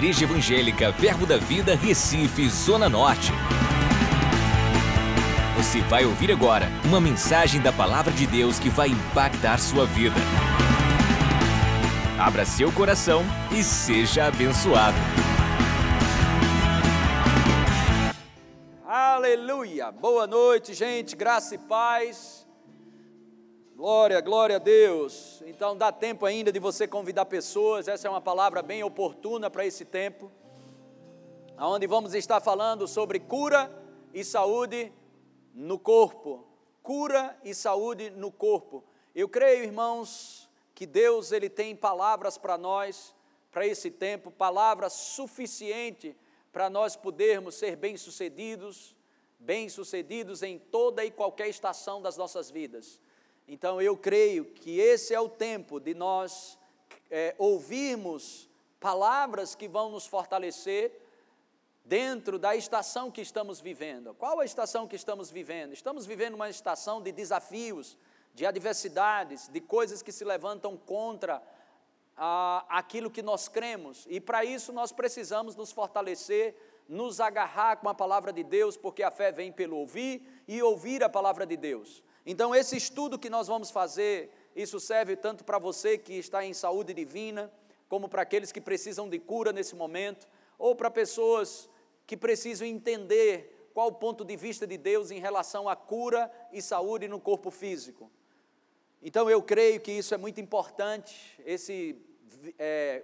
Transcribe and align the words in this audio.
Igreja 0.00 0.24
Evangélica 0.24 0.90
Verbo 0.92 1.26
da 1.26 1.36
Vida, 1.36 1.76
Recife, 1.76 2.48
Zona 2.48 2.88
Norte. 2.88 3.30
Você 5.58 5.82
vai 5.82 6.06
ouvir 6.06 6.32
agora 6.32 6.70
uma 6.86 6.98
mensagem 6.98 7.60
da 7.60 7.70
Palavra 7.70 8.10
de 8.10 8.26
Deus 8.26 8.58
que 8.58 8.70
vai 8.70 8.88
impactar 8.88 9.58
sua 9.58 9.84
vida. 9.84 10.16
Abra 12.18 12.46
seu 12.46 12.72
coração 12.72 13.22
e 13.52 13.62
seja 13.62 14.24
abençoado. 14.24 14.96
Aleluia! 18.86 19.92
Boa 19.92 20.26
noite, 20.26 20.72
gente, 20.72 21.14
graça 21.14 21.56
e 21.56 21.58
paz. 21.58 22.39
Glória, 23.80 24.20
glória 24.20 24.56
a 24.56 24.58
Deus. 24.58 25.40
Então 25.46 25.74
dá 25.74 25.90
tempo 25.90 26.26
ainda 26.26 26.52
de 26.52 26.58
você 26.58 26.86
convidar 26.86 27.24
pessoas. 27.24 27.88
Essa 27.88 28.08
é 28.08 28.10
uma 28.10 28.20
palavra 28.20 28.60
bem 28.60 28.84
oportuna 28.84 29.48
para 29.48 29.64
esse 29.64 29.86
tempo. 29.86 30.30
Onde 31.58 31.86
vamos 31.86 32.12
estar 32.12 32.42
falando 32.42 32.86
sobre 32.86 33.18
cura 33.18 33.72
e 34.12 34.22
saúde 34.22 34.92
no 35.54 35.78
corpo. 35.78 36.46
Cura 36.82 37.34
e 37.42 37.54
saúde 37.54 38.10
no 38.10 38.30
corpo. 38.30 38.84
Eu 39.14 39.30
creio, 39.30 39.64
irmãos, 39.64 40.46
que 40.74 40.84
Deus 40.84 41.32
ele 41.32 41.48
tem 41.48 41.74
palavras 41.74 42.36
para 42.36 42.58
nós 42.58 43.14
para 43.50 43.66
esse 43.66 43.90
tempo, 43.90 44.30
palavras 44.30 44.92
suficiente 44.92 46.14
para 46.52 46.68
nós 46.68 46.96
podermos 46.96 47.54
ser 47.54 47.76
bem-sucedidos, 47.76 48.94
bem-sucedidos 49.38 50.42
em 50.42 50.58
toda 50.58 51.02
e 51.02 51.10
qualquer 51.10 51.48
estação 51.48 52.02
das 52.02 52.18
nossas 52.18 52.50
vidas. 52.50 53.00
Então 53.52 53.82
eu 53.82 53.96
creio 53.96 54.44
que 54.44 54.78
esse 54.78 55.12
é 55.12 55.18
o 55.18 55.28
tempo 55.28 55.80
de 55.80 55.92
nós 55.92 56.56
é, 57.10 57.34
ouvirmos 57.36 58.48
palavras 58.78 59.56
que 59.56 59.66
vão 59.66 59.90
nos 59.90 60.06
fortalecer 60.06 60.92
dentro 61.84 62.38
da 62.38 62.54
estação 62.54 63.10
que 63.10 63.20
estamos 63.20 63.60
vivendo. 63.60 64.14
Qual 64.14 64.38
a 64.38 64.44
estação 64.44 64.86
que 64.86 64.94
estamos 64.94 65.32
vivendo? 65.32 65.72
Estamos 65.72 66.06
vivendo 66.06 66.34
uma 66.34 66.48
estação 66.48 67.02
de 67.02 67.10
desafios, 67.10 67.98
de 68.32 68.46
adversidades, 68.46 69.48
de 69.48 69.60
coisas 69.60 70.00
que 70.00 70.12
se 70.12 70.24
levantam 70.24 70.76
contra 70.76 71.42
a, 72.16 72.64
aquilo 72.68 73.10
que 73.10 73.20
nós 73.20 73.48
cremos. 73.48 74.06
E 74.08 74.20
para 74.20 74.44
isso 74.44 74.72
nós 74.72 74.92
precisamos 74.92 75.56
nos 75.56 75.72
fortalecer, 75.72 76.54
nos 76.88 77.18
agarrar 77.18 77.78
com 77.78 77.88
a 77.88 77.94
palavra 77.96 78.32
de 78.32 78.44
Deus, 78.44 78.76
porque 78.76 79.02
a 79.02 79.10
fé 79.10 79.32
vem 79.32 79.50
pelo 79.50 79.76
ouvir 79.76 80.22
e 80.46 80.62
ouvir 80.62 81.02
a 81.02 81.08
palavra 81.08 81.44
de 81.44 81.56
Deus. 81.56 82.00
Então, 82.24 82.54
esse 82.54 82.76
estudo 82.76 83.18
que 83.18 83.30
nós 83.30 83.46
vamos 83.46 83.70
fazer, 83.70 84.30
isso 84.54 84.78
serve 84.78 85.16
tanto 85.16 85.44
para 85.44 85.58
você 85.58 85.96
que 85.96 86.14
está 86.14 86.44
em 86.44 86.52
saúde 86.52 86.92
divina, 86.92 87.50
como 87.88 88.08
para 88.08 88.22
aqueles 88.22 88.52
que 88.52 88.60
precisam 88.60 89.08
de 89.08 89.18
cura 89.18 89.52
nesse 89.52 89.74
momento, 89.74 90.28
ou 90.58 90.74
para 90.74 90.90
pessoas 90.90 91.68
que 92.06 92.16
precisam 92.16 92.66
entender 92.66 93.70
qual 93.72 93.88
o 93.88 93.92
ponto 93.92 94.24
de 94.24 94.36
vista 94.36 94.66
de 94.66 94.76
Deus 94.76 95.10
em 95.10 95.18
relação 95.18 95.68
à 95.68 95.74
cura 95.74 96.30
e 96.52 96.60
saúde 96.60 97.08
no 97.08 97.20
corpo 97.20 97.50
físico. 97.50 98.10
Então, 99.02 99.30
eu 99.30 99.42
creio 99.42 99.80
que 99.80 99.92
isso 99.92 100.14
é 100.14 100.18
muito 100.18 100.40
importante. 100.40 101.40
Esse 101.46 101.96
é, 102.58 103.02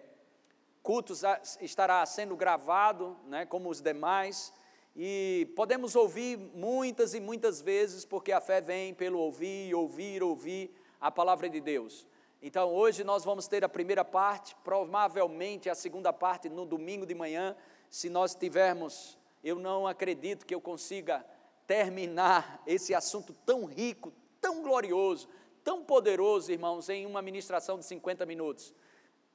culto 0.83 1.15
estará 1.61 2.05
sendo 2.05 2.37
gravado, 2.37 3.17
né, 3.25 3.47
como 3.47 3.71
os 3.71 3.81
demais. 3.81 4.53
E 4.99 5.53
podemos 5.55 5.95
ouvir 5.95 6.39
muitas 6.55 7.13
e 7.13 7.21
muitas 7.21 7.61
vezes, 7.61 8.07
porque 8.07 8.33
a 8.33 8.41
fé 8.41 8.63
vem 8.63 8.95
pelo 8.95 9.19
ouvir, 9.19 9.75
ouvir, 9.75 10.23
ouvir 10.23 10.71
a 10.99 11.11
palavra 11.11 11.51
de 11.51 11.61
Deus. 11.61 12.07
Então, 12.41 12.73
hoje 12.73 13.05
nós 13.05 13.23
vamos 13.23 13.47
ter 13.47 13.63
a 13.63 13.69
primeira 13.69 14.03
parte, 14.03 14.57
provavelmente 14.65 15.69
a 15.69 15.75
segunda 15.75 16.15
parte 16.15 16.49
no 16.49 16.65
domingo 16.65 17.05
de 17.05 17.15
manhã. 17.15 17.55
Se 17.91 18.09
nós 18.09 18.35
tivermos, 18.35 19.19
eu 19.45 19.59
não 19.59 19.87
acredito 19.87 20.47
que 20.47 20.55
eu 20.55 20.63
consiga 20.63 21.27
terminar 21.67 22.63
esse 22.67 22.95
assunto 22.95 23.35
tão 23.45 23.67
rico, 23.67 24.11
tão 24.41 24.63
glorioso, 24.63 25.29
tão 25.63 25.85
poderoso, 25.85 26.51
irmãos, 26.51 26.89
em 26.89 27.05
uma 27.05 27.21
ministração 27.21 27.79
de 27.79 27.85
50 27.85 28.25
minutos. 28.25 28.73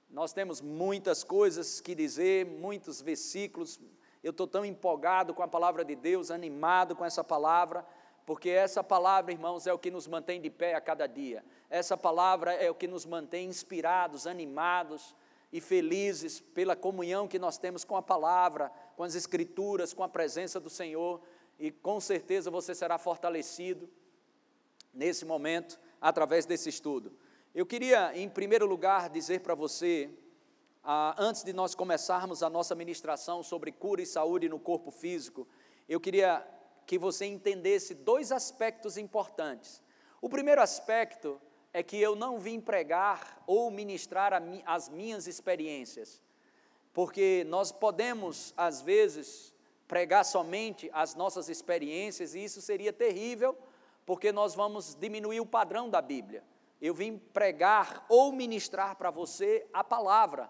Nós 0.09 0.33
temos 0.33 0.59
muitas 0.59 1.23
coisas 1.23 1.79
que 1.79 1.93
dizer, 1.93 2.47
muitos 2.47 2.99
versículos, 2.99 3.79
eu 4.23 4.31
estou 4.31 4.47
tão 4.47 4.63
empolgado 4.63 5.33
com 5.33 5.41
a 5.41 5.47
palavra 5.47 5.83
de 5.83 5.95
Deus, 5.95 6.29
animado 6.29 6.95
com 6.95 7.03
essa 7.03 7.23
palavra, 7.23 7.85
porque 8.25 8.49
essa 8.49 8.83
palavra, 8.83 9.31
irmãos, 9.31 9.65
é 9.65 9.73
o 9.73 9.79
que 9.79 9.89
nos 9.89 10.07
mantém 10.07 10.39
de 10.39 10.49
pé 10.49 10.75
a 10.75 10.81
cada 10.81 11.07
dia. 11.07 11.43
Essa 11.69 11.97
palavra 11.97 12.53
é 12.53 12.69
o 12.69 12.75
que 12.75 12.87
nos 12.87 13.05
mantém 13.05 13.47
inspirados, 13.47 14.27
animados 14.27 15.15
e 15.51 15.59
felizes 15.59 16.39
pela 16.39 16.75
comunhão 16.75 17.27
que 17.27 17.39
nós 17.39 17.57
temos 17.57 17.83
com 17.83 17.97
a 17.97 18.01
palavra, 18.01 18.71
com 18.95 19.03
as 19.03 19.15
escrituras, 19.15 19.93
com 19.93 20.03
a 20.03 20.09
presença 20.09 20.59
do 20.59 20.69
Senhor, 20.69 21.19
e 21.59 21.71
com 21.71 21.99
certeza 21.99 22.49
você 22.49 22.73
será 22.73 22.97
fortalecido 22.97 23.89
nesse 24.93 25.25
momento 25.25 25.79
através 25.99 26.45
desse 26.45 26.69
estudo. 26.69 27.11
Eu 27.53 27.65
queria, 27.65 28.15
em 28.15 28.29
primeiro 28.29 28.65
lugar, 28.65 29.09
dizer 29.09 29.41
para 29.41 29.55
você 29.55 30.09
ah, 30.83 31.15
antes 31.17 31.43
de 31.43 31.53
nós 31.53 31.75
começarmos 31.75 32.41
a 32.41 32.49
nossa 32.49 32.73
ministração 32.73 33.43
sobre 33.43 33.71
cura 33.71 34.01
e 34.01 34.05
saúde 34.05 34.49
no 34.49 34.59
corpo 34.59 34.89
físico, 34.89 35.47
eu 35.87 35.99
queria 35.99 36.45
que 36.87 36.97
você 36.97 37.25
entendesse 37.25 37.93
dois 37.93 38.31
aspectos 38.31 38.97
importantes. 38.97 39.81
O 40.19 40.27
primeiro 40.27 40.61
aspecto 40.61 41.39
é 41.71 41.83
que 41.83 41.97
eu 41.97 42.15
não 42.15 42.39
vim 42.39 42.59
pregar 42.59 43.43
ou 43.45 43.69
ministrar 43.69 44.41
mi, 44.41 44.63
as 44.65 44.89
minhas 44.89 45.27
experiências, 45.27 46.21
porque 46.93 47.45
nós 47.47 47.71
podemos, 47.71 48.53
às 48.57 48.81
vezes, 48.81 49.53
pregar 49.87 50.25
somente 50.25 50.89
as 50.93 51.15
nossas 51.15 51.47
experiências, 51.47 52.33
e 52.33 52.43
isso 52.43 52.59
seria 52.59 52.91
terrível, 52.91 53.55
porque 54.05 54.31
nós 54.31 54.55
vamos 54.55 54.95
diminuir 54.95 55.39
o 55.39 55.45
padrão 55.45 55.89
da 55.89 56.01
Bíblia. 56.01 56.43
Eu 56.81 56.95
vim 56.95 57.17
pregar 57.17 58.03
ou 58.09 58.31
ministrar 58.31 58.95
para 58.95 59.11
você 59.11 59.67
a 59.71 59.83
palavra 59.83 60.49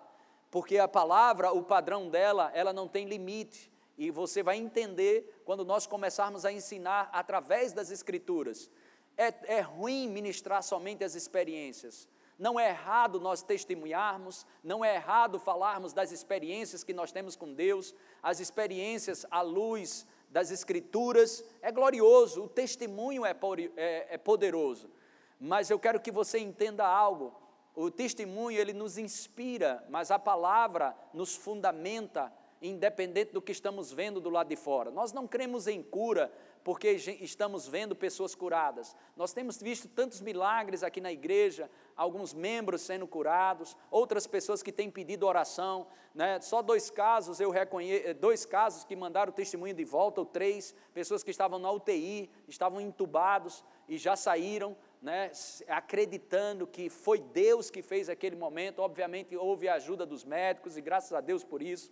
porque 0.51 0.77
a 0.77 0.87
palavra, 0.87 1.53
o 1.53 1.63
padrão 1.63 2.09
dela, 2.09 2.51
ela 2.53 2.73
não 2.73 2.85
tem 2.85 3.05
limite. 3.05 3.71
E 3.97 4.11
você 4.11 4.43
vai 4.43 4.57
entender 4.57 5.41
quando 5.45 5.63
nós 5.63 5.87
começarmos 5.87 6.43
a 6.43 6.51
ensinar 6.51 7.09
através 7.13 7.71
das 7.71 7.89
Escrituras. 7.89 8.69
É, 9.17 9.57
é 9.57 9.61
ruim 9.61 10.09
ministrar 10.09 10.61
somente 10.61 11.05
as 11.05 11.15
experiências. 11.15 12.07
Não 12.37 12.59
é 12.59 12.69
errado 12.69 13.19
nós 13.19 13.41
testemunharmos, 13.43 14.45
não 14.63 14.83
é 14.83 14.95
errado 14.95 15.39
falarmos 15.39 15.93
das 15.93 16.11
experiências 16.11 16.83
que 16.83 16.93
nós 16.93 17.11
temos 17.11 17.35
com 17.35 17.53
Deus, 17.53 17.95
as 18.21 18.39
experiências 18.39 19.25
à 19.31 19.41
luz 19.41 20.05
das 20.29 20.51
Escrituras. 20.51 21.45
É 21.61 21.71
glorioso, 21.71 22.43
o 22.43 22.49
testemunho 22.49 23.25
é, 23.25 23.33
é, 23.77 24.15
é 24.15 24.17
poderoso. 24.17 24.89
Mas 25.39 25.69
eu 25.69 25.79
quero 25.79 25.99
que 25.99 26.11
você 26.11 26.39
entenda 26.39 26.85
algo 26.85 27.40
o 27.75 27.89
testemunho 27.89 28.59
ele 28.59 28.73
nos 28.73 28.97
inspira, 28.97 29.83
mas 29.89 30.11
a 30.11 30.19
palavra 30.19 30.95
nos 31.13 31.35
fundamenta, 31.35 32.31
independente 32.61 33.31
do 33.31 33.41
que 33.41 33.51
estamos 33.51 33.91
vendo 33.91 34.19
do 34.19 34.29
lado 34.29 34.49
de 34.49 34.55
fora. 34.55 34.91
Nós 34.91 35.11
não 35.11 35.27
cremos 35.27 35.67
em 35.67 35.81
cura 35.81 36.31
porque 36.63 36.91
estamos 36.91 37.67
vendo 37.67 37.95
pessoas 37.95 38.35
curadas. 38.35 38.95
Nós 39.15 39.33
temos 39.33 39.59
visto 39.61 39.87
tantos 39.87 40.21
milagres 40.21 40.83
aqui 40.83 41.01
na 41.01 41.11
igreja, 41.11 41.69
alguns 41.95 42.33
membros 42.33 42.81
sendo 42.81 43.07
curados, 43.07 43.75
outras 43.89 44.27
pessoas 44.27 44.61
que 44.61 44.71
têm 44.71 44.91
pedido 44.91 45.25
oração. 45.25 45.87
Né? 46.13 46.39
Só 46.41 46.61
dois 46.61 46.89
casos 46.89 47.39
eu 47.39 47.49
reconheço, 47.49 48.07
eh, 48.07 48.13
dois 48.13 48.45
casos 48.45 48.83
que 48.83 48.95
mandaram 48.95 49.31
testemunho 49.31 49.73
de 49.73 49.83
volta, 49.83 50.21
ou 50.21 50.25
três, 50.25 50.75
pessoas 50.93 51.23
que 51.23 51.31
estavam 51.31 51.57
na 51.57 51.71
UTI, 51.71 52.29
estavam 52.47 52.79
entubados 52.79 53.63
e 53.87 53.97
já 53.97 54.15
saíram 54.15 54.77
né, 55.01 55.31
acreditando 55.67 56.67
que 56.67 56.89
foi 56.89 57.19
Deus 57.19 57.71
que 57.71 57.81
fez 57.81 58.07
aquele 58.07 58.35
momento. 58.35 58.79
Obviamente 58.79 59.35
houve 59.35 59.67
a 59.67 59.75
ajuda 59.75 60.05
dos 60.05 60.23
médicos 60.23 60.77
e 60.77 60.81
graças 60.81 61.11
a 61.13 61.21
Deus 61.21 61.43
por 61.43 61.61
isso. 61.61 61.91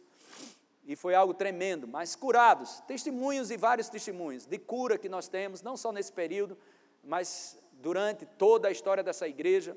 E 0.86 0.96
foi 0.96 1.16
algo 1.16 1.34
tremendo, 1.34 1.88
mas 1.88 2.16
curados, 2.16 2.82
testemunhos 2.88 3.52
e 3.52 3.58
vários 3.58 3.90
testemunhos 3.90 4.46
de 4.46 4.58
cura 4.58 4.98
que 4.98 5.10
nós 5.10 5.28
temos, 5.28 5.62
não 5.62 5.76
só 5.76 5.92
nesse 5.92 6.12
período, 6.12 6.58
mas 7.04 7.58
durante 7.74 8.26
toda 8.26 8.68
a 8.68 8.72
história 8.72 9.04
dessa 9.04 9.28
igreja. 9.28 9.76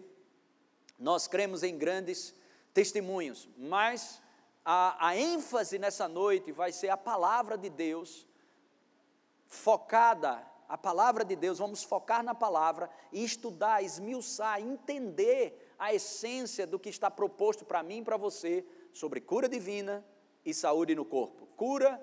Nós 0.98 1.26
cremos 1.26 1.62
em 1.62 1.76
grandes 1.76 2.34
testemunhos, 2.72 3.48
mas 3.56 4.22
a, 4.64 5.08
a 5.08 5.16
ênfase 5.16 5.78
nessa 5.78 6.06
noite 6.06 6.52
vai 6.52 6.72
ser 6.72 6.88
a 6.88 6.96
palavra 6.96 7.58
de 7.58 7.68
Deus 7.68 8.26
focada 9.46 10.51
a 10.72 10.78
palavra 10.78 11.22
de 11.22 11.36
Deus, 11.36 11.58
vamos 11.58 11.84
focar 11.84 12.24
na 12.24 12.34
palavra 12.34 12.88
e 13.12 13.22
estudar, 13.22 13.84
esmiuçar, 13.84 14.58
entender 14.58 15.70
a 15.78 15.92
essência 15.92 16.66
do 16.66 16.78
que 16.78 16.88
está 16.88 17.10
proposto 17.10 17.62
para 17.62 17.82
mim 17.82 17.98
e 17.98 18.02
para 18.02 18.16
você 18.16 18.64
sobre 18.90 19.20
cura 19.20 19.50
divina 19.50 20.02
e 20.42 20.54
saúde 20.54 20.94
no 20.94 21.04
corpo. 21.04 21.44
Cura 21.58 22.02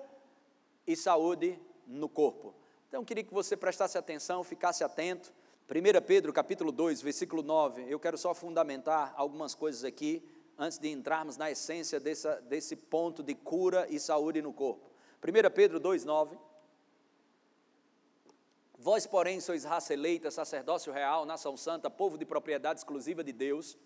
e 0.86 0.94
saúde 0.94 1.60
no 1.84 2.08
corpo. 2.08 2.54
Então, 2.86 3.04
queria 3.04 3.24
que 3.24 3.34
você 3.34 3.56
prestasse 3.56 3.98
atenção, 3.98 4.44
ficasse 4.44 4.84
atento. 4.84 5.32
1 5.68 6.06
Pedro 6.06 6.32
capítulo 6.32 6.70
2, 6.70 7.02
versículo 7.02 7.42
9, 7.42 7.86
eu 7.88 7.98
quero 7.98 8.16
só 8.16 8.32
fundamentar 8.32 9.12
algumas 9.16 9.52
coisas 9.52 9.82
aqui 9.82 10.24
antes 10.56 10.78
de 10.78 10.88
entrarmos 10.90 11.36
na 11.36 11.50
essência 11.50 11.98
dessa, 11.98 12.40
desse 12.42 12.76
ponto 12.76 13.20
de 13.20 13.34
cura 13.34 13.88
e 13.90 13.98
saúde 13.98 14.40
no 14.40 14.52
corpo. 14.52 14.88
1 15.24 15.50
Pedro 15.52 15.80
2,9. 15.80 16.49
Vós, 18.82 19.06
porém, 19.06 19.40
sois 19.40 19.62
raça 19.62 19.92
eleita, 19.92 20.30
sacerdócio 20.30 20.90
real, 20.90 21.26
nação 21.26 21.54
santa, 21.54 21.90
povo 21.90 22.16
de 22.16 22.24
propriedade 22.24 22.80
exclusiva 22.80 23.22
de 23.22 23.30
Deus, 23.30 23.76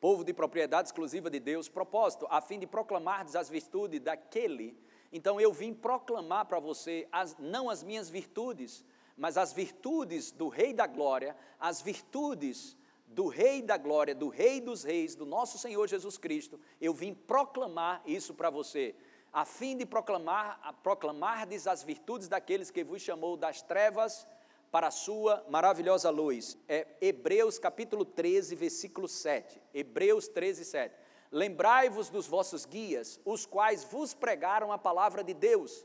povo 0.00 0.24
de 0.24 0.32
propriedade 0.32 0.88
exclusiva 0.88 1.28
de 1.28 1.38
Deus, 1.38 1.68
propósito, 1.68 2.26
a 2.30 2.40
fim 2.40 2.58
de 2.58 2.66
proclamar 2.66 3.26
as 3.36 3.50
virtudes 3.50 4.00
daquele. 4.00 4.74
Então 5.12 5.38
eu 5.38 5.52
vim 5.52 5.74
proclamar 5.74 6.46
para 6.46 6.58
você, 6.58 7.06
as, 7.12 7.36
não 7.38 7.68
as 7.68 7.82
minhas 7.82 8.08
virtudes, 8.08 8.82
mas 9.18 9.36
as 9.36 9.52
virtudes 9.52 10.32
do 10.32 10.48
Rei 10.48 10.72
da 10.72 10.86
Glória, 10.86 11.36
as 11.60 11.82
virtudes 11.82 12.78
do 13.06 13.26
Rei 13.26 13.60
da 13.60 13.76
Glória, 13.76 14.14
do 14.14 14.30
Rei 14.30 14.62
dos 14.62 14.82
Reis, 14.82 15.14
do 15.14 15.26
nosso 15.26 15.58
Senhor 15.58 15.86
Jesus 15.86 16.16
Cristo, 16.16 16.58
eu 16.80 16.94
vim 16.94 17.12
proclamar 17.12 18.02
isso 18.06 18.32
para 18.32 18.48
você 18.48 18.94
a 19.34 19.44
fim 19.44 19.76
de 19.76 19.84
proclamar, 19.84 20.60
proclamardes 20.80 21.66
as 21.66 21.82
virtudes 21.82 22.28
daqueles 22.28 22.70
que 22.70 22.84
vos 22.84 23.02
chamou 23.02 23.36
das 23.36 23.60
trevas 23.60 24.24
para 24.70 24.86
a 24.86 24.92
sua 24.92 25.44
maravilhosa 25.48 26.08
luz. 26.08 26.56
É 26.68 26.86
Hebreus 27.00 27.58
capítulo 27.58 28.04
13, 28.04 28.54
versículo 28.54 29.08
7. 29.08 29.60
Hebreus 29.74 30.28
13, 30.28 30.64
7. 30.64 30.94
Lembrai-vos 31.32 32.08
dos 32.10 32.28
vossos 32.28 32.64
guias, 32.64 33.20
os 33.24 33.44
quais 33.44 33.82
vos 33.82 34.14
pregaram 34.14 34.70
a 34.70 34.78
palavra 34.78 35.24
de 35.24 35.34
Deus, 35.34 35.84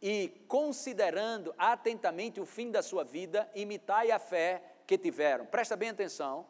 e 0.00 0.44
considerando 0.48 1.54
atentamente 1.58 2.40
o 2.40 2.46
fim 2.46 2.70
da 2.70 2.82
sua 2.82 3.04
vida, 3.04 3.50
imitai 3.54 4.10
a 4.10 4.18
fé 4.18 4.62
que 4.86 4.96
tiveram. 4.96 5.44
Presta 5.44 5.76
bem 5.76 5.90
atenção 5.90 6.46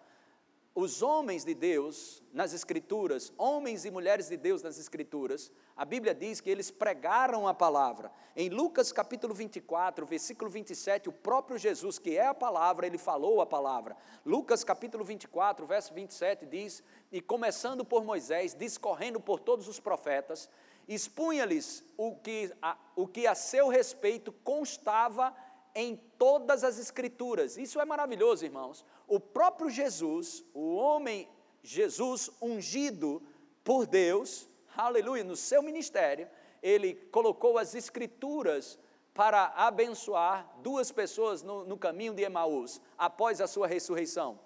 os 0.80 1.02
homens 1.02 1.44
de 1.44 1.54
Deus 1.54 2.22
nas 2.32 2.52
Escrituras, 2.52 3.32
homens 3.36 3.84
e 3.84 3.90
mulheres 3.90 4.28
de 4.28 4.36
Deus 4.36 4.62
nas 4.62 4.78
Escrituras, 4.78 5.50
a 5.76 5.84
Bíblia 5.84 6.14
diz 6.14 6.40
que 6.40 6.48
eles 6.48 6.70
pregaram 6.70 7.48
a 7.48 7.52
palavra. 7.52 8.12
Em 8.36 8.48
Lucas 8.48 8.92
capítulo 8.92 9.34
24, 9.34 10.06
versículo 10.06 10.48
27, 10.48 11.08
o 11.08 11.12
próprio 11.12 11.58
Jesus, 11.58 11.98
que 11.98 12.16
é 12.16 12.28
a 12.28 12.32
palavra, 12.32 12.86
ele 12.86 12.96
falou 12.96 13.40
a 13.40 13.46
palavra. 13.46 13.96
Lucas 14.24 14.62
capítulo 14.62 15.02
24, 15.02 15.66
verso 15.66 15.92
27 15.92 16.46
diz: 16.46 16.80
E 17.10 17.20
começando 17.20 17.84
por 17.84 18.04
Moisés, 18.04 18.54
discorrendo 18.54 19.18
por 19.18 19.40
todos 19.40 19.66
os 19.66 19.80
profetas, 19.80 20.48
expunha-lhes 20.86 21.84
o 21.96 22.14
que, 22.14 22.54
a, 22.62 22.78
o 22.94 23.08
que 23.08 23.26
a 23.26 23.34
seu 23.34 23.66
respeito 23.66 24.30
constava 24.44 25.34
em 25.74 25.96
todas 26.16 26.62
as 26.62 26.78
Escrituras. 26.78 27.56
Isso 27.56 27.80
é 27.80 27.84
maravilhoso, 27.84 28.44
irmãos. 28.44 28.84
O 29.08 29.18
próprio 29.18 29.70
Jesus, 29.70 30.44
o 30.52 30.76
homem 30.76 31.26
Jesus 31.62 32.30
ungido 32.40 33.22
por 33.64 33.86
Deus, 33.86 34.48
aleluia, 34.76 35.24
no 35.24 35.34
seu 35.34 35.62
ministério, 35.62 36.28
ele 36.62 36.94
colocou 37.10 37.56
as 37.56 37.74
Escrituras 37.74 38.78
para 39.14 39.46
abençoar 39.56 40.48
duas 40.62 40.92
pessoas 40.92 41.42
no, 41.42 41.64
no 41.64 41.76
caminho 41.76 42.14
de 42.14 42.22
Emaús, 42.22 42.80
após 42.96 43.40
a 43.40 43.46
sua 43.46 43.66
ressurreição. 43.66 44.38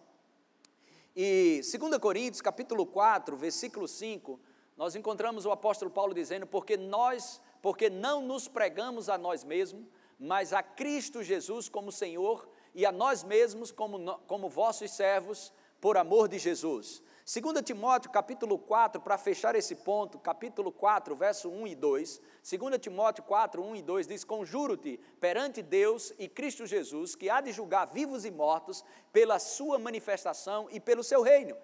E 1.14 1.60
2 1.78 1.98
Coríntios, 1.98 2.40
capítulo 2.40 2.86
4, 2.86 3.36
versículo 3.36 3.86
5, 3.86 4.40
nós 4.76 4.94
encontramos 4.94 5.44
o 5.44 5.50
apóstolo 5.50 5.90
Paulo 5.90 6.14
dizendo: 6.14 6.46
Porque 6.46 6.76
nós, 6.76 7.40
porque 7.60 7.90
não 7.90 8.22
nos 8.22 8.48
pregamos 8.48 9.08
a 9.08 9.18
nós 9.18 9.44
mesmos, 9.44 9.84
mas 10.18 10.52
a 10.52 10.62
Cristo 10.62 11.22
Jesus 11.22 11.68
como 11.68 11.92
Senhor 11.92 12.48
e 12.74 12.86
a 12.86 12.92
nós 12.92 13.22
mesmos 13.22 13.70
como, 13.70 14.18
como 14.26 14.48
vossos 14.48 14.90
servos, 14.90 15.52
por 15.80 15.96
amor 15.96 16.28
de 16.28 16.38
Jesus. 16.38 17.02
2 17.24 17.62
Timóteo 17.64 18.10
capítulo 18.10 18.58
4, 18.58 19.00
para 19.00 19.16
fechar 19.16 19.54
esse 19.54 19.76
ponto, 19.76 20.18
capítulo 20.18 20.72
4, 20.72 21.14
verso 21.14 21.48
1 21.48 21.66
e 21.68 21.74
2, 21.74 22.20
2 22.58 22.78
Timóteo 22.78 23.22
4, 23.24 23.62
1 23.62 23.76
e 23.76 23.82
2 23.82 24.06
diz: 24.06 24.24
Conjuro-te 24.24 24.98
perante 25.20 25.62
Deus 25.62 26.12
e 26.18 26.28
Cristo 26.28 26.66
Jesus, 26.66 27.14
que 27.14 27.30
há 27.30 27.40
de 27.40 27.52
julgar 27.52 27.86
vivos 27.86 28.24
e 28.24 28.30
mortos 28.30 28.84
pela 29.12 29.38
sua 29.38 29.78
manifestação 29.78 30.68
e 30.70 30.80
pelo 30.80 31.04
seu 31.04 31.22
reino. 31.22 31.56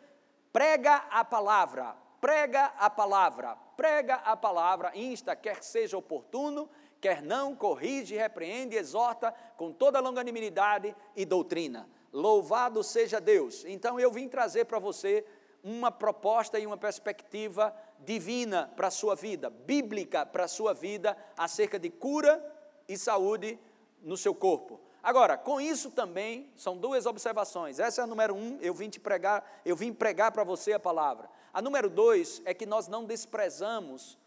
Prega 0.53 0.97
a 1.11 1.25
palavra, 1.25 1.97
prega 2.21 2.67
a 2.79 2.89
palavra, 2.89 3.57
prega 3.77 4.15
a 4.17 4.37
palavra, 4.37 4.93
insta, 4.95 5.37
quer 5.37 5.63
seja 5.63 5.97
oportuno, 5.97 6.69
quer 7.01 7.23
não, 7.23 7.55
corrige, 7.55 8.17
repreende, 8.17 8.77
exorta 8.77 9.33
com 9.57 9.73
toda 9.73 10.01
longanimidade 10.01 10.95
e 11.15 11.25
doutrina. 11.25 11.89
Louvado 12.13 12.83
seja 12.83 13.21
Deus. 13.21 13.65
Então 13.67 13.99
eu 13.99 14.11
vim 14.11 14.29
trazer 14.29 14.65
para 14.65 14.79
você 14.79 15.25
uma 15.63 15.91
proposta 15.91 16.59
e 16.59 16.67
uma 16.67 16.77
perspectiva 16.77 17.75
divina 18.01 18.71
para 18.77 18.89
a 18.89 18.91
sua 18.91 19.15
vida, 19.15 19.51
bíblica 19.51 20.25
para 20.25 20.45
a 20.45 20.49
sua 20.49 20.73
vida, 20.73 21.17
acerca 21.37 21.79
de 21.79 21.91
cura 21.91 22.43
e 22.89 22.97
saúde 22.97 23.59
no 24.03 24.17
seu 24.17 24.35
corpo. 24.35 24.81
Agora, 25.03 25.37
com 25.37 25.61
isso 25.61 25.91
também 25.91 26.51
são 26.57 26.77
duas 26.77 27.07
observações. 27.07 27.79
Essa 27.79 28.03
é 28.03 28.05
a 28.05 28.07
número 28.07 28.35
um, 28.35 28.59
eu 28.61 28.75
vim 28.75 28.89
te 28.89 28.99
pregar, 28.99 29.61
eu 29.65 29.77
vim 29.77 29.93
pregar 29.93 30.33
para 30.33 30.45
você 30.45 30.73
a 30.73 30.81
palavra. 30.81 31.29
A 31.53 31.63
número 31.63 31.89
dois 31.89 32.43
é 32.45 32.53
que 32.53 32.67
nós 32.67 32.89
não 32.89 33.05
desprezamos 33.05 34.19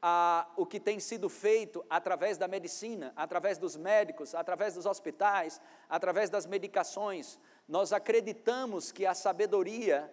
a, 0.00 0.48
o 0.56 0.64
que 0.64 0.78
tem 0.78 1.00
sido 1.00 1.28
feito 1.28 1.84
através 1.88 2.38
da 2.38 2.46
medicina, 2.48 3.12
através 3.16 3.58
dos 3.58 3.76
médicos, 3.76 4.34
através 4.34 4.74
dos 4.74 4.86
hospitais, 4.86 5.60
através 5.88 6.30
das 6.30 6.46
medicações. 6.46 7.38
Nós 7.66 7.92
acreditamos 7.92 8.92
que 8.92 9.04
a 9.04 9.14
sabedoria 9.14 10.10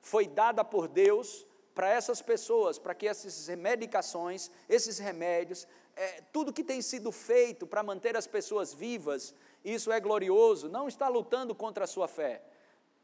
foi 0.00 0.26
dada 0.26 0.64
por 0.64 0.88
Deus 0.88 1.46
para 1.74 1.90
essas 1.90 2.20
pessoas, 2.20 2.78
para 2.78 2.94
que 2.94 3.06
essas 3.06 3.48
medicações, 3.56 4.50
esses 4.68 4.98
remédios, 4.98 5.66
é, 5.94 6.22
tudo 6.32 6.52
que 6.52 6.64
tem 6.64 6.82
sido 6.82 7.12
feito 7.12 7.66
para 7.66 7.82
manter 7.82 8.16
as 8.16 8.26
pessoas 8.26 8.74
vivas, 8.74 9.34
isso 9.64 9.92
é 9.92 10.00
glorioso, 10.00 10.68
não 10.68 10.88
está 10.88 11.08
lutando 11.08 11.54
contra 11.54 11.84
a 11.84 11.86
sua 11.86 12.08
fé. 12.08 12.42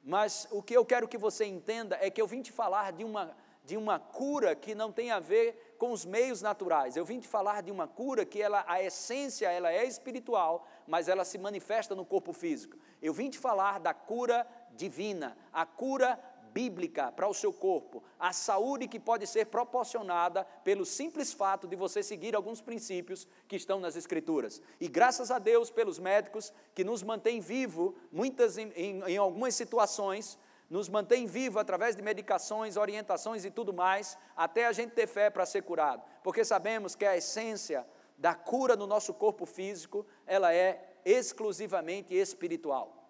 Mas 0.03 0.47
o 0.51 0.63
que 0.63 0.77
eu 0.77 0.85
quero 0.85 1.09
que 1.09 1.17
você 1.17 1.45
entenda 1.45 1.97
é 2.01 2.11
que 2.11 2.21
eu 2.21 2.27
vim 2.27 2.43
te 2.43 2.53
falar 2.53 2.93
de 2.93 3.05
uma, 3.05 3.37
de 3.65 3.77
uma 3.77 3.99
cura 3.99 4.55
que 4.55 4.75
não 4.75 4.93
tem 4.93 5.11
a 5.11 5.19
ver 5.19 5.74
com 5.85 5.93
os 5.93 6.07
meios 6.07 6.41
naturais. 6.41 6.97
Eu 6.97 7.05
vim 7.05 7.21
te 7.21 7.29
falar 7.29 7.63
de 7.63 7.71
uma 7.71 7.87
cura 7.87 8.25
que 8.25 8.41
ela, 8.41 8.65
a 8.67 8.83
essência 8.83 9.51
ela 9.51 9.71
é 9.71 9.85
espiritual, 9.85 10.67
mas 10.87 11.09
ela 11.09 11.27
se 11.27 11.37
manifesta 11.37 11.95
no 11.95 12.07
corpo 12.07 12.33
físico. 12.33 12.79
Eu 13.03 13.13
vim 13.13 13.29
te 13.29 13.39
falar 13.39 13.79
da 13.79 13.93
cura 13.93 14.47
divina, 14.75 15.37
a 15.53 15.67
cura 15.67 16.19
bíblica 16.55 17.13
para 17.13 17.29
o 17.29 17.35
seu 17.35 17.53
corpo, 17.53 18.03
a 18.19 18.33
saúde 18.33 18.89
que 18.89 18.99
pode 18.99 19.27
ser 19.27 19.45
proporcionada 19.45 20.45
pelo 20.65 20.87
simples 20.87 21.35
fato 21.35 21.69
de 21.69 21.77
você 21.77 22.03
seguir 22.03 22.35
alguns 22.35 22.63
princípios 22.63 23.29
que 23.47 23.57
estão 23.57 23.79
nas 23.79 23.95
Escrituras. 23.95 24.63
E 24.81 24.89
graças 24.89 25.31
a 25.31 25.39
Deus 25.39 25.71
pelos 25.71 25.99
médicos 25.99 26.51
que 26.75 26.83
nos 26.83 27.03
mantêm 27.03 27.41
vivo, 27.41 27.95
muitas 28.11 28.57
em, 28.57 28.73
em, 28.75 29.03
em 29.03 29.17
algumas 29.19 29.55
situações, 29.55 30.39
nos 30.69 30.89
mantém 30.89 31.27
vivo 31.27 31.59
através 31.59 31.95
de 31.95 32.03
medicações, 32.03 32.77
orientações 32.77 33.45
e 33.45 33.51
tudo 33.51 33.73
mais, 33.73 34.19
até 34.37 34.67
a 34.67 34.73
gente 34.73 34.93
ter 34.93 35.07
fé 35.07 35.31
para 35.31 35.47
ser 35.47 35.63
curado. 35.63 36.03
Porque 36.23 36.45
sabemos 36.45 36.95
que 36.95 37.05
a 37.05 37.17
essência 37.17 37.87
da 38.17 38.35
cura 38.35 38.77
no 38.77 38.87
nosso 38.87 39.13
corpo 39.13 39.45
físico, 39.45 40.07
ela 40.27 40.55
é 40.55 40.97
exclusivamente 41.05 42.15
espiritual. 42.15 43.05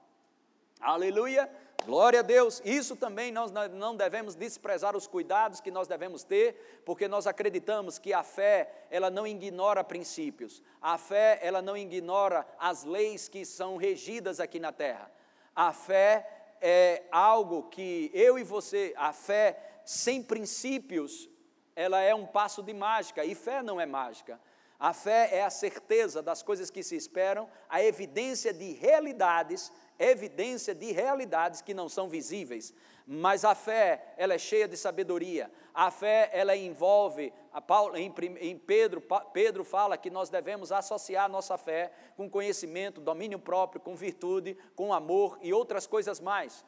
Aleluia! 0.81 1.49
Glória 1.85 2.21
a 2.21 2.23
Deus. 2.23 2.63
Isso 2.65 2.97
também 2.97 3.31
nós 3.31 3.51
não 3.51 3.95
devemos 3.95 4.35
desprezar 4.35 4.97
os 4.97 5.07
cuidados 5.07 5.61
que 5.61 5.71
nós 5.71 5.87
devemos 5.87 6.25
ter, 6.25 6.83
porque 6.85 7.07
nós 7.07 7.27
acreditamos 7.27 7.99
que 7.99 8.13
a 8.13 8.23
fé, 8.23 8.87
ela 8.91 9.11
não 9.11 9.27
ignora 9.27 9.85
princípios. 9.85 10.63
A 10.81 10.97
fé, 10.97 11.39
ela 11.43 11.61
não 11.61 11.77
ignora 11.77 12.47
as 12.59 12.85
leis 12.85 13.29
que 13.29 13.45
são 13.45 13.77
regidas 13.77 14.41
aqui 14.41 14.59
na 14.59 14.73
terra. 14.73 15.11
A 15.55 15.73
fé, 15.75 16.34
é 16.67 17.03
algo 17.13 17.65
que 17.65 18.11
eu 18.15 18.39
e 18.39 18.43
você, 18.43 18.95
a 18.97 19.13
fé 19.13 19.83
sem 19.85 20.23
princípios, 20.23 21.29
ela 21.77 22.01
é 22.01 22.15
um 22.15 22.25
passo 22.25 22.63
de 22.63 22.73
mágica, 22.73 23.23
e 23.23 23.35
fé 23.35 23.63
não 23.63 23.79
é 23.79 23.85
mágica. 23.85 24.41
A 24.81 24.95
fé 24.95 25.29
é 25.31 25.43
a 25.43 25.51
certeza 25.51 26.23
das 26.23 26.43
coisas 26.43 26.71
que 26.71 26.83
se 26.83 26.97
esperam, 26.97 27.51
a 27.69 27.85
evidência 27.85 28.51
de 28.51 28.73
realidades, 28.73 29.71
evidência 29.99 30.75
de 30.75 30.91
realidades 30.91 31.61
que 31.61 31.75
não 31.75 31.87
são 31.87 32.09
visíveis. 32.09 32.73
Mas 33.07 33.45
a 33.45 33.55
fé, 33.55 34.15
ela 34.17 34.33
é 34.33 34.39
cheia 34.39 34.67
de 34.67 34.79
sabedoria. 34.79 35.51
A 35.75 35.91
fé, 35.91 36.31
ela 36.33 36.57
envolve, 36.57 37.33
Paulo, 37.67 37.97
em, 37.97 38.15
em 38.41 38.57
Pedro, 38.57 39.03
Pedro 39.33 39.65
fala 39.65 39.99
que 39.99 40.09
nós 40.09 40.31
devemos 40.31 40.71
associar 40.71 41.29
nossa 41.29 41.59
fé 41.59 41.91
com 42.17 42.31
conhecimento, 42.31 43.01
domínio 43.01 43.41
próprio, 43.41 43.81
com 43.81 43.97
virtude, 43.97 44.57
com 44.77 44.95
amor 44.95 45.37
e 45.43 45.53
outras 45.53 45.85
coisas 45.85 46.21
mais. 46.21 46.65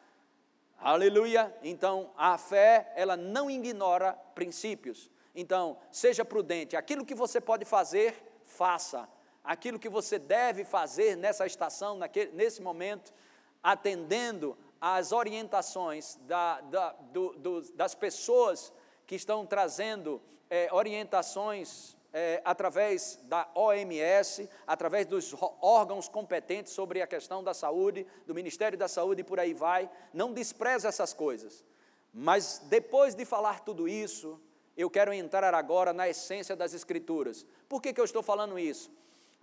Aleluia! 0.76 1.56
Então, 1.62 2.10
a 2.16 2.36
fé, 2.36 2.92
ela 2.96 3.16
não 3.16 3.48
ignora 3.48 4.12
princípios. 4.34 5.08
Então, 5.36 5.78
seja 5.90 6.24
prudente. 6.24 6.76
Aquilo 6.76 7.04
que 7.04 7.14
você 7.14 7.40
pode 7.40 7.64
fazer, 7.64 8.14
faça. 8.44 9.08
Aquilo 9.44 9.78
que 9.78 9.88
você 9.88 10.18
deve 10.18 10.64
fazer 10.64 11.16
nessa 11.16 11.46
estação, 11.46 11.96
naquele, 11.96 12.32
nesse 12.32 12.60
momento, 12.60 13.14
atendendo 13.62 14.58
as 14.80 15.12
orientações 15.12 16.18
da, 16.22 16.60
da, 16.62 16.92
do, 17.12 17.32
do, 17.34 17.72
das 17.74 17.94
pessoas 17.94 18.72
que 19.06 19.14
estão 19.14 19.46
trazendo 19.46 20.20
é, 20.50 20.68
orientações 20.72 21.96
é, 22.12 22.40
através 22.44 23.18
da 23.24 23.48
OMS, 23.54 24.48
através 24.66 25.06
dos 25.06 25.34
órgãos 25.60 26.08
competentes 26.08 26.72
sobre 26.72 27.02
a 27.02 27.06
questão 27.06 27.44
da 27.44 27.52
saúde, 27.52 28.06
do 28.26 28.34
Ministério 28.34 28.78
da 28.78 28.88
Saúde 28.88 29.20
e 29.20 29.24
por 29.24 29.38
aí 29.38 29.52
vai. 29.52 29.90
Não 30.14 30.32
despreza 30.32 30.88
essas 30.88 31.12
coisas. 31.12 31.64
Mas 32.12 32.62
depois 32.64 33.14
de 33.14 33.24
falar 33.24 33.60
tudo 33.60 33.86
isso, 33.86 34.40
eu 34.76 34.88
quero 34.88 35.12
entrar 35.12 35.52
agora 35.54 35.92
na 35.92 36.08
essência 36.08 36.56
das 36.56 36.72
Escrituras. 36.72 37.46
Por 37.68 37.82
que, 37.82 37.92
que 37.92 38.00
eu 38.00 38.04
estou 38.04 38.22
falando 38.22 38.58
isso? 38.58 38.90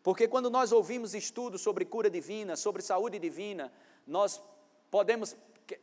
Porque 0.01 0.27
quando 0.27 0.49
nós 0.49 0.71
ouvimos 0.71 1.13
estudos 1.13 1.61
sobre 1.61 1.85
cura 1.85 2.09
divina, 2.09 2.55
sobre 2.55 2.81
saúde 2.81 3.19
divina, 3.19 3.71
nós 4.05 4.41
podemos 4.89 5.35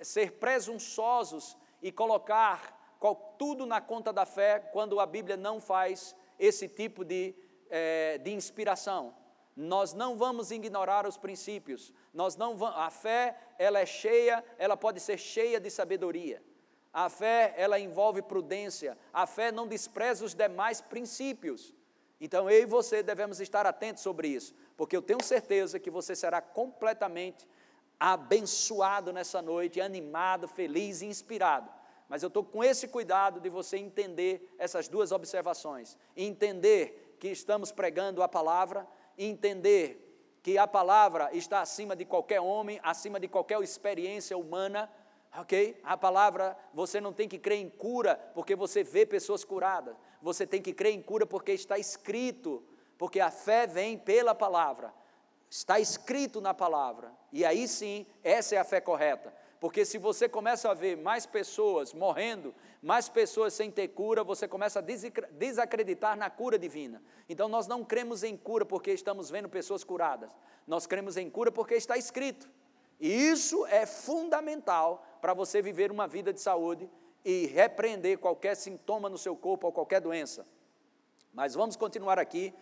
ser 0.03 0.33
presunçosos 0.33 1.57
e 1.81 1.91
colocar 1.91 2.80
tudo 3.39 3.65
na 3.65 3.81
conta 3.81 4.13
da 4.13 4.27
fé 4.27 4.59
quando 4.59 5.01
a 5.01 5.07
Bíblia 5.07 5.37
não 5.37 5.61
faz 5.61 6.15
esse 6.39 6.69
tipo 6.69 7.05
de, 7.05 7.35
é, 7.71 8.19
de 8.19 8.31
inspiração. 8.33 9.15
Nós 9.57 9.93
não 9.93 10.17
vamos 10.17 10.51
ignorar 10.51 11.07
os 11.07 11.17
princípios. 11.17 11.93
Nós 12.13 12.37
não 12.37 12.57
vamos, 12.57 12.79
a 12.79 12.91
fé, 12.91 13.37
ela 13.59 13.81
é 13.81 13.87
cheia, 13.87 14.45
ela 14.59 14.77
pode 14.77 15.01
ser 15.01 15.19
cheia 15.19 15.59
de 15.59 15.71
sabedoria. 15.71 16.43
A 16.93 17.09
fé, 17.09 17.55
ela 17.57 17.79
envolve 17.79 18.21
prudência. 18.23 18.99
A 19.13 19.27
fé 19.27 19.51
não 19.51 19.67
despreza 19.67 20.25
os 20.25 20.35
demais 20.35 20.81
princípios. 20.81 21.75
Então, 22.21 22.51
eu 22.51 22.63
e 22.63 22.67
você 22.67 23.03
devemos 23.03 23.41
estar 23.41 23.65
atentos 23.65 24.03
sobre 24.03 24.29
isso, 24.29 24.55
porque 24.77 24.95
eu 24.95 25.01
tenho 25.01 25.23
certeza 25.23 25.79
que 25.81 25.91
você 25.91 26.15
será 26.15 26.41
completamente 26.43 27.49
abençoado 27.99 29.13
nessa 29.13 29.41
noite, 29.41 29.81
animado, 29.81 30.47
feliz 30.47 31.01
e 31.01 31.07
inspirado. 31.07 31.71
Mas 32.11 32.25
eu 32.25 32.27
estou 32.27 32.43
com 32.43 32.65
esse 32.65 32.89
cuidado 32.89 33.39
de 33.39 33.49
você 33.49 33.77
entender 33.77 34.53
essas 34.59 34.89
duas 34.89 35.13
observações. 35.13 35.97
Entender 36.17 37.17
que 37.21 37.29
estamos 37.29 37.71
pregando 37.71 38.21
a 38.21 38.27
palavra, 38.27 38.85
entender 39.17 40.09
que 40.43 40.59
a 40.59 40.67
palavra 40.67 41.31
está 41.33 41.61
acima 41.61 41.95
de 41.95 42.05
qualquer 42.05 42.41
homem, 42.41 42.81
acima 42.83 43.21
de 43.21 43.29
qualquer 43.29 43.63
experiência 43.63 44.37
humana, 44.37 44.91
ok? 45.39 45.81
A 45.85 45.97
palavra, 45.97 46.57
você 46.75 47.01
não 47.01 47.13
tem 47.13 47.29
que 47.29 47.39
crer 47.39 47.61
em 47.61 47.71
cura 47.71 48.17
porque 48.35 48.57
você 48.57 48.83
vê 48.83 49.07
pessoas 49.07 49.45
curadas, 49.45 49.95
você 50.21 50.45
tem 50.45 50.61
que 50.61 50.73
crer 50.73 50.93
em 50.93 51.01
cura 51.01 51.25
porque 51.25 51.53
está 51.53 51.79
escrito, 51.79 52.61
porque 52.99 53.21
a 53.21 53.31
fé 53.31 53.69
vem 53.69 53.97
pela 53.97 54.35
palavra, 54.35 54.93
está 55.49 55.79
escrito 55.79 56.41
na 56.41 56.53
palavra, 56.53 57.13
e 57.33 57.45
aí 57.45 57.69
sim, 57.69 58.05
essa 58.25 58.57
é 58.57 58.59
a 58.59 58.65
fé 58.65 58.81
correta. 58.81 59.33
Porque 59.61 59.85
se 59.85 59.99
você 59.99 60.27
começa 60.27 60.71
a 60.71 60.75
ver 60.75 60.97
mais 60.97 61.27
pessoas 61.27 61.93
morrendo, 61.93 62.55
mais 62.83 63.11
pessoas 63.11 63.53
sem 63.53 63.71
ter 63.71 63.89
cura, 63.89 64.25
você 64.25 64.49
começa 64.49 64.79
a 64.79 64.83
desacreditar 64.83 66.17
na 66.17 66.31
cura 66.31 66.59
divina. 66.59 67.03
Então 67.29 67.47
nós 67.47 67.67
não 67.67 67.85
cremos 67.85 68.23
em 68.23 68.39
cura 68.39 68.65
porque 68.65 68.91
estamos 68.91 69.29
vendo 69.29 69.51
pessoas 69.51 69.85
curadas. 69.85 70.35
Nós 70.67 70.87
cremos 70.87 71.19
em 71.19 71.29
cura 71.29 71.53
porque 71.53 71.75
está 71.75 71.99
escrito. 71.99 72.49
E 72.99 73.07
isso 73.07 73.67
é 73.67 73.85
fundamental 73.85 75.07
para 75.21 75.35
você 75.35 75.61
viver 75.61 75.93
uma 75.93 76.09
vida 76.09 76.33
de 76.33 76.41
saúde 76.41 76.89
e 77.23 77.45
repreender 77.47 78.19
qualquer 78.19 78.57
sintoma 78.57 79.11
no 79.11 79.19
seu 79.19 79.37
corpo 79.37 79.67
ou 79.67 79.73
qualquer 79.73 80.01
doença. 80.01 80.47
Mas 81.35 81.55
vamos 81.55 81.77
continuar 81.77 82.19
aqui 82.19 82.55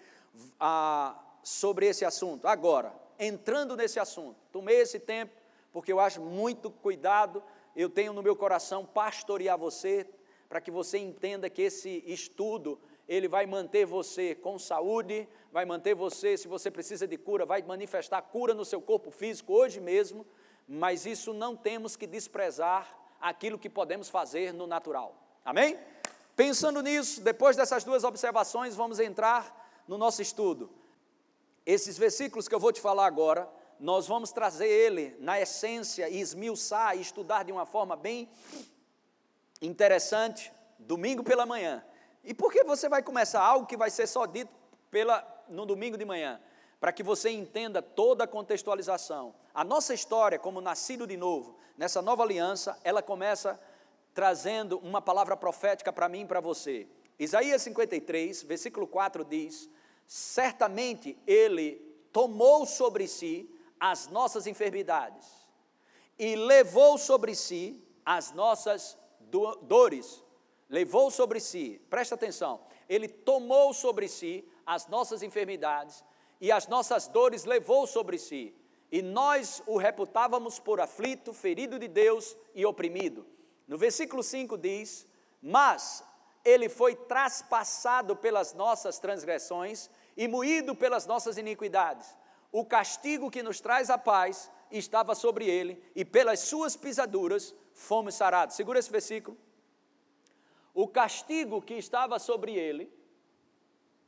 ah, 0.58 1.16
sobre 1.44 1.86
esse 1.86 2.04
assunto. 2.04 2.48
Agora, 2.48 2.92
entrando 3.20 3.76
nesse 3.76 4.00
assunto, 4.00 4.36
tomei 4.50 4.80
esse 4.80 4.98
tempo 4.98 5.37
porque 5.78 5.92
eu 5.92 6.00
acho 6.00 6.20
muito 6.20 6.72
cuidado, 6.72 7.40
eu 7.76 7.88
tenho 7.88 8.12
no 8.12 8.20
meu 8.20 8.34
coração 8.34 8.84
pastorear 8.84 9.56
você, 9.56 10.04
para 10.48 10.60
que 10.60 10.72
você 10.72 10.98
entenda 10.98 11.48
que 11.48 11.62
esse 11.62 12.02
estudo 12.04 12.80
ele 13.06 13.28
vai 13.28 13.46
manter 13.46 13.86
você 13.86 14.34
com 14.34 14.58
saúde, 14.58 15.28
vai 15.52 15.64
manter 15.64 15.94
você, 15.94 16.36
se 16.36 16.48
você 16.48 16.68
precisa 16.68 17.06
de 17.06 17.16
cura, 17.16 17.46
vai 17.46 17.62
manifestar 17.62 18.20
cura 18.22 18.54
no 18.54 18.64
seu 18.64 18.82
corpo 18.82 19.12
físico 19.12 19.52
hoje 19.52 19.78
mesmo, 19.78 20.26
mas 20.66 21.06
isso 21.06 21.32
não 21.32 21.54
temos 21.54 21.94
que 21.94 22.08
desprezar 22.08 22.98
aquilo 23.20 23.56
que 23.56 23.70
podemos 23.70 24.08
fazer 24.08 24.52
no 24.52 24.66
natural. 24.66 25.14
Amém? 25.44 25.78
Pensando 26.34 26.82
nisso, 26.82 27.20
depois 27.20 27.54
dessas 27.54 27.84
duas 27.84 28.02
observações, 28.02 28.74
vamos 28.74 28.98
entrar 28.98 29.84
no 29.86 29.96
nosso 29.96 30.20
estudo. 30.20 30.68
Esses 31.64 31.96
versículos 31.96 32.48
que 32.48 32.54
eu 32.56 32.58
vou 32.58 32.72
te 32.72 32.80
falar 32.80 33.06
agora, 33.06 33.48
nós 33.80 34.06
vamos 34.06 34.32
trazer 34.32 34.66
ele 34.66 35.16
na 35.20 35.40
essência 35.40 36.08
e 36.08 36.20
esmiuçar 36.20 36.96
e 36.96 37.00
estudar 37.00 37.44
de 37.44 37.52
uma 37.52 37.64
forma 37.64 37.96
bem 37.96 38.28
interessante, 39.62 40.52
domingo 40.78 41.22
pela 41.22 41.46
manhã. 41.46 41.84
E 42.24 42.34
por 42.34 42.52
que 42.52 42.64
você 42.64 42.88
vai 42.88 43.02
começar 43.02 43.40
algo 43.40 43.66
que 43.66 43.76
vai 43.76 43.90
ser 43.90 44.06
só 44.06 44.26
dito 44.26 44.50
pela, 44.90 45.26
no 45.48 45.64
domingo 45.64 45.96
de 45.96 46.04
manhã? 46.04 46.40
Para 46.80 46.92
que 46.92 47.02
você 47.02 47.30
entenda 47.30 47.82
toda 47.82 48.24
a 48.24 48.28
contextualização. 48.28 49.34
A 49.54 49.64
nossa 49.64 49.94
história, 49.94 50.38
como 50.38 50.60
nascido 50.60 51.06
de 51.06 51.16
novo, 51.16 51.58
nessa 51.76 52.00
nova 52.02 52.22
aliança, 52.22 52.78
ela 52.84 53.02
começa 53.02 53.58
trazendo 54.14 54.78
uma 54.78 55.00
palavra 55.00 55.36
profética 55.36 55.92
para 55.92 56.08
mim 56.08 56.22
e 56.22 56.26
para 56.26 56.40
você. 56.40 56.86
Isaías 57.18 57.62
53, 57.62 58.42
versículo 58.44 58.86
4 58.86 59.24
diz: 59.24 59.68
Certamente 60.06 61.18
ele 61.26 61.76
tomou 62.12 62.64
sobre 62.64 63.08
si 63.08 63.48
as 63.80 64.08
nossas 64.08 64.46
enfermidades 64.46 65.26
e 66.18 66.34
levou 66.34 66.98
sobre 66.98 67.34
si 67.34 67.84
as 68.04 68.32
nossas 68.32 68.98
do 69.20 69.54
dores 69.56 70.22
levou 70.68 71.10
sobre 71.10 71.40
si, 71.40 71.80
presta 71.88 72.14
atenção, 72.14 72.60
ele 72.88 73.08
tomou 73.08 73.72
sobre 73.72 74.08
si 74.08 74.46
as 74.66 74.86
nossas 74.86 75.22
enfermidades 75.22 76.04
e 76.40 76.52
as 76.52 76.68
nossas 76.68 77.08
dores 77.08 77.44
levou 77.44 77.86
sobre 77.86 78.18
si. 78.18 78.54
E 78.90 79.02
nós 79.02 79.62
o 79.66 79.76
reputávamos 79.76 80.58
por 80.58 80.80
aflito, 80.80 81.32
ferido 81.32 81.78
de 81.78 81.88
Deus 81.88 82.36
e 82.54 82.64
oprimido. 82.64 83.26
No 83.66 83.76
versículo 83.76 84.22
5 84.22 84.56
diz: 84.56 85.06
Mas 85.42 86.02
ele 86.44 86.68
foi 86.68 86.94
traspassado 86.94 88.16
pelas 88.16 88.54
nossas 88.54 88.98
transgressões 88.98 89.90
e 90.16 90.26
moído 90.26 90.74
pelas 90.74 91.06
nossas 91.06 91.36
iniquidades. 91.36 92.16
O 92.50 92.64
castigo 92.64 93.30
que 93.30 93.42
nos 93.42 93.60
traz 93.60 93.90
a 93.90 93.98
paz 93.98 94.50
estava 94.70 95.14
sobre 95.14 95.48
ele, 95.48 95.82
e 95.94 96.04
pelas 96.04 96.40
suas 96.40 96.76
pisaduras 96.76 97.54
fomos 97.72 98.14
sarados. 98.14 98.56
Segura 98.56 98.78
esse 98.78 98.90
versículo 98.90 99.36
o 100.80 100.86
castigo 100.86 101.60
que 101.60 101.74
estava 101.74 102.20
sobre 102.20 102.54
ele, 102.54 102.88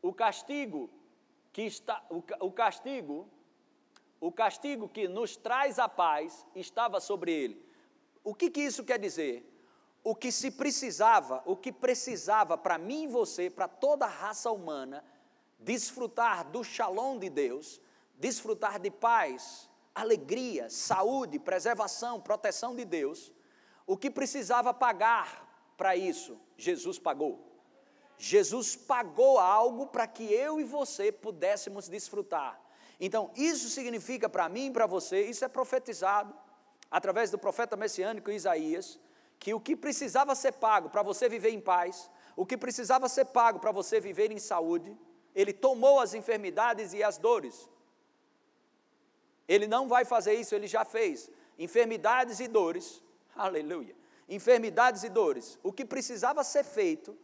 o 0.01 0.13
castigo 0.13 0.89
que 1.53 1.63
está, 1.63 2.01
o, 2.09 2.23
o 2.47 2.53
castigo, 2.53 3.29
o 4.21 4.31
castigo 4.31 4.89
que 4.89 5.09
nos 5.09 5.37
traz 5.37 5.81
a 5.81 5.89
paz 5.89 6.47
estava 6.55 7.01
sobre 7.01 7.33
ele. 7.33 7.67
O 8.23 8.37
que, 8.37 8.49
que 8.49 8.61
isso 8.61 8.85
quer 8.85 9.01
dizer? 9.01 9.45
O 10.05 10.15
que 10.15 10.31
se 10.31 10.53
precisava, 10.53 11.43
o 11.45 11.57
que 11.57 11.73
precisava 11.73 12.57
para 12.57 12.79
mim 12.79 13.03
e 13.03 13.09
você, 13.09 13.51
para 13.51 13.67
toda 13.67 14.05
a 14.05 14.09
raça 14.09 14.49
humana, 14.53 15.05
desfrutar 15.59 16.49
do 16.53 16.63
shalom 16.63 17.19
de 17.19 17.29
Deus, 17.29 17.81
desfrutar 18.21 18.79
de 18.79 18.91
paz, 18.91 19.69
alegria, 19.95 20.69
saúde, 20.69 21.39
preservação, 21.39 22.21
proteção 22.21 22.77
de 22.77 22.85
Deus, 22.85 23.33
o 23.87 23.97
que 23.97 24.11
precisava 24.11 24.73
pagar 24.73 25.73
para 25.77 25.97
isso, 25.97 26.39
Jesus 26.57 26.99
pagou. 26.99 27.51
Jesus 28.19 28.77
pagou 28.77 29.39
algo 29.39 29.87
para 29.87 30.07
que 30.07 30.25
eu 30.25 30.61
e 30.61 30.65
você 30.65 31.11
pudéssemos 31.11 31.89
desfrutar. 31.89 32.61
Então, 33.01 33.31
isso 33.35 33.71
significa 33.71 34.29
para 34.29 34.47
mim 34.49 34.67
e 34.67 34.71
para 34.71 34.87
você, 34.87 35.23
isso 35.23 35.43
é 35.43 35.49
profetizado 35.49 36.35
através 36.91 37.31
do 37.31 37.39
profeta 37.39 37.77
messiânico 37.77 38.31
Isaías, 38.31 39.01
que 39.39 39.55
o 39.55 39.61
que 39.61 39.75
precisava 39.75 40.35
ser 40.35 40.53
pago 40.53 40.91
para 40.91 41.03
você 41.03 41.27
viver 41.27 41.51
em 41.51 41.61
paz, 41.61 42.11
o 42.37 42.45
que 42.45 42.59
precisava 42.59 43.09
ser 43.09 43.25
pago 43.25 43.59
para 43.59 43.73
você 43.73 43.99
viver 43.99 44.31
em 44.31 44.39
saúde, 44.39 44.95
ele 45.35 45.55
tomou 45.55 45.99
as 45.99 46.13
enfermidades 46.13 46.93
e 46.93 47.03
as 47.03 47.17
dores. 47.17 47.71
Ele 49.51 49.67
não 49.67 49.85
vai 49.87 50.05
fazer 50.05 50.35
isso, 50.35 50.55
ele 50.55 50.67
já 50.67 50.85
fez. 50.85 51.31
Enfermidades 51.59 52.41
e 52.41 52.49
dores, 52.49 53.03
aleluia 53.37 54.01
enfermidades 54.31 55.03
e 55.03 55.09
dores, 55.09 55.59
o 55.63 55.73
que 55.73 55.85
precisava 55.85 56.45
ser 56.45 56.63
feito 56.63 57.19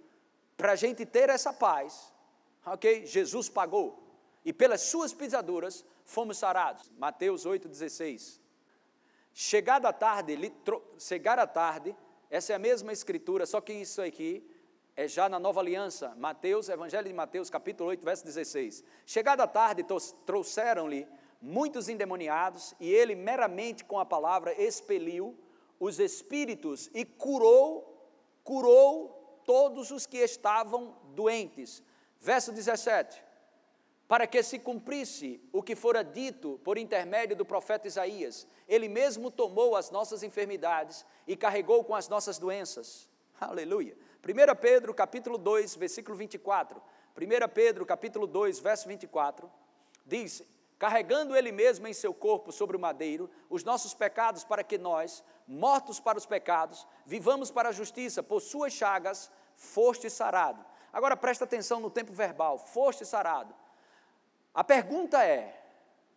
para 0.56 0.72
a 0.72 0.76
gente 0.76 1.06
ter 1.06 1.30
essa 1.30 1.52
paz, 1.52 2.12
ok? 2.66 3.06
Jesus 3.06 3.48
pagou, 3.48 4.02
e 4.44 4.52
pelas 4.52 4.80
suas 4.80 5.14
pisaduras 5.14 5.84
fomos 6.04 6.36
sarados. 6.38 6.90
Mateus 6.98 7.46
8,16. 7.46 8.40
Chegada 9.32 9.88
a 9.88 9.92
tarde, 9.92 10.52
chegar 10.98 11.38
a 11.38 11.46
tarde, 11.46 11.96
essa 12.28 12.52
é 12.52 12.56
a 12.56 12.58
mesma 12.58 12.92
escritura, 12.92 13.46
só 13.46 13.60
que 13.60 13.72
isso 13.72 14.02
aqui 14.02 14.44
é 14.96 15.06
já 15.06 15.28
na 15.28 15.38
nova 15.38 15.60
aliança, 15.60 16.14
Mateus, 16.16 16.68
Evangelho 16.68 17.06
de 17.06 17.12
Mateus, 17.12 17.50
capítulo 17.50 17.90
8, 17.90 18.04
verso 18.04 18.24
16. 18.24 18.82
Chegada 19.04 19.44
a 19.44 19.46
tarde, 19.46 19.84
trouxeram-lhe 20.24 21.06
muitos 21.40 21.88
endemoniados, 21.88 22.74
e 22.80 22.92
ele 22.92 23.14
meramente 23.14 23.84
com 23.84 23.98
a 23.98 24.06
palavra 24.06 24.52
expeliu 24.60 25.36
os 25.78 25.98
espíritos 25.98 26.90
e 26.94 27.04
curou, 27.04 28.10
curou 28.42 29.40
todos 29.44 29.90
os 29.90 30.06
que 30.06 30.18
estavam 30.18 30.96
doentes. 31.14 31.82
Verso 32.20 32.52
17. 32.52 33.24
Para 34.08 34.26
que 34.26 34.42
se 34.42 34.58
cumprisse 34.58 35.40
o 35.52 35.62
que 35.62 35.74
fora 35.74 36.02
dito 36.04 36.60
por 36.62 36.78
intermédio 36.78 37.36
do 37.36 37.44
profeta 37.44 37.88
Isaías, 37.88 38.46
ele 38.68 38.88
mesmo 38.88 39.30
tomou 39.30 39.74
as 39.74 39.90
nossas 39.90 40.22
enfermidades 40.22 41.04
e 41.26 41.36
carregou 41.36 41.82
com 41.82 41.94
as 41.94 42.08
nossas 42.08 42.38
doenças. 42.38 43.08
Aleluia. 43.40 43.96
1 44.24 44.56
Pedro, 44.60 44.94
capítulo 44.94 45.36
2, 45.36 45.74
versículo 45.76 46.16
24. 46.16 46.80
1 47.16 47.48
Pedro, 47.52 47.84
capítulo 47.84 48.26
2, 48.26 48.60
verso 48.60 48.86
24, 48.88 49.50
diz: 50.04 50.42
carregando 50.78 51.34
ele 51.34 51.52
mesmo 51.52 51.86
em 51.86 51.92
seu 51.92 52.12
corpo 52.12 52.52
sobre 52.52 52.76
o 52.76 52.80
madeiro 52.80 53.30
os 53.48 53.64
nossos 53.64 53.94
pecados, 53.94 54.44
para 54.44 54.62
que 54.62 54.76
nós, 54.76 55.24
mortos 55.46 55.98
para 55.98 56.18
os 56.18 56.26
pecados, 56.26 56.86
vivamos 57.04 57.50
para 57.50 57.70
a 57.70 57.72
justiça, 57.72 58.22
por 58.22 58.40
suas 58.40 58.72
chagas 58.72 59.30
foste 59.56 60.10
sarado. 60.10 60.64
Agora 60.92 61.16
presta 61.16 61.44
atenção 61.44 61.80
no 61.80 61.90
tempo 61.90 62.12
verbal, 62.12 62.58
foste 62.58 63.04
sarado. 63.04 63.54
A 64.54 64.64
pergunta 64.64 65.22
é, 65.24 65.62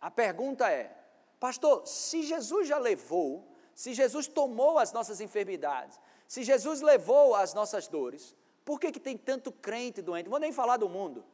a 0.00 0.10
pergunta 0.10 0.70
é, 0.70 0.94
pastor, 1.38 1.86
se 1.86 2.22
Jesus 2.22 2.68
já 2.68 2.78
levou, 2.78 3.46
se 3.74 3.92
Jesus 3.92 4.26
tomou 4.26 4.78
as 4.78 4.92
nossas 4.92 5.20
enfermidades, 5.20 6.00
se 6.26 6.42
Jesus 6.42 6.80
levou 6.80 7.34
as 7.34 7.54
nossas 7.54 7.88
dores, 7.88 8.34
por 8.64 8.78
que, 8.78 8.92
que 8.92 9.00
tem 9.00 9.16
tanto 9.16 9.50
crente 9.50 10.00
doente? 10.00 10.26
Não 10.26 10.30
vou 10.30 10.40
nem 10.40 10.52
falar 10.52 10.76
do 10.76 10.88
mundo. 10.88 11.24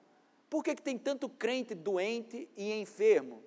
Por 0.48 0.62
que, 0.62 0.74
que 0.74 0.82
tem 0.82 0.96
tanto 0.96 1.28
crente 1.28 1.74
doente 1.74 2.48
e 2.56 2.72
enfermo? 2.72 3.42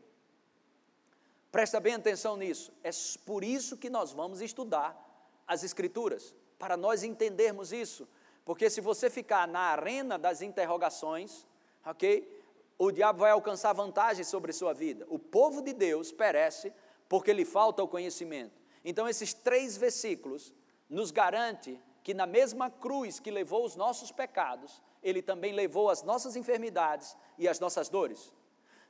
Presta 1.51 1.79
bem 1.79 1.95
atenção 1.95 2.37
nisso. 2.37 2.71
É 2.83 2.89
por 3.25 3.43
isso 3.43 3.77
que 3.77 3.89
nós 3.89 4.11
vamos 4.11 4.41
estudar 4.41 5.05
as 5.47 5.63
Escrituras, 5.63 6.35
para 6.59 6.77
nós 6.77 7.03
entendermos 7.03 7.71
isso. 7.71 8.07
Porque 8.45 8.69
se 8.69 8.81
você 8.81 9.09
ficar 9.09 9.47
na 9.47 9.59
arena 9.59 10.17
das 10.17 10.41
interrogações, 10.41 11.47
ok? 11.85 12.37
O 12.77 12.91
diabo 12.91 13.19
vai 13.19 13.31
alcançar 13.31 13.73
vantagem 13.73 14.23
sobre 14.23 14.53
sua 14.53 14.73
vida. 14.73 15.05
O 15.09 15.17
povo 15.17 15.61
de 15.61 15.73
Deus 15.73 16.11
perece 16.11 16.71
porque 17.07 17.33
lhe 17.33 17.45
falta 17.45 17.83
o 17.83 17.87
conhecimento. 17.87 18.61
Então, 18.85 19.07
esses 19.07 19.33
três 19.33 19.75
versículos 19.75 20.53
nos 20.89 21.11
garante 21.11 21.79
que 22.03 22.13
na 22.13 22.25
mesma 22.25 22.69
cruz 22.69 23.19
que 23.19 23.31
levou 23.31 23.65
os 23.65 23.75
nossos 23.75 24.11
pecados, 24.11 24.81
ele 25.01 25.21
também 25.21 25.53
levou 25.53 25.89
as 25.89 26.03
nossas 26.03 26.35
enfermidades 26.35 27.15
e 27.37 27.47
as 27.47 27.59
nossas 27.59 27.89
dores. 27.89 28.33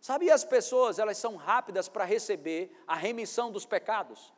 Sabe, 0.01 0.32
as 0.32 0.44
pessoas, 0.44 0.98
elas 0.98 1.18
são 1.18 1.36
rápidas 1.36 1.89
para 1.89 2.06
receber 2.06 2.72
a 2.88 2.96
remissão 2.96 3.51
dos 3.51 3.66
pecados, 3.66 4.34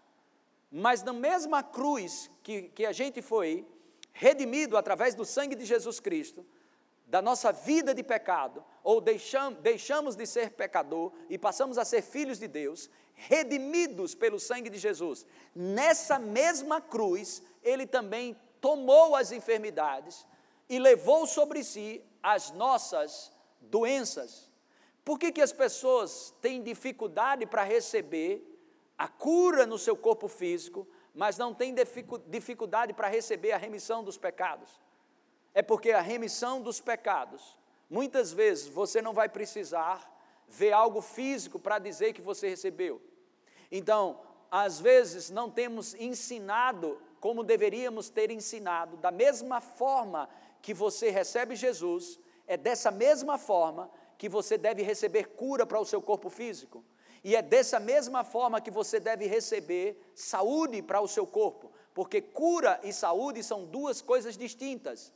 mas 0.72 1.04
na 1.04 1.14
mesma 1.14 1.62
cruz 1.62 2.32
que, 2.42 2.64
que 2.70 2.86
a 2.86 2.92
gente 2.92 3.22
foi 3.22 3.68
redimido 4.12 4.76
através 4.76 5.14
do 5.14 5.24
sangue 5.24 5.56
de 5.56 5.66
Jesus 5.66 6.00
Cristo, 6.00 6.46
da 7.06 7.22
nossa 7.22 7.52
vida 7.52 7.94
de 7.94 8.02
pecado, 8.02 8.64
ou 8.84 9.02
deixam, 9.02 9.54
deixamos 9.54 10.16
de 10.16 10.26
ser 10.26 10.52
pecador 10.52 11.12
e 11.30 11.38
passamos 11.38 11.78
a 11.78 11.86
ser 11.86 12.02
filhos 12.02 12.40
de 12.40 12.48
Deus, 12.48 12.90
redimidos 13.14 14.16
pelo 14.16 14.40
sangue 14.40 14.70
de 14.70 14.80
Jesus, 14.80 15.26
nessa 15.54 16.18
mesma 16.18 16.82
cruz, 16.82 17.44
Ele 17.62 17.86
também 17.86 18.36
tomou 18.60 19.16
as 19.16 19.32
enfermidades 19.32 20.26
e 20.72 20.80
levou 20.80 21.28
sobre 21.28 21.66
si 21.66 22.02
as 22.24 22.52
nossas 22.52 23.30
doenças. 23.60 24.50
Por 25.04 25.20
que, 25.20 25.30
que 25.30 25.42
as 25.42 25.52
pessoas 25.52 26.34
têm 26.40 26.64
dificuldade 26.64 27.46
para 27.46 27.62
receber 27.62 28.42
a 28.98 29.10
cura 29.10 29.66
no 29.66 29.78
seu 29.78 29.98
corpo 29.98 30.30
físico, 30.30 30.88
mas 31.14 31.38
não 31.38 31.54
têm 31.54 31.76
dificuldade 32.26 32.94
para 32.94 33.10
receber 33.10 33.52
a 33.52 33.58
remissão 33.58 34.02
dos 34.02 34.18
pecados? 34.18 34.80
É 35.54 35.62
porque 35.62 35.92
a 35.92 36.00
remissão 36.00 36.62
dos 36.62 36.80
pecados, 36.80 37.60
muitas 37.90 38.32
vezes 38.32 38.70
você 38.70 39.02
não 39.02 39.12
vai 39.12 39.28
precisar 39.28 40.10
ver 40.48 40.72
algo 40.72 41.02
físico 41.02 41.60
para 41.60 41.80
dizer 41.80 42.14
que 42.14 42.22
você 42.22 42.48
recebeu. 42.48 43.02
Então, 43.70 44.22
às 44.50 44.80
vezes 44.80 45.30
não 45.30 45.52
temos 45.52 45.94
ensinado 45.96 46.98
como 47.20 47.44
deveríamos 47.44 48.10
ter 48.10 48.32
ensinado, 48.32 48.98
da 48.98 49.12
mesma 49.12 49.62
forma 49.62 50.28
que 50.62 50.74
você 50.74 51.10
recebe 51.10 51.56
Jesus, 51.56 52.20
é 52.48 52.58
dessa 52.58 52.92
mesma 52.92 53.38
forma 53.38 53.90
que 54.18 54.30
você 54.30 54.58
deve 54.58 54.84
receber 54.84 55.30
cura 55.30 55.66
para 55.66 55.80
o 55.80 55.86
seu 55.86 56.02
corpo 56.02 56.30
físico. 56.30 56.84
E 57.24 57.36
é 57.36 57.42
dessa 57.42 57.80
mesma 57.80 58.24
forma 58.24 58.62
que 58.62 58.72
você 58.72 59.00
deve 59.00 59.26
receber 59.28 60.12
saúde 60.16 60.82
para 60.82 61.02
o 61.02 61.08
seu 61.08 61.26
corpo, 61.26 61.72
porque 61.94 62.22
cura 62.22 62.80
e 62.84 62.92
saúde 62.92 63.44
são 63.44 63.66
duas 63.66 64.02
coisas 64.02 64.36
distintas. 64.36 65.14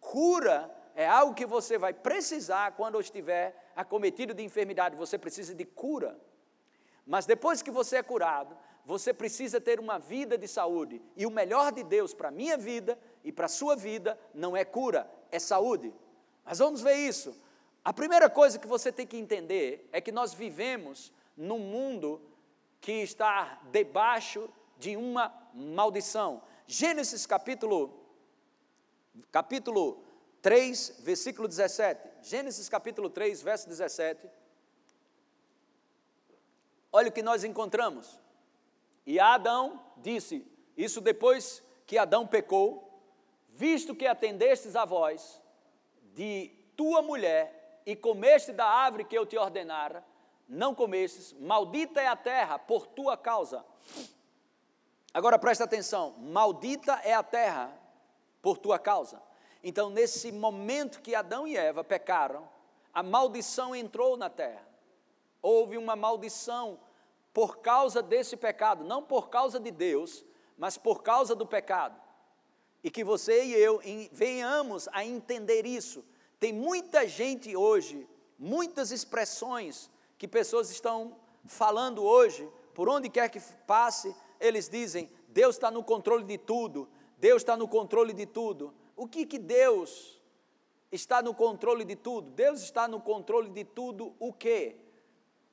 Cura 0.00 0.74
é 0.94 1.06
algo 1.06 1.34
que 1.34 1.46
você 1.46 1.78
vai 1.78 1.92
precisar 1.92 2.72
quando 2.72 3.00
estiver 3.00 3.70
acometido 3.74 4.34
de 4.34 4.42
enfermidade, 4.42 4.96
você 4.96 5.18
precisa 5.18 5.54
de 5.54 5.64
cura. 5.64 6.18
Mas 7.06 7.26
depois 7.26 7.62
que 7.62 7.70
você 7.70 7.96
é 7.96 8.02
curado, 8.02 8.56
você 8.84 9.12
precisa 9.12 9.60
ter 9.60 9.78
uma 9.78 9.98
vida 9.98 10.38
de 10.38 10.48
saúde. 10.48 11.02
E 11.16 11.26
o 11.26 11.30
melhor 11.30 11.72
de 11.72 11.82
Deus 11.82 12.14
para 12.14 12.28
a 12.28 12.32
minha 12.32 12.56
vida 12.56 12.98
e 13.28 13.32
para 13.32 13.44
a 13.44 13.50
sua 13.50 13.76
vida 13.76 14.18
não 14.32 14.56
é 14.56 14.64
cura, 14.64 15.06
é 15.30 15.38
saúde. 15.38 15.92
Mas 16.46 16.60
vamos 16.60 16.80
ver 16.80 16.94
isso. 16.94 17.36
A 17.84 17.92
primeira 17.92 18.30
coisa 18.30 18.58
que 18.58 18.66
você 18.66 18.90
tem 18.90 19.06
que 19.06 19.18
entender 19.18 19.86
é 19.92 20.00
que 20.00 20.10
nós 20.10 20.32
vivemos 20.32 21.12
num 21.36 21.58
mundo 21.58 22.22
que 22.80 22.90
está 22.90 23.60
debaixo 23.70 24.48
de 24.78 24.96
uma 24.96 25.30
maldição. 25.52 26.40
Gênesis 26.66 27.26
capítulo 27.26 28.02
capítulo 29.30 30.02
3, 30.40 31.00
versículo 31.00 31.46
17. 31.46 32.00
Gênesis 32.22 32.66
capítulo 32.66 33.10
3, 33.10 33.42
verso 33.42 33.68
17. 33.68 34.26
Olha 36.90 37.10
o 37.10 37.12
que 37.12 37.22
nós 37.22 37.44
encontramos. 37.44 38.18
E 39.04 39.20
Adão 39.20 39.84
disse: 39.98 40.46
Isso 40.74 41.02
depois 41.02 41.62
que 41.86 41.98
Adão 41.98 42.26
pecou, 42.26 42.87
visto 43.58 43.92
que 43.92 44.06
atendestes 44.06 44.76
a 44.76 44.84
voz 44.84 45.42
de 46.14 46.48
tua 46.76 47.02
mulher 47.02 47.82
e 47.84 47.96
comeste 47.96 48.52
da 48.52 48.64
árvore 48.64 49.04
que 49.04 49.18
eu 49.18 49.26
te 49.26 49.36
ordenara, 49.36 50.04
não 50.48 50.76
comestes, 50.76 51.32
maldita 51.32 52.00
é 52.00 52.06
a 52.06 52.14
terra 52.14 52.56
por 52.56 52.86
tua 52.86 53.16
causa. 53.16 53.64
Agora 55.12 55.40
presta 55.40 55.64
atenção: 55.64 56.14
maldita 56.18 57.00
é 57.02 57.12
a 57.12 57.22
terra 57.24 57.76
por 58.40 58.58
tua 58.58 58.78
causa. 58.78 59.20
Então, 59.64 59.90
nesse 59.90 60.30
momento 60.30 61.02
que 61.02 61.16
Adão 61.16 61.44
e 61.44 61.56
Eva 61.56 61.82
pecaram, 61.82 62.48
a 62.94 63.02
maldição 63.02 63.74
entrou 63.74 64.16
na 64.16 64.30
terra. 64.30 64.68
Houve 65.42 65.76
uma 65.76 65.96
maldição 65.96 66.78
por 67.34 67.58
causa 67.58 68.00
desse 68.00 68.36
pecado, 68.36 68.84
não 68.84 69.02
por 69.02 69.28
causa 69.28 69.58
de 69.58 69.72
Deus, 69.72 70.24
mas 70.56 70.78
por 70.78 71.02
causa 71.02 71.34
do 71.34 71.44
pecado. 71.44 72.07
E 72.82 72.90
que 72.90 73.02
você 73.02 73.44
e 73.44 73.54
eu 73.54 73.80
venhamos 74.12 74.88
a 74.92 75.04
entender 75.04 75.66
isso. 75.66 76.04
Tem 76.38 76.52
muita 76.52 77.06
gente 77.08 77.56
hoje, 77.56 78.08
muitas 78.38 78.92
expressões 78.92 79.90
que 80.16 80.28
pessoas 80.28 80.70
estão 80.70 81.16
falando 81.44 82.04
hoje, 82.04 82.48
por 82.74 82.88
onde 82.88 83.08
quer 83.08 83.28
que 83.28 83.40
passe, 83.66 84.14
eles 84.38 84.68
dizem: 84.68 85.10
Deus 85.28 85.56
está 85.56 85.70
no 85.70 85.82
controle 85.82 86.24
de 86.24 86.38
tudo, 86.38 86.88
Deus 87.18 87.42
está 87.42 87.56
no 87.56 87.66
controle 87.66 88.12
de 88.12 88.26
tudo. 88.26 88.72
O 88.96 89.06
que 89.06 89.26
que 89.26 89.38
Deus 89.38 90.20
está 90.90 91.20
no 91.22 91.34
controle 91.34 91.84
de 91.84 91.96
tudo? 91.96 92.30
Deus 92.30 92.60
está 92.60 92.86
no 92.88 93.00
controle 93.00 93.50
de 93.50 93.64
tudo 93.64 94.14
o 94.18 94.32
quê? 94.32 94.76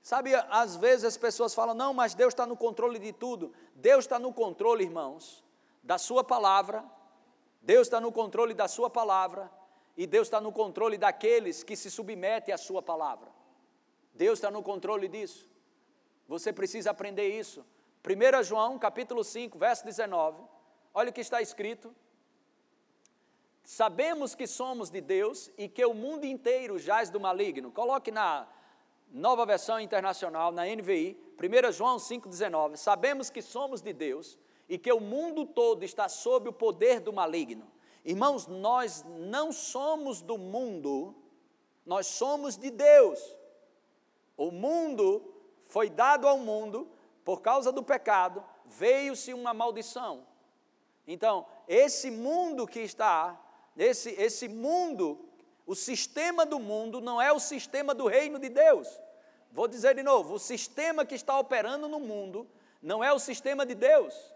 Sabe, 0.02 0.36
às 0.36 0.76
vezes 0.76 1.04
as 1.04 1.18
pessoas 1.18 1.56
falam, 1.56 1.74
não, 1.74 1.92
mas 1.92 2.14
Deus 2.14 2.32
está 2.32 2.46
no 2.46 2.56
controle 2.56 3.00
de 3.00 3.12
tudo. 3.12 3.52
Deus 3.74 4.06
está 4.06 4.20
no 4.20 4.32
controle, 4.32 4.84
irmãos, 4.84 5.44
da 5.82 5.98
Sua 5.98 6.24
palavra, 6.24 6.86
Deus 7.66 7.88
está 7.88 8.00
no 8.00 8.12
controle 8.12 8.54
da 8.54 8.68
Sua 8.68 8.92
palavra, 8.92 9.52
e 9.98 10.06
Deus 10.06 10.28
está 10.28 10.40
no 10.40 10.52
controle 10.52 11.00
daqueles 11.00 11.64
que 11.64 11.76
se 11.76 11.90
submetem 11.90 12.54
à 12.54 12.58
Sua 12.58 12.82
palavra. 12.82 13.32
Deus 14.14 14.38
está 14.38 14.52
no 14.52 14.62
controle 14.62 15.08
disso. 15.08 15.50
Você 16.28 16.54
precisa 16.54 16.92
aprender 16.92 17.28
isso. 17.28 17.66
1 18.06 18.44
João, 18.44 18.78
capítulo 18.78 19.24
5, 19.24 19.58
verso 19.58 19.84
19, 19.84 20.44
olha 20.94 21.10
o 21.10 21.14
que 21.14 21.22
está 21.22 21.42
escrito. 21.42 21.94
Sabemos 23.64 24.36
que 24.36 24.46
somos 24.46 24.92
de 24.92 25.02
Deus 25.02 25.52
e 25.58 25.68
que 25.68 25.84
o 25.84 25.94
mundo 25.96 26.24
inteiro 26.24 26.78
jaz 26.78 27.10
do 27.10 27.20
maligno. 27.20 27.72
Coloque 27.72 28.12
na 28.12 28.48
nova 29.12 29.44
versão 29.44 29.80
internacional, 29.80 30.52
na 30.52 30.66
NVI, 30.66 31.18
1 31.42 31.72
João 31.72 31.98
5,19, 31.98 32.76
sabemos 32.76 33.32
que 33.32 33.42
somos 33.42 33.82
de 33.82 33.92
Deus 33.92 34.38
e 34.68 34.78
que 34.78 34.92
o 34.92 35.00
mundo 35.00 35.46
todo 35.46 35.84
está 35.84 36.10
sob 36.10 36.50
o 36.50 36.54
poder 36.54 37.00
do 37.00 37.14
maligno. 37.14 37.72
Irmãos, 38.04 38.48
nós 38.48 39.04
não 39.08 39.52
somos 39.52 40.22
do 40.22 40.38
mundo, 40.38 41.16
nós 41.86 42.08
somos 42.08 42.58
de 42.58 42.70
Deus. 42.70 43.36
O 44.38 44.52
mundo 44.52 45.34
foi 45.64 45.90
dado 45.90 46.28
ao 46.28 46.38
mundo 46.38 46.88
por 47.24 47.42
causa 47.42 47.72
do 47.72 47.82
pecado, 47.82 48.44
veio-se 48.66 49.34
uma 49.34 49.54
maldição. 49.54 50.26
Então, 51.08 51.46
esse 51.68 52.12
mundo 52.12 52.68
que 52.68 52.80
está, 52.80 53.40
esse, 53.78 54.12
esse 54.12 54.48
mundo, 54.48 55.26
o 55.66 55.76
sistema 55.76 56.46
do 56.46 56.60
mundo 56.60 57.02
não 57.02 57.22
é 57.22 57.32
o 57.32 57.40
sistema 57.40 57.94
do 57.94 58.08
reino 58.08 58.40
de 58.40 58.50
Deus. 58.50 58.88
Vou 59.52 59.68
dizer 59.68 59.96
de 59.96 60.04
novo: 60.04 60.36
o 60.36 60.40
sistema 60.40 61.06
que 61.06 61.16
está 61.16 61.40
operando 61.40 61.88
no 61.88 62.00
mundo 62.00 62.48
não 62.82 63.04
é 63.04 63.12
o 63.12 63.20
sistema 63.20 63.66
de 63.66 63.74
Deus. 63.74 64.35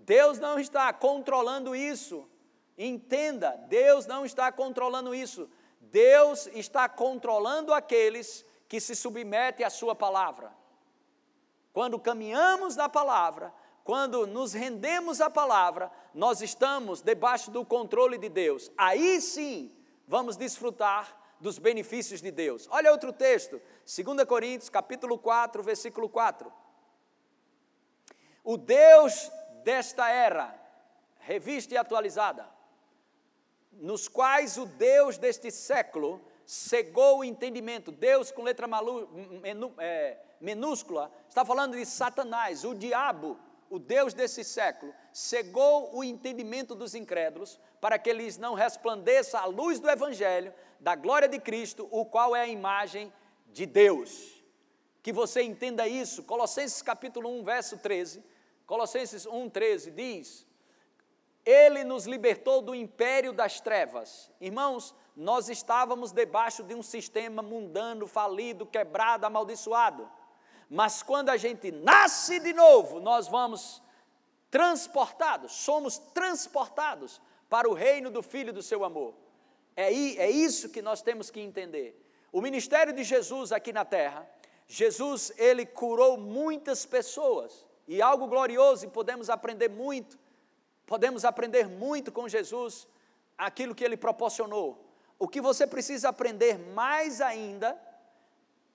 Deus 0.00 0.38
não 0.38 0.58
está 0.58 0.92
controlando 0.92 1.74
isso. 1.74 2.28
Entenda, 2.76 3.50
Deus 3.68 4.06
não 4.06 4.24
está 4.24 4.50
controlando 4.50 5.14
isso. 5.14 5.48
Deus 5.80 6.46
está 6.48 6.88
controlando 6.88 7.72
aqueles 7.72 8.44
que 8.68 8.80
se 8.80 8.94
submetem 8.94 9.64
à 9.64 9.70
Sua 9.70 9.94
palavra. 9.94 10.52
Quando 11.72 11.98
caminhamos 11.98 12.76
na 12.76 12.88
palavra, 12.88 13.52
quando 13.84 14.26
nos 14.26 14.52
rendemos 14.52 15.20
à 15.20 15.28
palavra, 15.28 15.90
nós 16.14 16.40
estamos 16.40 17.00
debaixo 17.00 17.50
do 17.50 17.64
controle 17.64 18.18
de 18.18 18.28
Deus. 18.28 18.70
Aí 18.76 19.20
sim 19.20 19.72
vamos 20.06 20.36
desfrutar 20.36 21.16
dos 21.40 21.58
benefícios 21.58 22.20
de 22.20 22.30
Deus. 22.30 22.68
Olha 22.70 22.92
outro 22.92 23.12
texto, 23.12 23.60
2 23.84 24.24
Coríntios, 24.24 24.68
capítulo 24.68 25.18
4, 25.18 25.62
versículo 25.62 26.08
4. 26.08 26.52
O 28.44 28.56
Deus 28.56 29.30
desta 29.64 30.08
era, 30.08 30.54
revista 31.18 31.74
e 31.74 31.76
atualizada, 31.76 32.48
nos 33.72 34.08
quais 34.08 34.56
o 34.56 34.66
Deus 34.66 35.16
deste 35.16 35.50
século 35.50 36.20
cegou 36.44 37.18
o 37.18 37.24
entendimento. 37.24 37.92
Deus 37.92 38.30
com 38.30 38.42
letra 38.42 38.66
malu, 38.66 39.08
menu, 39.40 39.72
é, 39.78 40.18
minúscula, 40.40 41.10
está 41.28 41.44
falando 41.44 41.76
de 41.76 41.86
Satanás, 41.86 42.64
o 42.64 42.74
diabo, 42.74 43.38
o 43.70 43.78
Deus 43.78 44.12
desse 44.12 44.42
século, 44.42 44.92
cegou 45.12 45.96
o 45.96 46.02
entendimento 46.02 46.74
dos 46.74 46.94
incrédulos 46.94 47.60
para 47.80 47.98
que 47.98 48.10
eles 48.10 48.36
não 48.36 48.54
resplandeça 48.54 49.38
a 49.38 49.44
luz 49.44 49.78
do 49.78 49.88
Evangelho, 49.88 50.52
da 50.80 50.96
glória 50.96 51.28
de 51.28 51.38
Cristo, 51.38 51.86
o 51.90 52.04
qual 52.04 52.34
é 52.34 52.40
a 52.42 52.48
imagem 52.48 53.12
de 53.46 53.64
Deus. 53.66 54.42
Que 55.02 55.12
você 55.12 55.42
entenda 55.42 55.86
isso. 55.86 56.24
Colossenses 56.24 56.82
capítulo 56.82 57.30
1, 57.40 57.44
verso 57.44 57.78
13. 57.78 58.22
Colossenses 58.70 59.26
1, 59.26 59.50
13 59.50 59.90
diz: 59.90 60.46
Ele 61.44 61.82
nos 61.82 62.06
libertou 62.06 62.62
do 62.62 62.72
império 62.72 63.32
das 63.32 63.60
trevas. 63.60 64.30
Irmãos, 64.40 64.94
nós 65.16 65.48
estávamos 65.48 66.12
debaixo 66.12 66.62
de 66.62 66.72
um 66.72 66.80
sistema 66.80 67.42
mundano, 67.42 68.06
falido, 68.06 68.64
quebrado, 68.64 69.26
amaldiçoado. 69.26 70.08
Mas 70.68 71.02
quando 71.02 71.30
a 71.30 71.36
gente 71.36 71.72
nasce 71.72 72.38
de 72.38 72.52
novo, 72.52 73.00
nós 73.00 73.26
vamos 73.26 73.82
transportados, 74.52 75.50
somos 75.50 75.98
transportados 75.98 77.20
para 77.48 77.68
o 77.68 77.74
reino 77.74 78.08
do 78.08 78.22
Filho 78.22 78.52
do 78.52 78.62
seu 78.62 78.84
amor. 78.84 79.16
É, 79.74 79.92
é 79.92 80.30
isso 80.30 80.68
que 80.68 80.80
nós 80.80 81.02
temos 81.02 81.28
que 81.28 81.40
entender. 81.40 82.00
O 82.30 82.40
ministério 82.40 82.92
de 82.92 83.02
Jesus 83.02 83.50
aqui 83.50 83.72
na 83.72 83.84
terra, 83.84 84.30
Jesus, 84.68 85.32
ele 85.36 85.66
curou 85.66 86.16
muitas 86.16 86.86
pessoas, 86.86 87.68
e 87.90 88.00
algo 88.00 88.28
glorioso, 88.28 88.84
e 88.84 88.88
podemos 88.88 89.28
aprender 89.28 89.68
muito, 89.68 90.16
podemos 90.86 91.24
aprender 91.24 91.66
muito 91.66 92.12
com 92.12 92.28
Jesus, 92.28 92.86
aquilo 93.36 93.74
que 93.74 93.82
ele 93.82 93.96
proporcionou. 93.96 94.80
O 95.18 95.26
que 95.26 95.40
você 95.40 95.66
precisa 95.66 96.08
aprender 96.08 96.56
mais 96.56 97.20
ainda 97.20 97.76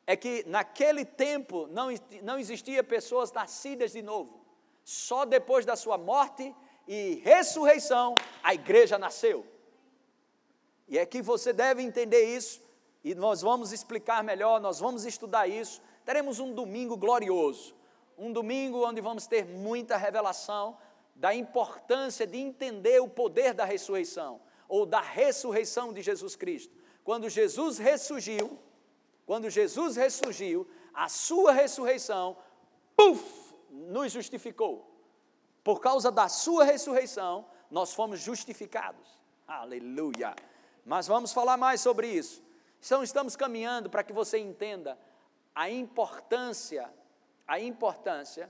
é 0.05 0.17
que 0.17 0.43
naquele 0.47 1.05
tempo 1.05 1.65
não, 1.67 1.87
não 2.23 2.37
existia 2.37 2.83
pessoas 2.83 3.31
nascidas 3.31 3.93
de 3.93 4.01
novo. 4.01 4.45
Só 4.83 5.23
depois 5.23 5.65
da 5.65 5.77
sua 5.77 5.97
morte 5.97 6.53
e 6.85 7.21
ressurreição 7.23 8.15
a 8.43 8.53
igreja 8.53 8.99
nasceu. 8.99 9.45
E 10.89 10.99
é 10.99 11.05
que 11.05 11.21
você 11.21 11.53
deve 11.53 11.81
entender 11.81 12.35
isso, 12.35 12.61
e 13.01 13.15
nós 13.15 13.41
vamos 13.41 13.71
explicar 13.71 14.21
melhor, 14.25 14.59
nós 14.59 14.81
vamos 14.81 15.05
estudar 15.05 15.47
isso. 15.47 15.81
Teremos 16.03 16.37
um 16.41 16.53
domingo 16.53 16.97
glorioso, 16.97 17.74
um 18.17 18.31
domingo 18.31 18.87
onde 18.87 19.01
vamos 19.01 19.27
ter 19.27 19.45
muita 19.45 19.97
revelação 19.97 20.77
da 21.15 21.33
importância 21.33 22.27
de 22.27 22.37
entender 22.37 23.01
o 23.01 23.07
poder 23.07 23.53
da 23.53 23.65
ressurreição, 23.65 24.41
ou 24.67 24.85
da 24.85 25.01
ressurreição 25.01 25.93
de 25.93 26.01
Jesus 26.01 26.35
Cristo. 26.35 26.75
Quando 27.03 27.29
Jesus 27.29 27.77
ressurgiu, 27.77 28.59
quando 29.25 29.49
Jesus 29.49 29.95
ressurgiu, 29.95 30.67
a 30.93 31.07
sua 31.09 31.51
ressurreição, 31.51 32.37
puf, 32.95 33.53
nos 33.69 34.11
justificou. 34.11 34.91
Por 35.63 35.79
causa 35.79 36.11
da 36.11 36.29
sua 36.29 36.63
ressurreição, 36.63 37.45
nós 37.69 37.93
fomos 37.93 38.19
justificados. 38.19 39.19
Aleluia. 39.47 40.35
Mas 40.85 41.07
vamos 41.07 41.33
falar 41.33 41.57
mais 41.57 41.81
sobre 41.81 42.07
isso. 42.07 42.43
Então, 42.79 43.03
estamos 43.03 43.35
caminhando 43.35 43.89
para 43.89 44.03
que 44.03 44.13
você 44.13 44.37
entenda 44.37 44.97
a 45.55 45.69
importância, 45.69 46.93
a 47.47 47.59
importância 47.59 48.49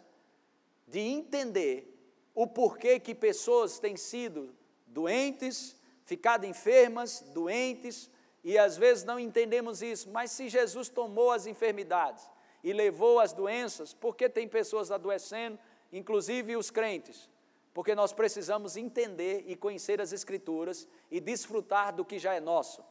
de 0.88 1.00
entender 1.00 1.92
o 2.34 2.46
porquê 2.46 3.00
que 3.00 3.16
pessoas 3.16 3.80
têm 3.80 3.96
sido 3.96 4.56
doentes, 4.88 5.76
ficado 6.06 6.46
enfermas, 6.46 7.22
doentes, 7.34 8.10
e 8.44 8.58
às 8.58 8.78
vezes 8.78 9.04
não 9.04 9.20
entendemos 9.20 9.82
isso, 9.82 10.10
mas 10.12 10.32
se 10.32 10.48
Jesus 10.50 10.88
tomou 10.88 11.32
as 11.32 11.48
enfermidades 11.48 12.30
e 12.64 12.72
levou 12.74 13.20
as 13.20 13.34
doenças, 13.34 13.94
por 13.94 14.16
que 14.16 14.30
tem 14.30 14.48
pessoas 14.48 14.92
adoecendo, 14.92 15.58
inclusive 15.92 16.56
os 16.56 16.70
crentes? 16.70 17.30
Porque 17.74 17.96
nós 17.96 18.14
precisamos 18.14 18.78
entender 18.78 19.44
e 19.48 19.56
conhecer 19.56 20.00
as 20.00 20.14
Escrituras 20.14 20.88
e 21.10 21.20
desfrutar 21.20 21.94
do 21.94 22.06
que 22.06 22.20
já 22.20 22.34
é 22.34 22.40
nosso. 22.40 22.84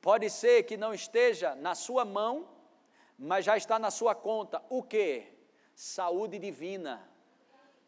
Pode 0.00 0.28
ser 0.30 0.64
que 0.64 0.76
não 0.76 0.92
esteja 0.92 1.54
na 1.54 1.74
sua 1.74 2.04
mão, 2.04 2.48
mas 3.18 3.44
já 3.44 3.56
está 3.56 3.78
na 3.78 3.90
sua 3.90 4.14
conta. 4.14 4.62
O 4.68 4.82
que? 4.82 5.37
Saúde 5.78 6.40
divina. 6.40 7.08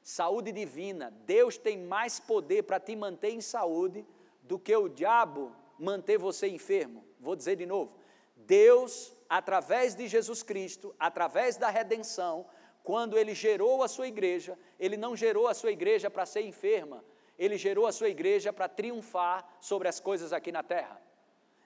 Saúde 0.00 0.52
divina. 0.52 1.12
Deus 1.26 1.58
tem 1.58 1.76
mais 1.76 2.20
poder 2.20 2.62
para 2.62 2.78
te 2.78 2.94
manter 2.94 3.30
em 3.30 3.40
saúde 3.40 4.06
do 4.42 4.60
que 4.60 4.76
o 4.76 4.88
diabo 4.88 5.52
manter 5.76 6.16
você 6.16 6.46
enfermo. 6.46 7.04
Vou 7.18 7.34
dizer 7.34 7.56
de 7.56 7.66
novo: 7.66 7.92
Deus, 8.36 9.12
através 9.28 9.96
de 9.96 10.06
Jesus 10.06 10.40
Cristo, 10.40 10.94
através 11.00 11.56
da 11.56 11.68
redenção, 11.68 12.46
quando 12.84 13.18
Ele 13.18 13.34
gerou 13.34 13.82
a 13.82 13.88
sua 13.88 14.06
igreja, 14.06 14.56
Ele 14.78 14.96
não 14.96 15.16
gerou 15.16 15.48
a 15.48 15.52
sua 15.52 15.72
igreja 15.72 16.08
para 16.08 16.24
ser 16.24 16.42
enferma, 16.42 17.04
Ele 17.36 17.58
gerou 17.58 17.88
a 17.88 17.92
sua 17.92 18.08
igreja 18.08 18.52
para 18.52 18.68
triunfar 18.68 19.44
sobre 19.60 19.88
as 19.88 19.98
coisas 19.98 20.32
aqui 20.32 20.52
na 20.52 20.62
terra. 20.62 21.02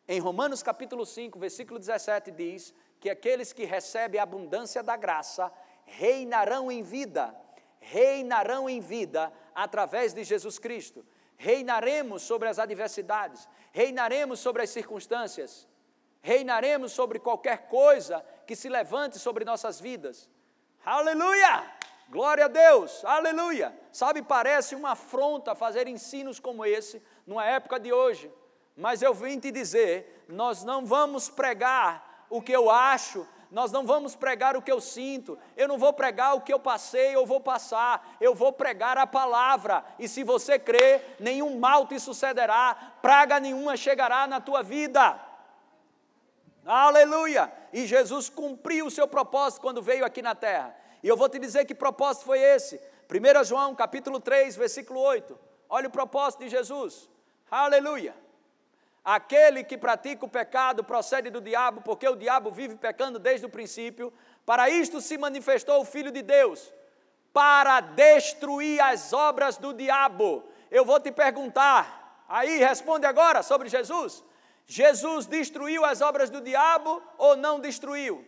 Em 0.08 0.20
Romanos 0.20 0.62
capítulo 0.62 1.04
5, 1.04 1.38
versículo 1.38 1.78
17 1.78 2.30
diz 2.30 2.72
que 2.98 3.10
aqueles 3.10 3.52
que 3.52 3.64
recebem 3.64 4.18
a 4.18 4.22
abundância 4.22 4.82
da 4.82 4.96
graça 4.96 5.52
reinarão 5.85 6.70
em 6.70 6.83
vida, 6.83 7.35
reinarão 7.81 8.68
em 8.68 8.81
vida 8.81 9.33
através 9.55 10.12
de 10.12 10.25
Jesus 10.25 10.59
Cristo 10.59 11.05
reinaremos 11.37 12.23
sobre 12.23 12.49
as 12.49 12.59
adversidades, 12.59 13.49
reinaremos 13.73 14.40
sobre 14.40 14.62
as 14.62 14.70
circunstâncias, 14.70 15.68
reinaremos 16.23 16.92
sobre 16.92 17.18
qualquer 17.18 17.68
coisa 17.68 18.25
que 18.47 18.57
se 18.57 18.68
levante 18.68 19.18
sobre 19.18 19.44
nossas 19.44 19.81
vidas. 19.81 20.29
Aleluia! 20.85 21.70
Glória 22.09 22.44
a 22.44 22.49
Deus, 22.49 23.05
aleluia! 23.05 23.77
Sabe, 23.90 24.23
parece 24.23 24.75
uma 24.75 24.92
afronta 24.92 25.55
fazer 25.55 25.88
ensinos 25.88 26.38
como 26.38 26.64
esse 26.64 27.03
numa 27.27 27.44
época 27.44 27.81
de 27.81 27.92
hoje, 27.92 28.31
mas 28.77 29.03
eu 29.03 29.14
vim 29.14 29.38
te 29.38 29.51
dizer: 29.51 30.25
nós 30.29 30.64
não 30.64 30.85
vamos 30.85 31.29
pregar 31.29 32.27
o 32.29 32.42
que 32.42 32.53
eu 32.53 32.70
acho, 32.70 33.27
nós 33.54 33.70
não 33.70 33.86
vamos 33.86 34.16
pregar 34.16 34.56
o 34.56 34.60
que 34.60 34.72
eu 34.72 34.80
sinto, 34.80 35.38
eu 35.56 35.68
não 35.68 35.78
vou 35.78 35.92
pregar 35.92 36.34
o 36.34 36.40
que 36.40 36.52
eu 36.52 36.58
passei 36.58 37.14
ou 37.16 37.24
vou 37.24 37.38
passar, 37.38 38.16
eu 38.20 38.34
vou 38.34 38.52
pregar 38.52 38.98
a 38.98 39.06
palavra, 39.06 39.84
e 39.96 40.08
se 40.08 40.24
você 40.24 40.58
crer, 40.58 41.14
nenhum 41.20 41.56
mal 41.56 41.86
te 41.86 42.00
sucederá, 42.00 42.94
praga 43.00 43.38
nenhuma 43.38 43.76
chegará 43.76 44.26
na 44.26 44.40
tua 44.40 44.60
vida. 44.60 45.20
Aleluia! 46.66 47.52
E 47.72 47.86
Jesus 47.86 48.28
cumpriu 48.28 48.86
o 48.86 48.90
seu 48.90 49.06
propósito 49.06 49.60
quando 49.60 49.80
veio 49.80 50.04
aqui 50.04 50.20
na 50.20 50.34
terra. 50.34 50.74
E 51.00 51.06
eu 51.06 51.16
vou 51.16 51.28
te 51.28 51.38
dizer 51.38 51.64
que 51.64 51.76
propósito 51.76 52.24
foi 52.24 52.40
esse. 52.40 52.80
1 53.08 53.44
João, 53.44 53.72
capítulo 53.72 54.18
3, 54.18 54.56
versículo 54.56 54.98
8. 54.98 55.38
Olha 55.68 55.86
o 55.86 55.92
propósito 55.92 56.40
de 56.42 56.48
Jesus. 56.48 57.08
Aleluia! 57.48 58.23
Aquele 59.04 59.62
que 59.62 59.76
pratica 59.76 60.24
o 60.24 60.28
pecado 60.28 60.82
procede 60.82 61.28
do 61.28 61.40
diabo, 61.40 61.82
porque 61.82 62.08
o 62.08 62.16
diabo 62.16 62.50
vive 62.50 62.76
pecando 62.76 63.18
desde 63.18 63.44
o 63.44 63.50
princípio. 63.50 64.12
Para 64.46 64.70
isto 64.70 65.00
se 65.00 65.18
manifestou 65.18 65.80
o 65.82 65.84
Filho 65.84 66.10
de 66.10 66.22
Deus, 66.22 66.72
para 67.32 67.80
destruir 67.80 68.80
as 68.80 69.12
obras 69.12 69.58
do 69.58 69.74
diabo. 69.74 70.44
Eu 70.70 70.84
vou 70.84 70.98
te 70.98 71.12
perguntar, 71.12 72.24
aí 72.28 72.58
responde 72.58 73.04
agora 73.04 73.42
sobre 73.42 73.68
Jesus. 73.68 74.24
Jesus 74.66 75.26
destruiu 75.26 75.84
as 75.84 76.00
obras 76.00 76.30
do 76.30 76.40
diabo 76.40 77.02
ou 77.18 77.36
não 77.36 77.60
destruiu? 77.60 78.24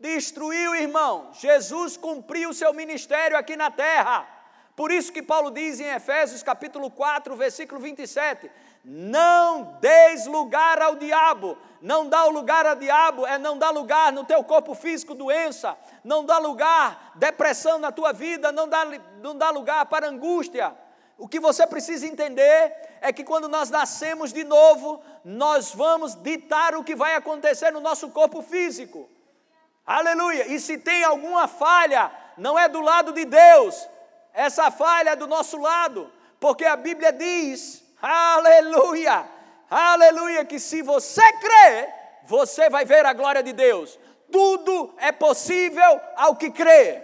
destruiu, 0.00 0.74
irmão. 0.74 1.30
Jesus 1.32 1.96
cumpriu 1.96 2.50
o 2.50 2.54
seu 2.54 2.72
ministério 2.72 3.36
aqui 3.36 3.56
na 3.56 3.70
terra. 3.70 4.26
Por 4.74 4.90
isso 4.90 5.12
que 5.12 5.22
Paulo 5.22 5.50
diz 5.50 5.80
em 5.80 5.88
Efésios 5.88 6.42
capítulo 6.42 6.90
4, 6.90 7.34
versículo 7.34 7.80
27, 7.80 8.50
não 8.88 9.78
deis 9.80 10.26
lugar 10.26 10.80
ao 10.80 10.94
diabo. 10.94 11.58
Não 11.82 12.08
dá 12.08 12.24
lugar 12.26 12.64
ao 12.64 12.76
diabo 12.76 13.26
é 13.26 13.36
não 13.36 13.58
dar 13.58 13.70
lugar 13.70 14.12
no 14.12 14.24
teu 14.24 14.42
corpo 14.44 14.74
físico 14.74 15.14
doença, 15.14 15.76
não 16.02 16.24
dá 16.24 16.38
lugar 16.38 17.12
depressão 17.16 17.78
na 17.78 17.92
tua 17.92 18.12
vida, 18.12 18.50
não 18.50 18.68
dá, 18.68 18.84
não 19.20 19.36
dá 19.36 19.50
lugar 19.50 19.84
para 19.86 20.08
angústia. 20.08 20.74
O 21.18 21.28
que 21.28 21.40
você 21.40 21.66
precisa 21.66 22.06
entender 22.06 22.72
é 23.00 23.12
que 23.12 23.24
quando 23.24 23.48
nós 23.48 23.70
nascemos 23.70 24.32
de 24.32 24.44
novo, 24.44 25.02
nós 25.24 25.74
vamos 25.74 26.14
ditar 26.14 26.74
o 26.76 26.84
que 26.84 26.94
vai 26.94 27.14
acontecer 27.14 27.72
no 27.72 27.80
nosso 27.80 28.08
corpo 28.10 28.40
físico. 28.40 29.08
Aleluia! 29.84 30.46
E 30.46 30.58
se 30.60 30.78
tem 30.78 31.04
alguma 31.04 31.46
falha, 31.46 32.10
não 32.36 32.58
é 32.58 32.68
do 32.68 32.80
lado 32.80 33.12
de 33.12 33.24
Deus, 33.24 33.88
essa 34.32 34.70
falha 34.70 35.10
é 35.10 35.16
do 35.16 35.26
nosso 35.26 35.58
lado, 35.58 36.10
porque 36.40 36.64
a 36.64 36.76
Bíblia 36.76 37.12
diz, 37.12 37.85
aleluia, 38.00 39.26
aleluia, 39.70 40.44
que 40.44 40.58
se 40.58 40.82
você 40.82 41.22
crê, 41.34 41.88
você 42.24 42.68
vai 42.68 42.84
ver 42.84 43.04
a 43.06 43.12
glória 43.12 43.42
de 43.42 43.52
Deus. 43.52 43.98
Tudo 44.30 44.94
é 44.98 45.12
possível 45.12 46.00
ao 46.16 46.36
que 46.36 46.50
crê. 46.50 47.02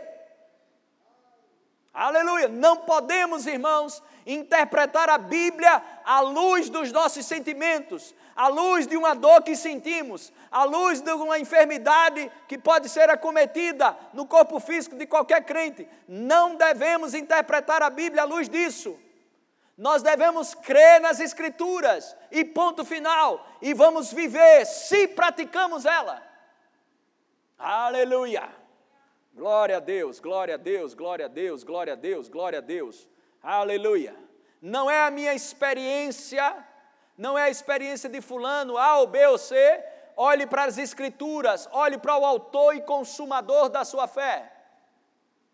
Aleluia! 1.95 2.49
Não 2.49 2.79
podemos, 2.79 3.47
irmãos, 3.47 4.03
interpretar 4.27 5.11
a 5.11 5.19
Bíblia 5.19 5.83
à 6.05 6.21
luz 6.21 6.71
dos 6.71 6.91
nossos 6.91 7.27
sentimentos, 7.27 8.15
à 8.35 8.49
luz 8.49 8.87
de 8.87 8.97
uma 8.97 9.15
dor 9.15 9.43
que 9.43 9.55
sentimos, 9.55 10.33
à 10.51 10.65
luz 10.65 11.03
de 11.03 11.13
uma 11.13 11.39
enfermidade 11.39 12.31
que 12.49 12.57
pode 12.57 12.89
ser 12.89 13.11
acometida 13.11 13.97
no 14.15 14.27
corpo 14.27 14.59
físico 14.59 14.97
de 14.97 15.07
qualquer 15.07 15.45
crente. 15.45 15.87
Não 16.09 16.55
devemos 16.55 17.13
interpretar 17.13 17.83
a 17.83 17.91
Bíblia 17.91 18.23
à 18.23 18.25
luz 18.25 18.49
disso. 18.49 18.99
Nós 19.77 20.03
devemos 20.03 20.55
crer 20.55 21.01
nas 21.01 21.19
Escrituras 21.19 22.17
e 22.31 22.45
ponto 22.45 22.85
final, 22.85 23.47
e 23.61 23.73
vamos 23.73 24.13
viver 24.13 24.67
se 24.67 25.09
praticamos 25.09 25.85
ela. 25.85 26.23
Aleluia! 27.59 28.49
Glória 29.35 29.79
a 29.79 29.81
Deus, 29.81 30.21
glória 30.21 30.57
a 30.57 30.59
Deus, 30.59 30.93
glória 30.93 31.25
a 31.25 31.29
Deus, 31.29 31.65
glória 31.65 31.95
a 31.95 31.97
Deus, 31.97 32.29
glória 32.29 32.59
a 32.59 32.63
Deus. 32.63 33.09
Aleluia. 33.43 34.15
Não 34.61 34.91
é 34.91 35.05
a 35.05 35.11
minha 35.11 35.33
experiência, 35.33 36.55
não 37.17 37.39
é 37.39 37.45
a 37.45 37.51
experiência 37.51 38.11
de 38.11 38.21
fulano, 38.21 38.77
A 38.77 38.99
ou 38.99 39.07
B 39.07 39.27
ou 39.27 39.39
C. 39.39 39.83
Olhe 40.15 40.47
para 40.47 40.65
as 40.65 40.77
Escrituras, 40.77 41.67
olhe 41.73 41.97
para 41.97 42.19
o 42.19 42.27
autor 42.27 42.77
e 42.77 42.83
consumador 42.83 43.71
da 43.71 43.87
sua 43.87 44.07
fé. 44.07 44.53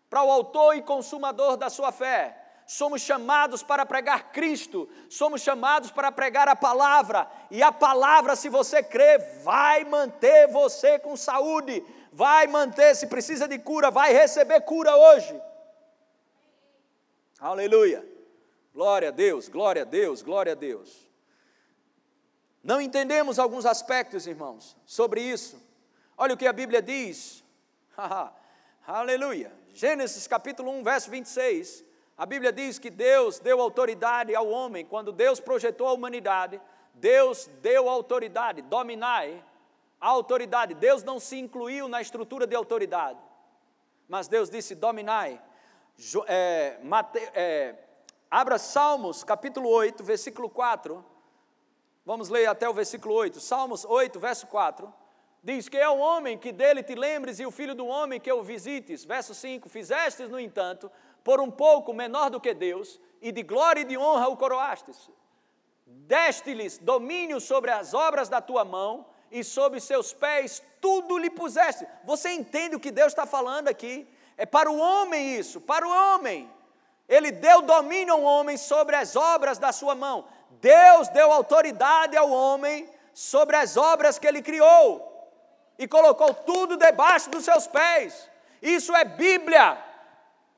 Para 0.09 0.23
o 0.23 0.31
autor 0.31 0.75
e 0.75 0.81
consumador 0.81 1.55
da 1.55 1.69
sua 1.69 1.93
fé 1.93 2.38
somos 2.69 3.01
chamados 3.01 3.63
para 3.63 3.83
pregar 3.83 4.31
Cristo, 4.31 4.87
somos 5.09 5.41
chamados 5.41 5.89
para 5.89 6.11
pregar 6.11 6.47
a 6.47 6.55
palavra, 6.55 7.27
e 7.49 7.63
a 7.63 7.71
palavra, 7.71 8.35
se 8.35 8.47
você 8.47 8.83
crer, 8.83 9.41
vai 9.41 9.83
manter 9.85 10.47
você 10.49 10.99
com 10.99 11.17
saúde, 11.17 11.83
vai 12.13 12.45
manter, 12.45 12.95
se 12.95 13.07
precisa 13.07 13.47
de 13.47 13.57
cura, 13.57 13.89
vai 13.89 14.13
receber 14.13 14.61
cura 14.61 14.95
hoje. 14.95 15.41
Aleluia. 17.39 18.07
Glória 18.71 19.07
a 19.07 19.11
Deus, 19.11 19.49
glória 19.49 19.81
a 19.81 19.85
Deus, 19.85 20.21
glória 20.21 20.51
a 20.51 20.55
Deus. 20.55 21.09
Não 22.63 22.79
entendemos 22.79 23.39
alguns 23.39 23.65
aspectos, 23.65 24.27
irmãos, 24.27 24.77
sobre 24.85 25.21
isso. 25.21 25.59
Olha 26.15 26.35
o 26.35 26.37
que 26.37 26.45
a 26.45 26.53
Bíblia 26.53 26.83
diz. 26.83 27.43
Aleluia. 28.85 29.51
Gênesis 29.73 30.27
capítulo 30.27 30.69
1, 30.69 30.83
verso 30.83 31.09
26. 31.09 31.88
A 32.19 32.25
Bíblia 32.25 32.51
diz 32.51 32.77
que 32.77 32.89
Deus 32.89 33.39
deu 33.39 33.61
autoridade 33.61 34.35
ao 34.35 34.49
homem, 34.49 34.85
quando 34.85 35.13
Deus 35.13 35.39
projetou 35.39 35.87
a 35.87 35.93
humanidade, 35.93 36.59
Deus 36.93 37.49
deu 37.61 37.87
autoridade, 37.87 38.61
dominai, 38.61 39.41
a 40.01 40.09
autoridade. 40.09 40.73
Deus 40.73 41.01
não 41.01 41.17
se 41.17 41.39
incluiu 41.39 41.87
na 41.87 42.01
estrutura 42.01 42.45
de 42.45 42.53
autoridade, 42.53 43.17
mas 44.05 44.27
Deus 44.27 44.49
disse: 44.49 44.75
dominai. 44.75 45.41
É, 46.27 46.77
Mate, 46.83 47.19
é, 47.33 47.75
abra 48.29 48.57
Salmos 48.57 49.23
capítulo 49.23 49.69
8, 49.69 50.03
versículo 50.03 50.49
4. 50.49 51.05
Vamos 52.05 52.27
ler 52.27 52.47
até 52.47 52.67
o 52.67 52.73
versículo 52.73 53.15
8. 53.15 53.39
Salmos 53.39 53.85
8, 53.85 54.19
verso 54.19 54.45
4. 54.47 54.93
Diz 55.41 55.69
que 55.69 55.77
é 55.77 55.87
o 55.87 55.99
homem 55.99 56.37
que 56.37 56.51
dele 56.51 56.83
te 56.83 56.95
lembres 56.95 57.39
e 57.39 57.45
o 57.45 57.51
filho 57.51 57.73
do 57.73 57.87
homem 57.87 58.19
que 58.19 58.29
o 58.29 58.43
visites. 58.43 59.05
Verso 59.05 59.33
5: 59.33 59.69
Fizestes, 59.69 60.27
no 60.27 60.37
entanto, 60.37 60.91
por 61.23 61.39
um 61.39 61.51
pouco 61.51 61.93
menor 61.93 62.29
do 62.29 62.39
que 62.39 62.53
Deus, 62.53 62.99
e 63.21 63.31
de 63.31 63.43
glória 63.43 63.81
e 63.81 63.85
de 63.85 63.97
honra 63.97 64.27
o 64.29 64.37
coroastes. 64.37 65.09
Deste-lhes 65.85 66.77
domínio 66.77 67.39
sobre 67.41 67.71
as 67.71 67.93
obras 67.93 68.29
da 68.29 68.41
tua 68.41 68.63
mão, 68.63 69.05
e 69.31 69.43
sobre 69.43 69.79
seus 69.79 70.13
pés 70.13 70.63
tudo 70.81 71.17
lhe 71.17 71.29
puseste. 71.29 71.85
Você 72.03 72.29
entende 72.29 72.75
o 72.75 72.79
que 72.79 72.91
Deus 72.91 73.07
está 73.07 73.25
falando 73.25 73.67
aqui? 73.67 74.07
É 74.37 74.45
para 74.45 74.71
o 74.71 74.79
homem 74.79 75.35
isso, 75.35 75.61
para 75.61 75.87
o 75.87 75.91
homem. 75.91 76.49
Ele 77.07 77.31
deu 77.31 77.61
domínio 77.61 78.13
ao 78.13 78.21
homem 78.21 78.57
sobre 78.57 78.95
as 78.95 79.15
obras 79.15 79.57
da 79.57 79.71
sua 79.71 79.95
mão. 79.95 80.25
Deus 80.61 81.07
deu 81.09 81.31
autoridade 81.31 82.15
ao 82.15 82.29
homem 82.29 82.89
sobre 83.13 83.55
as 83.55 83.77
obras 83.77 84.17
que 84.17 84.27
ele 84.27 84.41
criou 84.41 85.05
e 85.77 85.87
colocou 85.87 86.33
tudo 86.33 86.77
debaixo 86.77 87.29
dos 87.29 87.43
seus 87.43 87.67
pés. 87.67 88.29
Isso 88.61 88.95
é 88.95 89.03
Bíblia. 89.03 89.77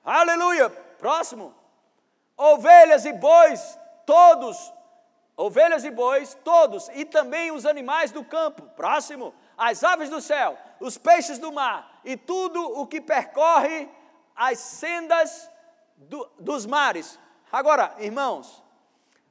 Aleluia! 0.03 0.69
Próximo. 0.69 1.53
Ovelhas 2.37 3.05
e 3.05 3.13
bois, 3.13 3.79
todos. 4.05 4.73
Ovelhas 5.37 5.83
e 5.83 5.91
bois, 5.91 6.35
todos. 6.43 6.89
E 6.89 7.05
também 7.05 7.51
os 7.51 7.65
animais 7.65 8.11
do 8.11 8.23
campo. 8.23 8.63
Próximo. 8.75 9.33
As 9.57 9.83
aves 9.83 10.09
do 10.09 10.21
céu, 10.21 10.57
os 10.79 10.97
peixes 10.97 11.37
do 11.37 11.51
mar 11.51 12.01
e 12.03 12.17
tudo 12.17 12.79
o 12.79 12.87
que 12.87 12.99
percorre 12.99 13.87
as 14.35 14.57
sendas 14.57 15.49
do, 15.95 16.27
dos 16.39 16.65
mares. 16.65 17.19
Agora, 17.51 17.93
irmãos, 17.99 18.63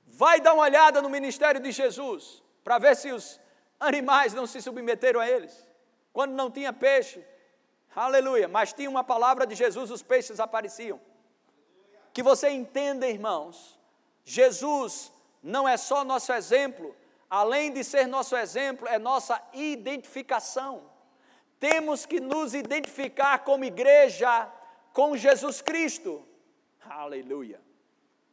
vai 0.07 0.41
dar 0.41 0.55
uma 0.55 0.63
olhada 0.63 1.03
no 1.03 1.09
ministério 1.09 1.61
de 1.61 1.73
Jesus 1.73 2.43
para 2.63 2.79
ver 2.79 2.95
se 2.97 3.11
os 3.11 3.41
animais 3.79 4.35
não 4.35 4.47
se 4.47 4.61
submeteram 4.63 5.19
a 5.19 5.29
eles. 5.29 5.67
Quando 6.13 6.33
não 6.33 6.51
tinha 6.51 6.73
peixe, 6.73 7.25
Aleluia. 7.95 8.49
Mas 8.49 8.73
tinha 8.73 8.89
uma 8.89 9.05
palavra 9.05 9.47
de 9.47 9.55
Jesus, 9.55 9.91
os 9.91 10.03
peixes 10.03 10.41
apareciam. 10.41 11.01
Que 12.13 12.23
você 12.23 12.51
entenda, 12.51 13.09
irmãos, 13.09 13.79
Jesus 14.25 15.13
não 15.43 15.69
é 15.69 15.77
só 15.77 16.05
nosso 16.05 16.33
exemplo, 16.33 16.95
além 17.29 17.73
de 17.73 17.83
ser 17.83 18.07
nosso 18.07 18.37
exemplo, 18.37 18.87
é 18.89 18.99
nossa 18.99 19.41
identificação. 19.53 20.83
Temos 21.59 22.07
que 22.07 22.21
nos 22.21 22.55
identificar 22.55 23.41
como 23.41 23.65
igreja 23.65 24.49
com 24.93 25.17
Jesus 25.17 25.61
Cristo. 25.61 26.25
Aleluia. 26.89 27.61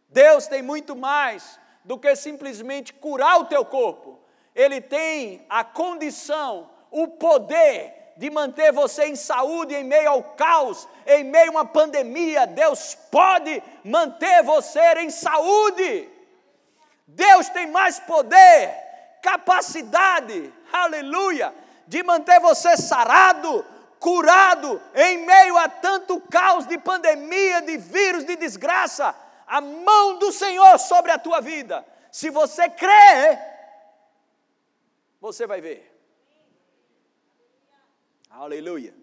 Deus 0.10 0.48
tem 0.48 0.62
muito 0.62 0.96
mais 0.96 1.60
do 1.84 1.98
que 1.98 2.15
simplesmente 2.15 2.93
curar 2.93 3.39
o 3.39 3.46
teu 3.46 3.65
corpo. 3.65 4.20
Ele 4.56 4.82
tem 4.82 5.46
a 5.50 5.63
condição, 5.63 6.70
o 6.89 7.08
poder 7.08 7.96
de 8.17 8.30
manter 8.32 8.71
você 8.71 9.06
em 9.06 9.15
saúde 9.15 9.75
em 9.75 9.84
meio 9.84 10.10
ao 10.10 10.23
caos, 10.23 10.88
em 11.06 11.23
meio 11.23 11.49
a 11.49 11.51
uma 11.51 11.65
pandemia. 11.65 12.47
Deus 12.47 12.95
pode 13.12 13.62
manter 13.84 14.43
você 14.43 14.82
em 14.95 15.10
saúde. 15.10 16.10
Deus 17.06 17.47
tem 17.49 17.67
mais 17.67 17.99
poder, 17.99 18.75
capacidade, 19.21 20.53
aleluia, 20.73 21.53
de 21.88 22.03
manter 22.03 22.39
você 22.39 22.75
sarado, 22.75 23.65
curado, 23.99 24.82
em 24.93 25.19
meio 25.25 25.58
a 25.58 25.69
tanto 25.69 26.19
caos 26.21 26.65
de 26.65 26.77
pandemia, 26.77 27.62
de 27.62 27.77
vírus, 27.77 28.25
de 28.25 28.36
desgraça. 28.36 29.15
A 29.45 29.62
mão 29.62 30.17
do 30.17 30.32
Senhor 30.32 30.77
sobre 30.80 31.12
a 31.12 31.19
tua 31.19 31.39
vida. 31.39 31.86
Se 32.12 32.30
você 32.30 32.67
crê, 32.67 33.39
você 35.21 35.47
vai 35.47 35.62
ver. 35.62 35.96
Aleluia. 38.38 38.93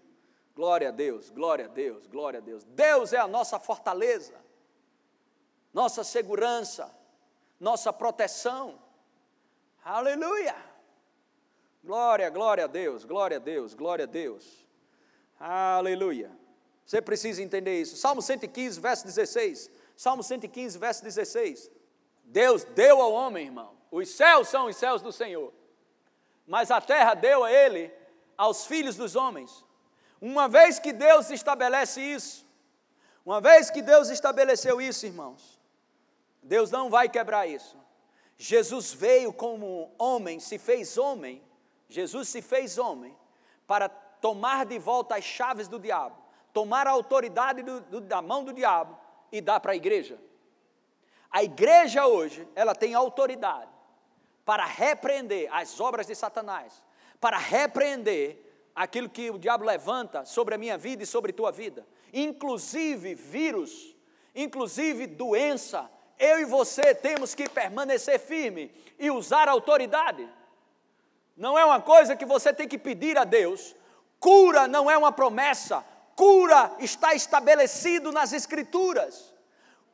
Glória 0.55 0.87
a 0.87 0.91
Deus, 0.91 1.29
glória 1.29 1.65
a 1.65 1.67
Deus, 1.67 2.07
glória 2.07 2.39
a 2.39 2.41
Deus. 2.41 2.63
Deus 2.63 3.11
é 3.11 3.17
a 3.17 3.27
nossa 3.27 3.59
fortaleza, 3.59 4.33
nossa 5.73 6.05
segurança, 6.05 6.89
nossa 7.59 7.91
proteção. 7.91 8.79
Aleluia. 9.83 10.55
Glória, 11.83 12.29
glória 12.29 12.63
a 12.63 12.67
Deus, 12.67 13.03
glória 13.03 13.35
a 13.35 13.39
Deus, 13.39 13.73
glória 13.73 14.03
a 14.03 14.07
Deus. 14.07 14.65
Aleluia. 15.37 16.31
Você 16.85 17.01
precisa 17.01 17.43
entender 17.43 17.81
isso. 17.81 17.97
Salmo 17.97 18.21
115, 18.21 18.79
verso 18.79 19.05
16. 19.05 19.69
Salmo 19.97 20.23
115, 20.23 20.77
verso 20.77 21.03
16. 21.03 21.69
Deus 22.23 22.63
deu 22.63 23.01
ao 23.01 23.11
homem, 23.11 23.47
irmão. 23.47 23.75
Os 23.91 24.09
céus 24.09 24.47
são 24.47 24.67
os 24.67 24.77
céus 24.77 25.01
do 25.01 25.11
Senhor. 25.11 25.53
Mas 26.47 26.71
a 26.71 26.79
terra 26.79 27.13
deu 27.15 27.43
a 27.43 27.51
ele 27.51 27.91
aos 28.37 28.65
filhos 28.65 28.95
dos 28.95 29.15
homens. 29.15 29.63
Uma 30.21 30.47
vez 30.47 30.79
que 30.79 30.93
Deus 30.93 31.29
estabelece 31.29 32.01
isso, 32.01 32.45
uma 33.25 33.41
vez 33.41 33.69
que 33.69 33.81
Deus 33.81 34.09
estabeleceu 34.09 34.79
isso, 34.79 35.05
irmãos, 35.05 35.59
Deus 36.41 36.69
não 36.69 36.89
vai 36.89 37.09
quebrar 37.09 37.47
isso. 37.47 37.77
Jesus 38.37 38.93
veio 38.93 39.33
como 39.33 39.93
homem, 39.97 40.39
se 40.39 40.57
fez 40.57 40.97
homem, 40.97 41.41
Jesus 41.89 42.29
se 42.29 42.41
fez 42.41 42.77
homem 42.77 43.15
para 43.65 43.89
tomar 43.89 44.65
de 44.65 44.77
volta 44.77 45.15
as 45.15 45.23
chaves 45.23 45.67
do 45.67 45.79
diabo, 45.79 46.15
tomar 46.53 46.87
a 46.87 46.91
autoridade 46.91 47.63
do, 47.63 47.81
do, 47.81 48.01
da 48.01 48.21
mão 48.21 48.43
do 48.43 48.53
diabo 48.53 48.97
e 49.31 49.41
dar 49.41 49.59
para 49.59 49.71
a 49.71 49.75
igreja. 49.75 50.19
A 51.31 51.43
igreja 51.43 52.07
hoje, 52.07 52.47
ela 52.55 52.73
tem 52.73 52.93
autoridade 52.93 53.71
para 54.45 54.65
repreender 54.65 55.49
as 55.51 55.79
obras 55.79 56.07
de 56.07 56.15
Satanás, 56.15 56.83
para 57.25 57.39
repreender 57.39 58.37
aquilo 58.75 59.09
que 59.09 59.31
o 59.31 59.39
diabo 59.39 59.65
levanta 59.65 60.23
sobre 60.25 60.53
a 60.53 60.59
minha 60.59 60.77
vida 60.77 61.01
e 61.01 61.07
sobre 61.07 61.33
tua 61.33 61.51
vida, 61.51 61.83
inclusive 62.13 63.15
vírus, 63.15 63.95
inclusive 64.35 65.07
doença. 65.07 65.89
Eu 66.19 66.39
e 66.39 66.45
você 66.45 66.93
temos 66.93 67.33
que 67.33 67.49
permanecer 67.49 68.19
firme 68.19 68.71
e 68.99 69.09
usar 69.09 69.47
a 69.47 69.53
autoridade. 69.53 70.29
Não 71.35 71.57
é 71.57 71.65
uma 71.65 71.81
coisa 71.81 72.15
que 72.15 72.25
você 72.27 72.53
tem 72.53 72.67
que 72.67 72.77
pedir 72.77 73.17
a 73.17 73.23
Deus. 73.23 73.75
Cura 74.19 74.67
não 74.67 74.87
é 74.91 74.95
uma 74.95 75.11
promessa. 75.11 75.83
Cura 76.15 76.75
está 76.77 77.15
estabelecido 77.15 78.11
nas 78.11 78.33
Escrituras. 78.33 79.33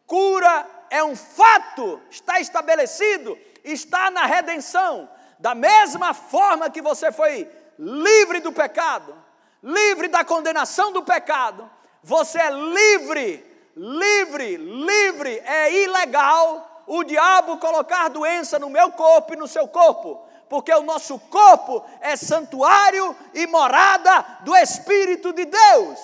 Cura 0.05 0.69
é 0.89 1.01
um 1.01 1.15
fato, 1.15 2.01
está 2.09 2.41
estabelecido, 2.41 3.39
está 3.63 4.11
na 4.11 4.25
redenção. 4.25 5.07
Da 5.41 5.55
mesma 5.55 6.13
forma 6.13 6.69
que 6.69 6.81
você 6.81 7.11
foi 7.11 7.49
livre 7.77 8.39
do 8.39 8.53
pecado, 8.53 9.13
livre 9.61 10.07
da 10.07 10.23
condenação 10.23 10.91
do 10.91 11.03
pecado, 11.03 11.69
você 12.03 12.39
é 12.39 12.51
livre, 12.51 13.43
livre, 13.75 14.57
livre. 14.57 15.39
É 15.39 15.83
ilegal 15.83 16.83
o 16.85 17.03
diabo 17.03 17.57
colocar 17.57 18.09
doença 18.09 18.59
no 18.59 18.69
meu 18.69 18.91
corpo 18.91 19.33
e 19.33 19.37
no 19.37 19.47
seu 19.47 19.67
corpo 19.67 20.29
porque 20.47 20.73
o 20.73 20.83
nosso 20.83 21.17
corpo 21.17 21.81
é 22.01 22.17
santuário 22.17 23.15
e 23.33 23.47
morada 23.47 24.39
do 24.41 24.53
Espírito 24.53 25.31
de 25.31 25.45
Deus. 25.45 25.97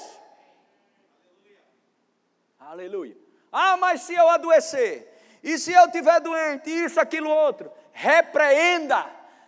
Aleluia. 2.57 3.17
Ah, 3.51 3.75
mas 3.75 4.03
se 4.03 4.13
eu 4.13 4.29
adoecer, 4.29 5.05
e 5.43 5.57
se 5.57 5.73
eu 5.73 5.91
tiver 5.91 6.21
doente, 6.21 6.69
isso, 6.69 6.97
aquilo, 6.97 7.29
outro, 7.29 7.69
repreenda, 7.91 9.05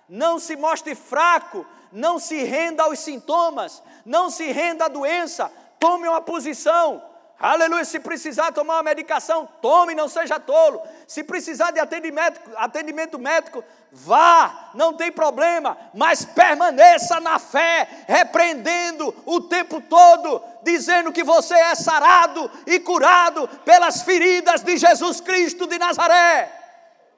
não 0.10 0.40
se 0.40 0.56
mostre 0.56 0.96
fraco, 0.96 1.66
não 1.92 2.18
se 2.20 2.44
renda 2.44 2.84
aos 2.84 3.00
sintomas, 3.00 3.82
não 4.06 4.30
se 4.30 4.52
renda 4.52 4.86
à 4.86 4.88
doença, 4.88 5.52
tome 5.80 6.08
uma 6.08 6.22
posição, 6.22 7.02
Aleluia. 7.40 7.86
Se 7.86 8.02
precisar 8.02 8.52
tomar 8.52 8.76
uma 8.76 8.84
medicação, 8.84 9.48
tome, 9.62 9.96
não 9.96 10.10
seja 10.10 10.40
tolo. 10.42 10.82
Se 11.08 11.24
precisar 11.24 11.72
de 11.72 11.80
atendimento, 11.80 12.42
atendimento 12.58 13.18
médico, 13.18 13.64
vá, 13.94 14.72
não 14.74 14.94
tem 14.94 15.10
problema, 15.10 15.78
mas 15.94 16.26
permaneça 16.26 17.22
na 17.22 17.40
fé, 17.40 17.88
repreendendo 18.08 19.16
o 19.26 19.40
tempo 19.40 19.80
todo, 19.80 20.44
dizendo 20.64 21.14
que 21.14 21.24
você 21.24 21.54
é 21.54 21.76
sarado 21.76 22.52
e 22.68 22.78
curado 22.82 23.48
pelas 23.64 24.02
feridas 24.02 24.62
de 24.62 24.76
Jesus 24.76 25.22
Cristo 25.22 25.66
de 25.66 25.80
Nazaré. 25.80 26.52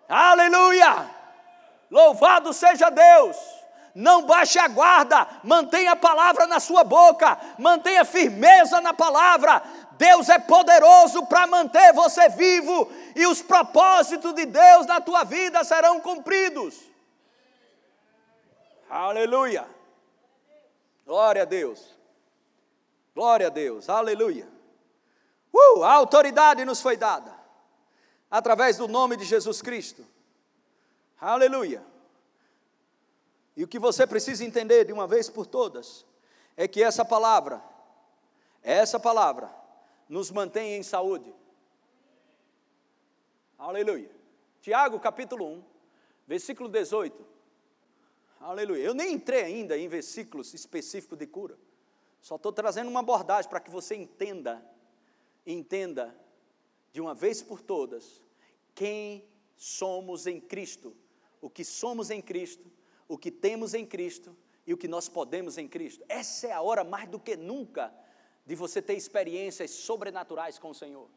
Aleluia! 0.07 1.20
Louvado 1.91 2.51
seja 2.53 2.89
Deus! 2.89 3.61
não 3.93 4.25
baixe 4.25 4.57
a 4.57 4.69
guarda, 4.69 5.27
mantenha 5.43 5.91
a 5.91 5.95
palavra 5.97 6.47
na 6.47 6.61
sua 6.61 6.81
boca, 6.81 7.37
mantenha 7.57 8.05
firmeza 8.05 8.79
na 8.79 8.93
palavra, 8.93 9.61
Deus 10.01 10.29
é 10.29 10.39
poderoso 10.39 11.25
para 11.27 11.45
manter 11.45 11.93
você 11.93 12.27
vivo 12.29 12.91
e 13.15 13.27
os 13.27 13.41
propósitos 13.41 14.33
de 14.33 14.45
Deus 14.47 14.87
na 14.87 14.99
tua 14.99 15.23
vida 15.23 15.63
serão 15.63 15.99
cumpridos. 15.99 16.75
Aleluia. 18.89 19.67
Glória 21.05 21.43
a 21.43 21.45
Deus. 21.45 21.95
Glória 23.13 23.47
a 23.47 23.49
Deus. 23.51 23.89
Aleluia. 23.89 24.47
Uh, 25.53 25.83
a 25.83 25.93
autoridade 25.93 26.65
nos 26.65 26.81
foi 26.81 26.97
dada 26.97 27.31
através 28.29 28.77
do 28.77 28.87
nome 28.87 29.15
de 29.17 29.25
Jesus 29.25 29.61
Cristo. 29.61 30.03
Aleluia. 31.21 31.85
E 33.55 33.63
o 33.63 33.67
que 33.67 33.77
você 33.77 34.07
precisa 34.07 34.43
entender 34.43 34.85
de 34.85 34.91
uma 34.91 35.05
vez 35.05 35.29
por 35.29 35.45
todas 35.45 36.03
é 36.57 36.67
que 36.67 36.81
essa 36.81 37.05
palavra, 37.05 37.63
essa 38.63 38.99
palavra, 38.99 39.53
nos 40.09 40.31
mantém 40.31 40.77
em 40.77 40.81
saúde. 40.81 41.31
Aleluia. 43.55 44.09
Tiago 44.61 44.99
capítulo 44.99 45.45
1, 45.45 45.63
versículo 46.25 46.67
18. 46.67 47.23
Aleluia. 48.39 48.81
Eu 48.81 48.95
nem 48.95 49.13
entrei 49.13 49.43
ainda 49.43 49.77
em 49.77 49.87
versículos 49.87 50.55
específicos 50.55 51.19
de 51.19 51.27
cura. 51.27 51.55
Só 52.19 52.35
estou 52.35 52.51
trazendo 52.51 52.89
uma 52.89 53.01
abordagem 53.01 53.47
para 53.47 53.59
que 53.59 53.69
você 53.69 53.93
entenda, 53.93 54.59
entenda 55.45 56.15
de 56.91 56.99
uma 56.99 57.13
vez 57.13 57.43
por 57.43 57.61
todas 57.61 58.23
quem 58.73 59.23
somos 59.55 60.25
em 60.25 60.41
Cristo, 60.41 60.95
o 61.41 61.49
que 61.49 61.65
somos 61.65 62.09
em 62.09 62.21
Cristo, 62.21 62.71
o 63.07 63.17
que 63.17 63.31
temos 63.31 63.73
em 63.73 63.85
Cristo 63.85 64.35
e 64.65 64.73
o 64.73 64.77
que 64.77 64.87
nós 64.87 65.09
podemos 65.09 65.57
em 65.57 65.67
Cristo. 65.67 66.05
Essa 66.07 66.47
é 66.47 66.51
a 66.51 66.61
hora 66.61 66.83
mais 66.83 67.09
do 67.09 67.19
que 67.19 67.35
nunca 67.35 67.93
de 68.45 68.55
você 68.55 68.81
ter 68.81 68.93
experiências 68.93 69.71
sobrenaturais 69.71 70.59
com 70.59 70.69
o 70.69 70.75
Senhor. 70.75 71.09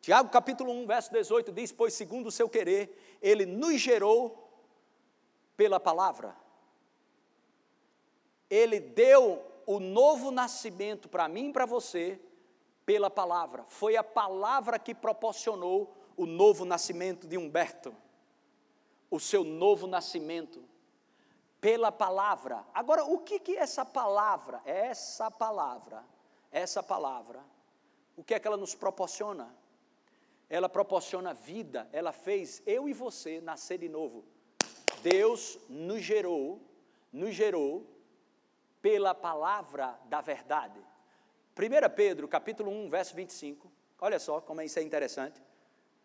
Tiago 0.00 0.30
capítulo 0.30 0.72
1, 0.72 0.86
verso 0.86 1.12
18 1.12 1.52
diz: 1.52 1.72
Pois 1.72 1.94
segundo 1.94 2.28
o 2.28 2.32
seu 2.32 2.48
querer, 2.48 3.18
ele 3.20 3.44
nos 3.44 3.80
gerou 3.80 4.48
pela 5.56 5.78
palavra. 5.78 6.36
Ele 8.48 8.80
deu 8.80 9.44
o 9.66 9.78
novo 9.78 10.30
nascimento 10.30 11.08
para 11.08 11.28
mim 11.28 11.50
e 11.50 11.52
para 11.52 11.66
você 11.66 12.20
pela 12.84 13.10
palavra. 13.10 13.64
Foi 13.68 13.96
a 13.96 14.02
palavra 14.02 14.78
que 14.78 14.94
proporcionou 14.94 15.94
o 16.16 16.26
novo 16.26 16.64
nascimento 16.64 17.28
de 17.28 17.38
Humberto. 17.38 17.94
O 19.10 19.18
seu 19.18 19.42
novo 19.44 19.86
nascimento 19.86 20.62
pela 21.60 21.90
palavra. 21.92 22.64
Agora, 22.72 23.04
o 23.04 23.18
que 23.18 23.38
que 23.38 23.56
essa 23.56 23.84
palavra, 23.84 24.62
essa 24.64 25.30
palavra 25.30 26.04
essa 26.50 26.82
palavra, 26.82 27.44
o 28.16 28.24
que 28.24 28.34
é 28.34 28.40
que 28.40 28.46
ela 28.46 28.56
nos 28.56 28.74
proporciona? 28.74 29.54
Ela 30.48 30.68
proporciona 30.68 31.32
vida, 31.32 31.88
ela 31.92 32.12
fez 32.12 32.60
eu 32.66 32.88
e 32.88 32.92
você 32.92 33.40
nascer 33.40 33.78
de 33.78 33.88
novo. 33.88 34.24
Deus 35.02 35.58
nos 35.68 36.02
gerou, 36.02 36.60
nos 37.12 37.34
gerou 37.34 37.86
pela 38.82 39.14
palavra 39.14 39.98
da 40.06 40.20
verdade. 40.20 40.80
1 41.56 41.94
Pedro, 41.94 42.26
capítulo 42.26 42.70
1, 42.70 42.90
verso 42.90 43.14
25. 43.14 43.70
Olha 44.00 44.18
só 44.18 44.40
como 44.40 44.60
isso 44.62 44.78
é 44.78 44.82
interessante. 44.82 45.40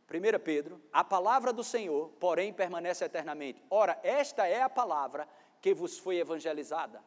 1 0.07 0.39
Pedro, 0.43 0.79
a 0.93 1.03
palavra 1.03 1.51
do 1.51 1.63
Senhor, 1.63 2.09
porém, 2.19 2.53
permanece 2.53 3.03
eternamente. 3.03 3.63
Ora, 3.69 3.99
esta 4.03 4.47
é 4.47 4.61
a 4.61 4.69
palavra 4.69 5.27
que 5.59 5.73
vos 5.73 5.97
foi 5.97 6.17
evangelizada. 6.17 7.03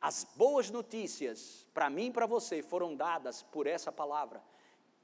As 0.00 0.24
boas 0.24 0.70
notícias 0.70 1.66
para 1.74 1.90
mim 1.90 2.06
e 2.06 2.10
para 2.10 2.26
você 2.26 2.62
foram 2.62 2.96
dadas 2.96 3.42
por 3.42 3.66
essa 3.66 3.92
palavra. 3.92 4.42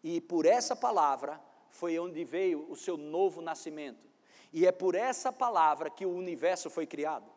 E 0.03 0.21
por 0.21 0.47
essa 0.47 0.75
palavra 0.75 1.39
foi 1.69 1.99
onde 1.99 2.25
veio 2.25 2.67
o 2.71 2.77
seu 2.77 2.97
novo 2.97 3.43
nascimento. 3.43 4.09
E 4.51 4.67
é 4.67 4.73
por 4.73 4.95
essa 4.95 5.31
palavra 5.31 5.91
que 5.91 6.07
o 6.07 6.15
universo 6.15 6.71
foi 6.71 6.87
criado. 6.87 7.31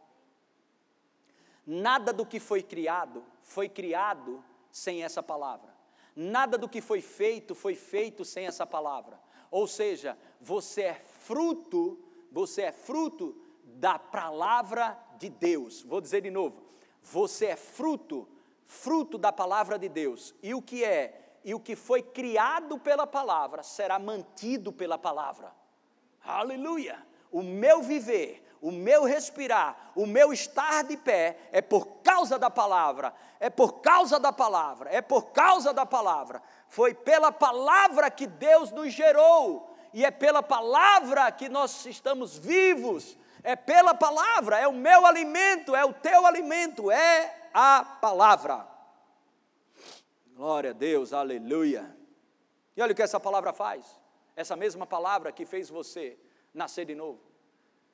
Nada 1.66 2.14
do 2.14 2.26
que 2.26 2.40
foi 2.40 2.64
criado 2.64 3.24
foi 3.42 3.68
criado 3.68 4.42
sem 4.72 5.04
essa 5.04 5.22
palavra. 5.22 5.76
Nada 6.15 6.58
do 6.58 6.69
que 6.69 6.80
foi 6.80 7.02
feito 7.02 7.54
foi 7.54 7.76
feito 7.76 8.23
sem 8.23 8.48
essa 8.48 8.65
palavra. 8.65 9.19
Ou 9.52 9.67
seja, 9.67 10.17
você 10.39 10.83
é 10.83 10.93
fruto, 10.93 12.00
você 12.31 12.63
é 12.63 12.71
fruto 12.71 13.35
da 13.63 13.97
palavra 13.97 14.97
de 15.17 15.29
Deus. 15.29 15.83
Vou 15.83 16.02
dizer 16.02 16.21
de 16.21 16.31
novo 16.31 16.69
você 17.02 17.47
é 17.47 17.56
fruto, 17.56 18.27
fruto 18.65 19.17
da 19.17 19.31
palavra 19.31 19.77
de 19.79 19.89
Deus. 19.89 20.35
E 20.43 20.54
o 20.54 20.62
que 20.62 20.83
é? 20.83 21.37
E 21.43 21.54
o 21.54 21.60
que 21.60 21.75
foi 21.75 22.02
criado 22.02 22.77
pela 22.77 23.08
palavra 23.08 23.63
será 23.63 23.97
mantido 23.97 24.71
pela 24.71 24.97
palavra. 24.97 25.54
Aleluia! 26.23 27.06
O 27.31 27.41
meu 27.41 27.81
viver, 27.81 28.43
o 28.62 28.72
meu 28.72 29.06
respirar, 29.06 29.92
o 29.96 30.06
meu 30.06 30.34
estar 30.34 30.84
de 30.84 30.98
pé 30.98 31.38
é 31.52 31.62
por 31.62 31.86
causa 32.04 32.38
da 32.38 32.50
palavra, 32.50 33.14
é 33.40 33.50
por 33.50 33.82
causa 33.82 34.20
da 34.20 34.34
palavra, 34.34 34.90
é 34.92 35.02
por 35.02 35.28
causa 35.28 35.74
da 35.74 35.86
palavra. 35.86 36.42
Foi 36.68 36.94
pela 36.94 37.32
palavra 37.32 38.12
que 38.12 38.28
Deus 38.28 38.72
nos 38.72 38.92
gerou, 38.92 39.76
e 39.94 40.06
é 40.06 40.12
pela 40.12 40.44
palavra 40.44 41.32
que 41.32 41.50
nós 41.50 41.86
estamos 41.86 42.38
vivos, 42.38 43.18
é 43.44 43.56
pela 43.56 43.94
palavra, 43.94 44.60
é 44.60 44.68
o 44.68 44.74
meu 44.74 45.06
alimento, 45.06 45.76
é 45.76 45.86
o 45.86 45.94
teu 45.94 46.26
alimento, 46.26 46.92
é 46.92 47.50
a 47.54 47.84
palavra. 48.02 48.68
Glória 50.36 50.72
a 50.72 50.74
Deus, 50.74 51.14
aleluia. 51.14 51.96
E 52.76 52.82
olha 52.82 52.92
o 52.92 52.96
que 52.96 53.02
essa 53.02 53.20
palavra 53.20 53.52
faz. 53.52 53.86
Essa 54.36 54.56
mesma 54.56 54.86
palavra 54.86 55.32
que 55.32 55.46
fez 55.46 55.70
você 55.70 56.18
nascer 56.54 56.86
de 56.86 56.96
novo. 56.96 57.29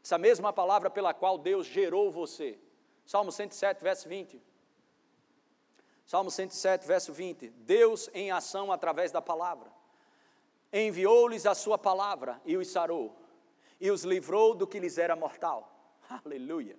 Essa 0.05 0.19
mesma 0.19 0.53
palavra 0.53 0.87
pela 0.87 1.15
qual 1.15 1.35
Deus 1.35 1.65
gerou 1.65 2.11
você. 2.11 2.59
Salmo 3.07 3.31
107, 3.31 3.81
verso 3.81 4.07
20. 4.07 4.39
Salmo 6.05 6.29
107, 6.29 6.85
verso 6.85 7.11
20. 7.11 7.49
Deus 7.49 8.07
em 8.13 8.29
ação 8.29 8.71
através 8.71 9.11
da 9.11 9.19
palavra. 9.19 9.67
Enviou-lhes 10.71 11.47
a 11.47 11.55
sua 11.55 11.75
palavra 11.75 12.39
e 12.45 12.55
os 12.55 12.67
sarou, 12.67 13.17
e 13.81 13.89
os 13.89 14.03
livrou 14.03 14.53
do 14.53 14.67
que 14.67 14.79
lhes 14.79 14.99
era 14.99 15.15
mortal. 15.15 15.91
Aleluia. 16.23 16.77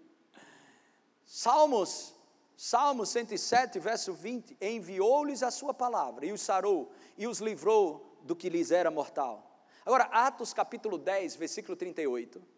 Salmos, 1.25 2.15
Salmo 2.57 3.05
107, 3.05 3.81
verso 3.81 4.13
20. 4.15 4.57
Enviou-lhes 4.61 5.43
a 5.43 5.51
sua 5.51 5.75
palavra 5.75 6.27
e 6.27 6.31
os 6.31 6.41
sarou, 6.41 6.93
e 7.19 7.27
os 7.27 7.41
livrou 7.41 8.19
do 8.23 8.37
que 8.37 8.49
lhes 8.49 8.71
era 8.71 8.89
mortal. 8.89 9.65
Agora, 9.85 10.05
Atos 10.13 10.55
capítulo 10.55 10.97
10, 10.97 11.35
versículo 11.35 11.77
38. 11.77 12.55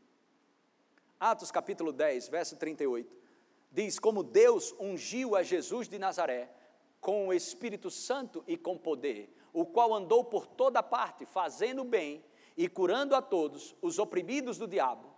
Atos 1.21 1.51
capítulo 1.51 1.93
10, 1.93 2.29
verso 2.29 2.57
38. 2.57 3.17
Diz: 3.73 3.99
Como 3.99 4.23
Deus 4.23 4.75
ungiu 4.79 5.35
a 5.35 5.43
Jesus 5.43 5.89
de 5.89 5.99
Nazaré 5.99 6.49
com 7.01 7.29
o 7.29 7.33
Espírito 7.33 7.91
Santo 7.91 8.43
e 8.47 8.57
com 8.57 8.77
poder, 8.77 9.35
o 9.53 9.65
qual 9.65 9.95
andou 9.95 10.25
por 10.25 10.47
toda 10.47 10.83
parte, 10.83 11.25
fazendo 11.25 11.85
bem 11.85 12.25
e 12.57 12.69
curando 12.69 13.15
a 13.15 13.23
todos 13.23 13.75
os 13.83 13.99
oprimidos 13.99 14.59
do 14.59 14.67
diabo, 14.67 15.09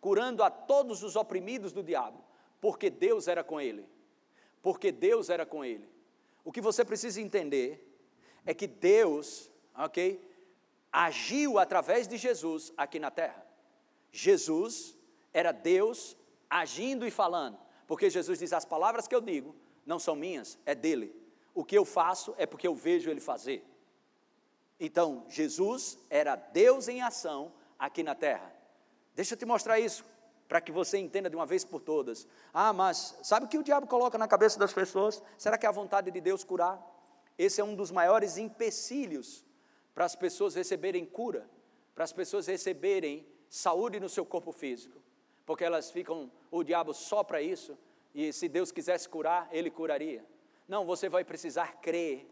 curando 0.00 0.42
a 0.42 0.50
todos 0.50 1.02
os 1.02 1.16
oprimidos 1.16 1.72
do 1.72 1.82
diabo, 1.82 2.24
porque 2.60 2.90
Deus 2.90 3.28
era 3.28 3.42
com 3.44 3.60
ele. 3.60 3.86
Porque 4.62 4.90
Deus 4.90 5.28
era 5.28 5.44
com 5.44 5.64
ele. 5.64 5.88
O 6.44 6.50
que 6.50 6.60
você 6.60 6.84
precisa 6.84 7.20
entender 7.20 7.86
é 8.46 8.54
que 8.54 8.66
Deus, 8.66 9.50
ok, 9.76 10.20
agiu 10.90 11.58
através 11.58 12.08
de 12.08 12.16
Jesus 12.16 12.72
aqui 12.76 12.98
na 12.98 13.10
terra. 13.10 13.44
Jesus 14.12 14.93
era 15.34 15.52
Deus 15.52 16.16
agindo 16.48 17.06
e 17.06 17.10
falando, 17.10 17.58
porque 17.86 18.08
Jesus 18.08 18.38
diz: 18.38 18.52
as 18.52 18.64
palavras 18.64 19.08
que 19.08 19.14
eu 19.14 19.20
digo 19.20 19.54
não 19.84 19.98
são 19.98 20.14
minhas, 20.14 20.56
é 20.64 20.74
dele. 20.74 21.14
O 21.52 21.64
que 21.64 21.76
eu 21.76 21.84
faço 21.84 22.34
é 22.38 22.46
porque 22.46 22.66
eu 22.66 22.74
vejo 22.74 23.10
ele 23.10 23.20
fazer. 23.20 23.62
Então, 24.78 25.24
Jesus 25.28 25.98
era 26.08 26.34
Deus 26.34 26.88
em 26.88 27.02
ação 27.02 27.52
aqui 27.78 28.02
na 28.02 28.14
terra. 28.14 28.52
Deixa 29.14 29.34
eu 29.34 29.38
te 29.38 29.44
mostrar 29.44 29.78
isso, 29.78 30.04
para 30.48 30.60
que 30.60 30.72
você 30.72 30.98
entenda 30.98 31.30
de 31.30 31.36
uma 31.36 31.46
vez 31.46 31.64
por 31.64 31.80
todas. 31.80 32.26
Ah, 32.52 32.72
mas 32.72 33.16
sabe 33.22 33.46
o 33.46 33.48
que 33.48 33.58
o 33.58 33.62
diabo 33.62 33.86
coloca 33.86 34.18
na 34.18 34.26
cabeça 34.26 34.58
das 34.58 34.72
pessoas? 34.72 35.22
Será 35.38 35.56
que 35.56 35.66
é 35.66 35.68
a 35.68 35.72
vontade 35.72 36.10
de 36.10 36.20
Deus 36.20 36.42
curar? 36.42 36.82
Esse 37.38 37.60
é 37.60 37.64
um 37.64 37.74
dos 37.74 37.90
maiores 37.90 38.36
empecilhos 38.36 39.44
para 39.94 40.04
as 40.04 40.16
pessoas 40.16 40.54
receberem 40.54 41.04
cura, 41.04 41.48
para 41.94 42.04
as 42.04 42.12
pessoas 42.12 42.46
receberem 42.46 43.26
saúde 43.48 44.00
no 44.00 44.08
seu 44.08 44.26
corpo 44.26 44.50
físico, 44.50 45.00
porque 45.46 45.64
elas 45.64 45.90
ficam, 45.90 46.30
o 46.50 46.62
diabo 46.62 46.94
só 46.94 47.22
para 47.22 47.42
isso, 47.42 47.78
e 48.14 48.32
se 48.32 48.48
Deus 48.48 48.70
quisesse 48.72 49.08
curar, 49.08 49.48
ele 49.50 49.70
curaria. 49.70 50.24
Não, 50.66 50.84
você 50.84 51.08
vai 51.08 51.24
precisar 51.24 51.80
crer 51.80 52.26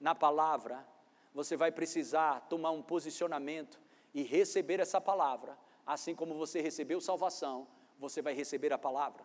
na 0.00 0.14
palavra, 0.14 0.86
você 1.34 1.56
vai 1.56 1.72
precisar 1.72 2.40
tomar 2.48 2.70
um 2.70 2.82
posicionamento 2.82 3.80
e 4.14 4.22
receber 4.22 4.78
essa 4.78 5.00
palavra, 5.00 5.58
assim 5.86 6.14
como 6.14 6.34
você 6.34 6.60
recebeu 6.60 7.00
salvação, 7.00 7.66
você 7.98 8.20
vai 8.20 8.34
receber 8.34 8.72
a 8.72 8.78
palavra. 8.78 9.24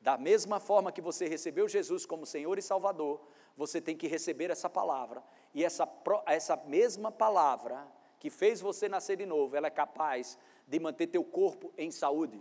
Da 0.00 0.18
mesma 0.18 0.60
forma 0.60 0.92
que 0.92 1.00
você 1.00 1.26
recebeu 1.26 1.66
Jesus 1.66 2.04
como 2.04 2.26
Senhor 2.26 2.58
e 2.58 2.62
Salvador, 2.62 3.26
você 3.56 3.80
tem 3.80 3.96
que 3.96 4.06
receber 4.06 4.50
essa 4.50 4.68
palavra, 4.68 5.22
e 5.54 5.64
essa, 5.64 5.88
essa 6.26 6.56
mesma 6.56 7.10
palavra 7.10 7.86
que 8.20 8.28
fez 8.30 8.60
você 8.60 8.88
nascer 8.88 9.16
de 9.16 9.26
novo, 9.26 9.56
ela 9.56 9.68
é 9.68 9.70
capaz 9.70 10.38
de 10.66 10.78
manter 10.80 11.06
teu 11.06 11.22
corpo 11.22 11.72
em 11.76 11.90
saúde, 11.90 12.40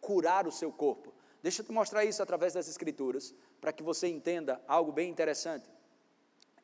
curar 0.00 0.46
o 0.46 0.52
seu 0.52 0.70
corpo. 0.72 1.12
Deixa 1.42 1.62
eu 1.62 1.66
te 1.66 1.72
mostrar 1.72 2.04
isso 2.04 2.22
através 2.22 2.54
das 2.54 2.68
Escrituras, 2.68 3.34
para 3.60 3.72
que 3.72 3.82
você 3.82 4.08
entenda 4.08 4.60
algo 4.66 4.92
bem 4.92 5.10
interessante. 5.10 5.70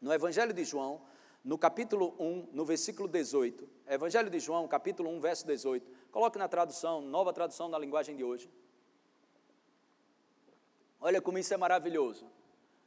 No 0.01 0.12
Evangelho 0.12 0.53
de 0.53 0.64
João, 0.64 1.01
no 1.45 1.59
capítulo 1.59 2.14
1, 2.18 2.49
no 2.53 2.64
versículo 2.64 3.09
18, 3.09 3.68
Evangelho 3.88 4.30
de 4.30 4.38
João, 4.38 4.68
capítulo 4.68 5.11
1, 5.11 5.20
verso 5.20 5.47
18, 5.47 5.90
coloque 6.11 6.38
na 6.38 6.49
tradução, 6.49 7.01
nova 7.01 7.32
tradução 7.32 7.68
na 7.68 7.78
linguagem 7.78 8.16
de 8.16 8.24
hoje. 8.24 8.51
Olha 11.01 11.20
como 11.20 11.38
isso 11.38 11.53
é 11.53 11.57
maravilhoso. 11.57 12.30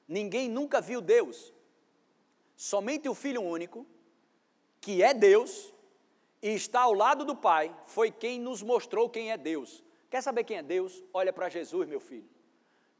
Ninguém 0.07 0.49
nunca 0.49 0.79
viu 0.79 1.01
Deus, 1.01 1.53
somente 2.55 3.09
o 3.09 3.13
Filho 3.13 3.41
único, 3.41 3.85
que 4.79 5.03
é 5.03 5.13
Deus 5.13 5.73
e 6.45 6.53
está 6.53 6.81
ao 6.81 6.93
lado 6.93 7.25
do 7.25 7.35
Pai, 7.35 7.75
foi 7.87 8.11
quem 8.11 8.39
nos 8.39 8.61
mostrou 8.61 9.09
quem 9.09 9.31
é 9.31 9.37
Deus. 9.37 9.83
Quer 10.11 10.21
saber 10.21 10.43
quem 10.43 10.57
é 10.57 10.61
Deus? 10.61 11.03
Olha 11.11 11.33
para 11.33 11.49
Jesus, 11.49 11.87
meu 11.89 11.99
filho. 11.99 12.29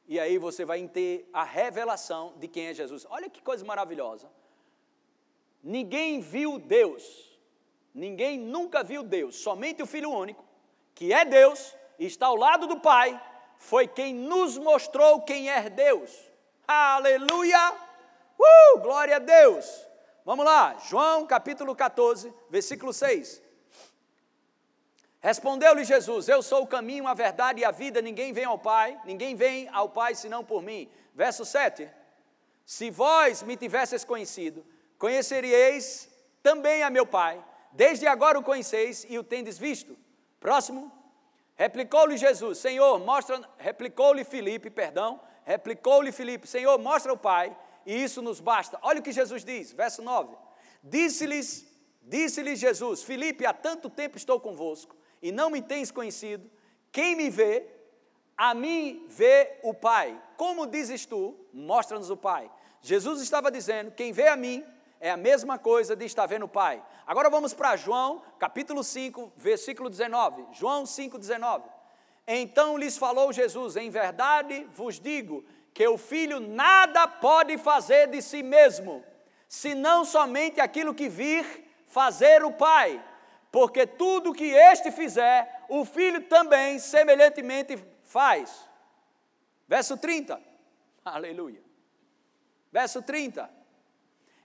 E 0.07 0.19
aí 0.19 0.39
você 0.39 0.65
vai 0.65 0.87
ter 0.87 1.29
a 1.31 1.43
revelação 1.43 2.33
de 2.37 2.47
quem 2.47 2.65
é 2.65 2.73
Jesus. 2.73 3.05
Olha 3.07 3.29
que 3.29 3.43
coisa 3.43 3.63
maravilhosa. 3.63 4.31
Ninguém 5.63 6.21
viu 6.21 6.57
Deus, 6.57 7.39
ninguém 7.93 8.39
nunca 8.39 8.83
viu 8.83 9.03
Deus, 9.03 9.35
somente 9.35 9.83
o 9.83 9.85
Filho 9.85 10.09
único, 10.09 10.43
que 10.95 11.13
é 11.13 11.23
Deus 11.23 11.75
e 11.99 12.07
está 12.07 12.25
ao 12.25 12.35
lado 12.35 12.65
do 12.65 12.79
Pai, 12.79 13.21
foi 13.59 13.87
quem 13.87 14.11
nos 14.11 14.57
mostrou 14.57 15.21
quem 15.21 15.51
é 15.51 15.69
Deus. 15.69 16.11
Aleluia! 16.67 17.73
Uh, 18.39 18.79
glória 18.79 19.17
a 19.17 19.19
Deus! 19.19 19.84
Vamos 20.25 20.43
lá, 20.43 20.75
João 20.89 21.27
capítulo 21.27 21.75
14, 21.75 22.33
versículo 22.49 22.91
6. 22.91 23.43
Respondeu-lhe 25.19 25.83
Jesus: 25.83 26.27
Eu 26.27 26.41
sou 26.41 26.63
o 26.63 26.67
caminho, 26.67 27.07
a 27.07 27.13
verdade 27.13 27.61
e 27.61 27.65
a 27.65 27.69
vida, 27.69 28.01
ninguém 28.01 28.33
vem 28.33 28.43
ao 28.43 28.57
Pai, 28.57 28.99
ninguém 29.05 29.35
vem 29.35 29.69
ao 29.69 29.87
Pai 29.87 30.15
senão 30.15 30.43
por 30.43 30.63
mim. 30.63 30.89
Verso 31.13 31.45
7. 31.45 31.87
Se 32.65 32.89
vós 32.89 33.43
me 33.43 33.55
tivesseis 33.55 34.03
conhecido, 34.03 34.65
conheceríeis 34.97 36.09
também 36.41 36.81
a 36.81 36.89
meu 36.89 37.05
Pai. 37.05 37.39
Desde 37.71 38.07
agora 38.07 38.39
o 38.39 38.43
conheceis 38.43 39.05
e 39.07 39.19
o 39.19 39.23
tendes 39.23 39.59
visto. 39.59 39.95
Próximo. 40.39 40.91
Replicou-lhe 41.53 42.17
Jesus: 42.17 42.57
Senhor, 42.57 42.97
mostra. 42.99 43.47
Replicou-lhe 43.59 44.23
Filipe, 44.23 44.71
perdão. 44.71 45.21
Replicou-lhe 45.43 46.11
Filipe: 46.11 46.47
Senhor, 46.47 46.79
mostra 46.79 47.13
o 47.13 47.17
Pai 47.17 47.55
e 47.85 48.03
isso 48.03 48.21
nos 48.21 48.39
basta. 48.39 48.79
Olha 48.81 48.99
o 48.99 49.03
que 49.03 49.11
Jesus 49.11 49.43
diz, 49.43 49.71
verso 49.71 50.01
9: 50.01 50.35
Disse-lhes, 50.83 51.65
disse-lhes 52.01 52.59
Jesus: 52.59 53.03
Filipe, 53.03 53.45
há 53.45 53.53
tanto 53.53 53.89
tempo 53.89 54.17
estou 54.17 54.39
convosco 54.39 54.95
e 55.21 55.31
não 55.31 55.49
me 55.49 55.61
tens 55.61 55.91
conhecido. 55.91 56.49
Quem 56.91 57.15
me 57.15 57.29
vê, 57.29 57.67
a 58.37 58.53
mim 58.53 59.05
vê 59.09 59.59
o 59.63 59.73
Pai. 59.73 60.21
Como 60.37 60.65
dizes 60.65 61.05
tu, 61.05 61.35
mostra-nos 61.53 62.09
o 62.09 62.17
Pai. 62.17 62.51
Jesus 62.81 63.21
estava 63.21 63.51
dizendo: 63.51 63.91
Quem 63.91 64.11
vê 64.11 64.27
a 64.27 64.35
mim 64.35 64.63
é 64.99 65.11
a 65.11 65.17
mesma 65.17 65.57
coisa 65.57 65.95
de 65.95 66.05
estar 66.05 66.25
vendo 66.25 66.45
o 66.45 66.49
Pai. 66.49 66.83
Agora 67.05 67.29
vamos 67.29 67.53
para 67.53 67.75
João, 67.75 68.21
capítulo 68.39 68.83
5, 68.83 69.33
versículo 69.35 69.89
19. 69.89 70.45
João 70.51 70.85
5, 70.85 71.17
19. 71.17 71.69
Então 72.27 72.77
lhes 72.77 72.97
falou 72.97 73.31
Jesus: 73.31 73.75
Em 73.75 73.89
verdade 73.89 74.67
vos 74.73 74.99
digo 74.99 75.43
que 75.75 75.85
o 75.89 75.97
filho 75.97 76.39
nada 76.39 77.05
pode 77.05 77.57
fazer 77.57 78.07
de 78.07 78.21
si 78.21 78.41
mesmo, 78.41 79.03
senão 79.45 80.05
somente 80.05 80.61
aquilo 80.61 80.95
que 80.95 81.09
vir 81.09 81.69
fazer 81.85 82.45
o 82.45 82.53
pai, 82.53 83.03
porque 83.51 83.85
tudo 83.85 84.33
que 84.33 84.45
este 84.45 84.89
fizer, 84.89 85.65
o 85.67 85.83
filho 85.83 86.29
também 86.29 86.79
semelhantemente 86.79 87.77
faz. 88.03 88.69
Verso 89.67 89.97
30, 89.97 90.41
aleluia. 91.03 91.61
Verso 92.71 93.01
30, 93.01 93.49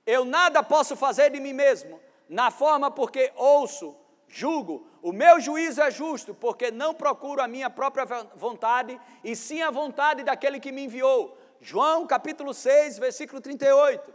eu 0.04 0.24
nada 0.24 0.64
posso 0.64 0.96
fazer 0.96 1.30
de 1.30 1.38
mim 1.38 1.52
mesmo, 1.52 2.00
na 2.28 2.50
forma 2.50 2.90
porque 2.90 3.32
ouço, 3.36 3.96
julgo, 4.30 4.86
o 5.02 5.12
meu 5.12 5.40
juízo 5.40 5.82
é 5.82 5.90
justo, 5.90 6.32
porque 6.32 6.70
não 6.70 6.94
procuro 6.94 7.42
a 7.42 7.48
minha 7.48 7.68
própria 7.68 8.06
vontade, 8.34 8.98
e 9.24 9.34
sim 9.34 9.60
a 9.60 9.70
vontade 9.70 10.22
daquele 10.22 10.60
que 10.60 10.70
me 10.72 10.84
enviou. 10.84 11.36
João 11.60 12.06
capítulo 12.06 12.54
6, 12.54 12.98
versículo 12.98 13.40
38. 13.40 14.14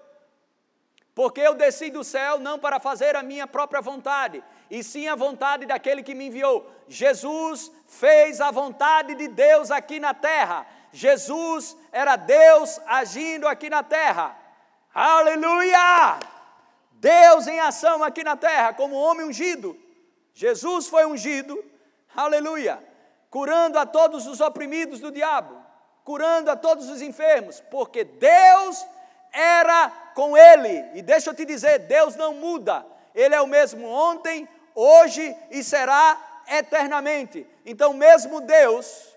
Porque 1.13 1.41
eu 1.41 1.53
desci 1.53 1.89
do 1.89 2.03
céu 2.03 2.39
não 2.39 2.57
para 2.57 2.79
fazer 2.79 3.15
a 3.15 3.23
minha 3.23 3.45
própria 3.45 3.81
vontade, 3.81 4.43
e 4.71 4.83
sim 4.83 5.07
a 5.07 5.15
vontade 5.15 5.65
daquele 5.65 6.01
que 6.01 6.15
me 6.15 6.27
enviou. 6.27 6.69
Jesus 6.87 7.71
fez 7.85 8.41
a 8.41 8.51
vontade 8.51 9.15
de 9.15 9.27
Deus 9.27 9.69
aqui 9.69 9.99
na 9.99 10.13
terra. 10.13 10.65
Jesus 10.91 11.77
era 11.91 12.15
Deus 12.15 12.79
agindo 12.85 13.47
aqui 13.47 13.69
na 13.69 13.83
terra. 13.83 14.35
Aleluia! 14.93 16.19
Deus 16.93 17.47
em 17.47 17.59
ação 17.59 18.03
aqui 18.03 18.23
na 18.23 18.35
terra, 18.35 18.73
como 18.73 18.95
homem 18.95 19.27
ungido. 19.27 19.84
Jesus 20.35 20.87
foi 20.87 21.05
ungido, 21.05 21.63
aleluia, 22.13 22.83
curando 23.29 23.79
a 23.79 23.85
todos 23.85 24.27
os 24.27 24.41
oprimidos 24.41 24.99
do 24.99 25.09
diabo, 25.09 25.55
curando 26.03 26.51
a 26.51 26.57
todos 26.57 26.89
os 26.89 27.01
enfermos, 27.01 27.63
porque 27.71 28.03
Deus 28.03 28.85
era 29.31 29.89
com 30.13 30.35
Ele. 30.37 30.91
E 30.93 31.01
deixa 31.01 31.29
eu 31.29 31.33
te 31.33 31.45
dizer: 31.45 31.79
Deus 31.79 32.17
não 32.17 32.33
muda, 32.33 32.85
Ele 33.15 33.33
é 33.33 33.41
o 33.41 33.47
mesmo 33.47 33.87
ontem, 33.87 34.45
hoje 34.75 35.33
e 35.49 35.63
será 35.63 36.41
eternamente. 36.49 37.47
Então, 37.65 37.93
mesmo 37.93 38.41
Deus, 38.41 39.15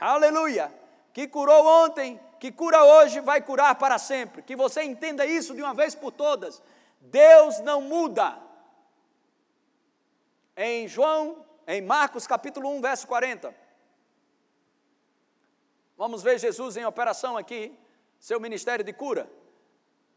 aleluia, 0.00 0.72
que 1.12 1.26
curou 1.26 1.66
ontem, 1.84 2.20
que 2.38 2.52
cura 2.52 2.84
hoje, 2.84 3.18
vai 3.18 3.40
curar 3.40 3.74
para 3.74 3.98
sempre. 3.98 4.42
Que 4.42 4.54
você 4.54 4.84
entenda 4.84 5.26
isso 5.26 5.56
de 5.56 5.62
uma 5.62 5.74
vez 5.74 5.92
por 5.92 6.12
todas. 6.12 6.62
Deus 7.00 7.58
não 7.60 7.80
muda. 7.80 8.45
Em 10.56 10.88
João, 10.88 11.44
em 11.66 11.82
Marcos 11.82 12.26
capítulo 12.26 12.70
1, 12.70 12.80
verso 12.80 13.06
40. 13.06 13.54
Vamos 15.98 16.22
ver 16.22 16.38
Jesus 16.38 16.78
em 16.78 16.84
operação 16.86 17.36
aqui, 17.36 17.78
seu 18.18 18.40
ministério 18.40 18.82
de 18.84 18.92
cura. 18.92 19.30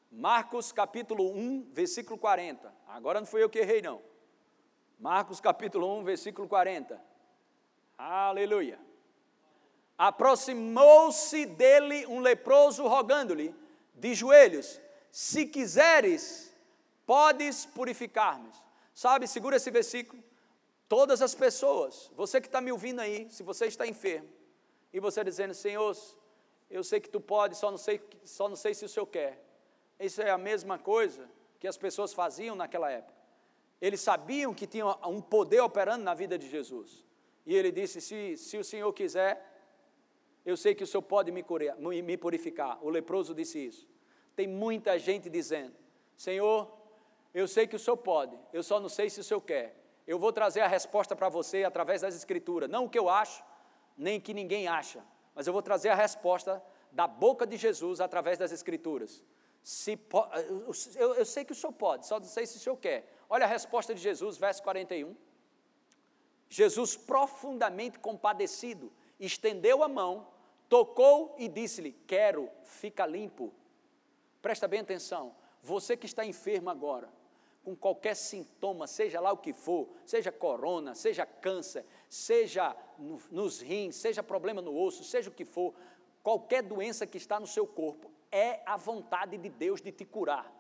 Marcos 0.10 0.72
capítulo 0.72 1.30
1, 1.36 1.72
versículo 1.74 2.18
40. 2.18 2.74
Agora 2.88 3.20
não 3.20 3.28
fui 3.28 3.44
eu 3.44 3.50
que 3.50 3.60
errei, 3.60 3.82
não. 3.82 4.02
Marcos 4.98 5.42
capítulo 5.42 6.00
1, 6.00 6.04
versículo 6.06 6.48
40. 6.48 7.02
Aleluia. 7.98 8.80
Aproximou-se 9.98 11.46
dele 11.46 12.06
um 12.08 12.22
leproso, 12.22 12.88
rogando-lhe, 12.88 13.54
de 13.94 14.14
joelhos: 14.14 14.80
Se 15.12 15.46
quiseres, 15.46 16.56
podes 17.06 17.66
purificar-me. 17.66 18.50
Sabe, 18.94 19.28
segura 19.28 19.58
esse 19.58 19.70
versículo. 19.70 20.29
Todas 20.90 21.22
as 21.22 21.36
pessoas, 21.36 22.12
você 22.16 22.42
que 22.42 22.48
está 22.48 22.60
me 22.60 22.72
ouvindo 22.72 23.00
aí, 23.00 23.28
se 23.30 23.44
você 23.44 23.68
está 23.68 23.86
enfermo, 23.86 24.28
e 24.92 25.00
você 25.00 25.24
dizendo, 25.24 25.54
Senhor, 25.54 25.96
eu 26.68 26.84
sei 26.84 27.00
que 27.00 27.08
tu 27.08 27.22
pode, 27.22 27.56
só 27.56 27.70
não 27.70 27.78
sei, 27.78 28.02
só 28.24 28.50
não 28.50 28.56
sei 28.56 28.74
se 28.74 28.84
o 28.84 28.90
Senhor 28.90 29.06
quer. 29.06 29.40
Isso 30.00 30.20
é 30.20 30.32
a 30.32 30.38
mesma 30.38 30.80
coisa 30.80 31.30
que 31.60 31.68
as 31.68 31.78
pessoas 31.78 32.12
faziam 32.12 32.56
naquela 32.56 32.90
época. 32.90 33.14
Eles 33.80 34.02
sabiam 34.02 34.52
que 34.52 34.66
tinha 34.66 34.88
um 35.08 35.22
poder 35.22 35.62
operando 35.62 36.04
na 36.04 36.16
vida 36.16 36.40
de 36.40 36.50
Jesus. 36.50 37.06
E 37.46 37.56
ele 37.56 37.72
disse: 37.72 38.02
se, 38.02 38.36
se 38.36 38.58
o 38.58 38.64
Senhor 38.64 38.92
quiser, 38.92 39.46
eu 40.44 40.58
sei 40.58 40.74
que 40.74 40.84
o 40.84 40.88
Senhor 40.88 41.04
pode 41.04 41.32
me, 41.32 41.44
curar, 41.44 41.78
me 41.78 42.18
purificar. 42.18 42.84
O 42.84 42.90
leproso 42.90 43.36
disse 43.36 43.64
isso. 43.64 43.88
Tem 44.36 44.48
muita 44.48 44.98
gente 44.98 45.30
dizendo: 45.30 45.76
Senhor, 46.18 46.68
eu 47.34 47.48
sei 47.48 47.68
que 47.68 47.76
o 47.76 47.80
Senhor 47.80 47.98
pode, 47.98 48.38
eu 48.52 48.64
só 48.64 48.80
não 48.80 48.90
sei 48.90 49.08
se 49.08 49.20
o 49.20 49.24
Senhor 49.24 49.42
quer. 49.42 49.79
Eu 50.10 50.18
vou 50.18 50.34
trazer 50.34 50.62
a 50.62 50.68
resposta 50.68 51.16
para 51.16 51.30
você 51.30 51.64
através 51.64 52.02
das 52.02 52.16
Escrituras. 52.16 52.68
Não 52.68 52.86
o 52.86 52.90
que 52.90 52.98
eu 52.98 53.08
acho, 53.08 53.44
nem 53.96 54.20
que 54.20 54.34
ninguém 54.34 54.68
acha, 54.68 55.04
mas 55.36 55.46
eu 55.46 55.54
vou 55.54 55.62
trazer 55.62 55.90
a 55.90 55.94
resposta 55.94 56.64
da 56.92 57.06
boca 57.06 57.46
de 57.46 57.56
Jesus 57.58 58.02
através 58.02 58.36
das 58.36 58.52
Escrituras. 58.52 59.24
Se, 59.62 60.00
eu, 60.96 61.14
eu 61.14 61.24
sei 61.24 61.46
que 61.46 61.52
o 61.52 61.56
Senhor 61.56 61.74
pode, 61.74 62.08
só 62.08 62.20
não 62.20 62.26
sei 62.26 62.48
se 62.48 62.58
o 62.58 62.60
Senhor 62.60 62.78
quer. 62.78 63.08
Olha 63.30 63.46
a 63.46 63.48
resposta 63.48 63.94
de 63.94 64.02
Jesus, 64.02 64.36
verso 64.36 64.64
41. 64.64 65.16
Jesus, 66.50 66.98
profundamente 66.98 68.00
compadecido, 68.00 68.92
estendeu 69.20 69.84
a 69.84 69.88
mão, 69.88 70.28
tocou 70.68 71.36
e 71.38 71.48
disse-lhe: 71.48 71.92
Quero, 72.08 72.50
fica 72.64 73.06
limpo. 73.06 73.54
Presta 74.42 74.68
bem 74.68 74.80
atenção, 74.80 75.36
você 75.62 75.96
que 75.96 76.08
está 76.08 76.26
enfermo 76.26 76.72
agora, 76.72 77.14
com 77.64 77.76
qualquer 77.76 78.16
sintoma, 78.16 78.88
seja 78.88 79.20
lá 79.20 79.32
o 79.32 79.38
que 79.38 79.54
for, 79.54 79.90
seja 80.06 80.32
corona, 80.32 80.96
seja 80.96 81.26
câncer, 81.26 81.86
seja 82.10 82.76
no, 82.98 83.22
nos 83.30 83.62
rins, 83.62 83.96
seja 83.96 84.24
problema 84.24 84.62
no 84.62 84.76
osso, 84.76 85.04
seja 85.04 85.30
o 85.30 85.34
que 85.34 85.46
for, 85.46 85.74
qualquer 86.24 86.64
doença 86.64 87.06
que 87.06 87.18
está 87.18 87.40
no 87.40 87.48
seu 87.48 87.68
corpo, 87.68 88.12
é 88.32 88.62
a 88.66 88.78
vontade 88.78 89.38
de 89.38 89.50
Deus 89.50 89.82
de 89.82 89.92
te 89.92 90.06
curar 90.06 90.60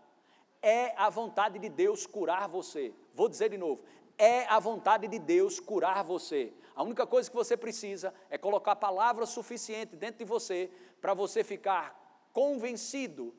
é 0.61 0.93
a 0.97 1.09
vontade 1.09 1.57
de 1.59 1.69
Deus 1.69 2.05
curar 2.05 2.47
você. 2.47 2.93
Vou 3.13 3.29
dizer 3.29 3.49
de 3.49 3.57
novo: 3.57 3.81
é 4.17 4.45
a 4.45 4.59
vontade 4.59 5.07
de 5.07 5.19
Deus 5.19 5.59
curar 5.59 6.03
você. 6.03 6.53
A 6.75 6.83
única 6.83 7.05
coisa 7.05 7.29
que 7.29 7.35
você 7.35 7.57
precisa 7.57 8.13
é 8.29 8.37
colocar 8.37 8.73
a 8.73 8.75
palavra 8.75 9.25
suficiente 9.25 9.95
dentro 9.95 10.19
de 10.19 10.25
você 10.25 10.69
para 11.01 11.13
você 11.13 11.43
ficar 11.43 11.97
convencido, 12.31 13.33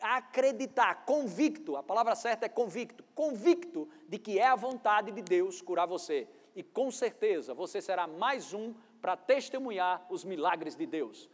acreditar, 0.00 1.04
convicto. 1.04 1.76
A 1.76 1.82
palavra 1.82 2.14
certa 2.14 2.46
é 2.46 2.48
convicto, 2.48 3.04
convicto 3.14 3.88
de 4.08 4.18
que 4.18 4.38
é 4.38 4.46
a 4.46 4.54
vontade 4.56 5.12
de 5.12 5.22
Deus 5.22 5.60
curar 5.60 5.86
você. 5.86 6.28
E 6.54 6.62
com 6.62 6.90
certeza 6.90 7.54
você 7.54 7.80
será 7.80 8.06
mais 8.06 8.52
um 8.54 8.74
para 9.00 9.16
testemunhar 9.16 10.06
os 10.10 10.24
milagres 10.24 10.74
de 10.74 10.86
Deus. 10.86 11.28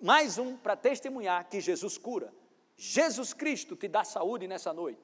Mais 0.00 0.38
um 0.38 0.56
para 0.56 0.76
testemunhar 0.76 1.48
que 1.48 1.60
Jesus 1.60 1.98
cura. 1.98 2.32
Jesus 2.76 3.32
Cristo 3.32 3.76
te 3.76 3.88
dá 3.88 4.04
saúde 4.04 4.46
nessa 4.48 4.72
noite. 4.72 5.00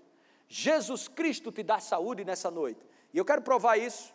Jesus 0.49 1.09
Cristo 1.09 1.51
te 1.51 1.63
dá 1.63 1.79
saúde 1.79 2.25
nessa 2.25 2.51
noite. 2.51 2.81
E 3.13 3.19
eu 3.19 3.25
quero 3.25 3.43
provar 3.43 3.77
isso, 3.77 4.15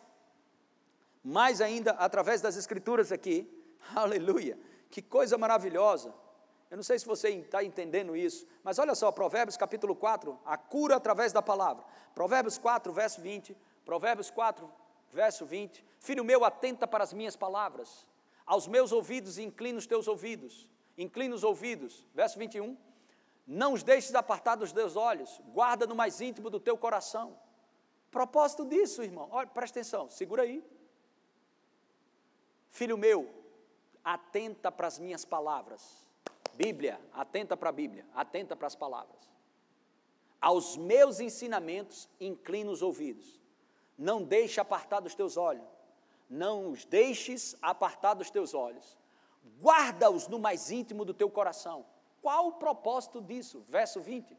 mais 1.22 1.60
ainda 1.60 1.92
através 1.92 2.40
das 2.40 2.56
Escrituras 2.56 3.12
aqui. 3.12 3.48
Aleluia! 3.94 4.58
Que 4.90 5.00
coisa 5.00 5.38
maravilhosa. 5.38 6.14
Eu 6.72 6.76
não 6.76 6.82
sei 6.82 6.98
se 6.98 7.04
você 7.04 7.28
está 7.28 7.62
entendendo 7.62 8.16
isso, 8.16 8.46
mas 8.64 8.78
olha 8.78 8.94
só, 8.94 9.12
Provérbios 9.12 9.58
capítulo 9.58 9.94
4, 9.94 10.40
a 10.42 10.56
cura 10.56 10.96
através 10.96 11.30
da 11.30 11.42
palavra. 11.42 11.84
Provérbios 12.14 12.56
4, 12.56 12.90
verso 12.94 13.20
20. 13.20 13.54
Provérbios 13.84 14.30
4, 14.30 14.72
verso 15.10 15.44
20. 15.44 15.84
Filho 15.98 16.24
meu, 16.24 16.46
atenta 16.46 16.88
para 16.88 17.04
as 17.04 17.12
minhas 17.12 17.36
palavras. 17.36 18.06
Aos 18.46 18.66
meus 18.66 18.90
ouvidos 18.90 19.36
inclina 19.36 19.78
os 19.78 19.86
teus 19.86 20.08
ouvidos. 20.08 20.66
Inclina 20.96 21.34
os 21.34 21.44
ouvidos. 21.44 22.06
Verso 22.14 22.38
21. 22.38 22.74
Não 23.46 23.74
os 23.74 23.82
deixes 23.82 24.14
apartar 24.14 24.54
dos 24.54 24.72
teus 24.72 24.96
olhos, 24.96 25.42
guarda 25.48 25.86
no 25.86 25.94
mais 25.94 26.22
íntimo 26.22 26.48
do 26.48 26.58
teu 26.58 26.78
coração. 26.78 27.38
Propósito 28.10 28.64
disso, 28.64 29.02
irmão, 29.02 29.28
olha, 29.30 29.46
presta 29.46 29.78
atenção, 29.78 30.08
segura 30.08 30.44
aí. 30.44 30.64
Filho 32.70 32.96
meu, 32.96 33.28
atenta 34.02 34.72
para 34.72 34.86
as 34.86 34.98
minhas 34.98 35.22
palavras. 35.22 36.01
Bíblia, 36.54 37.00
atenta 37.12 37.56
para 37.56 37.68
a 37.70 37.72
Bíblia, 37.72 38.06
atenta 38.14 38.54
para 38.56 38.66
as 38.66 38.74
palavras. 38.74 39.20
Aos 40.40 40.76
meus 40.76 41.20
ensinamentos, 41.20 42.08
inclina 42.20 42.70
os 42.70 42.82
ouvidos. 42.82 43.40
Não 43.96 44.22
deixe 44.22 44.60
apartar 44.60 45.00
dos 45.00 45.14
teus 45.14 45.36
olhos. 45.36 45.66
Não 46.28 46.70
os 46.70 46.84
deixes 46.84 47.54
apartar 47.62 48.14
dos 48.14 48.30
teus 48.30 48.54
olhos. 48.54 48.98
Guarda-os 49.60 50.28
no 50.28 50.38
mais 50.38 50.70
íntimo 50.70 51.04
do 51.04 51.14
teu 51.14 51.30
coração 51.30 51.84
qual 52.22 52.46
o 52.46 52.52
propósito 52.52 53.20
disso? 53.20 53.64
Verso 53.68 54.00
20, 54.00 54.38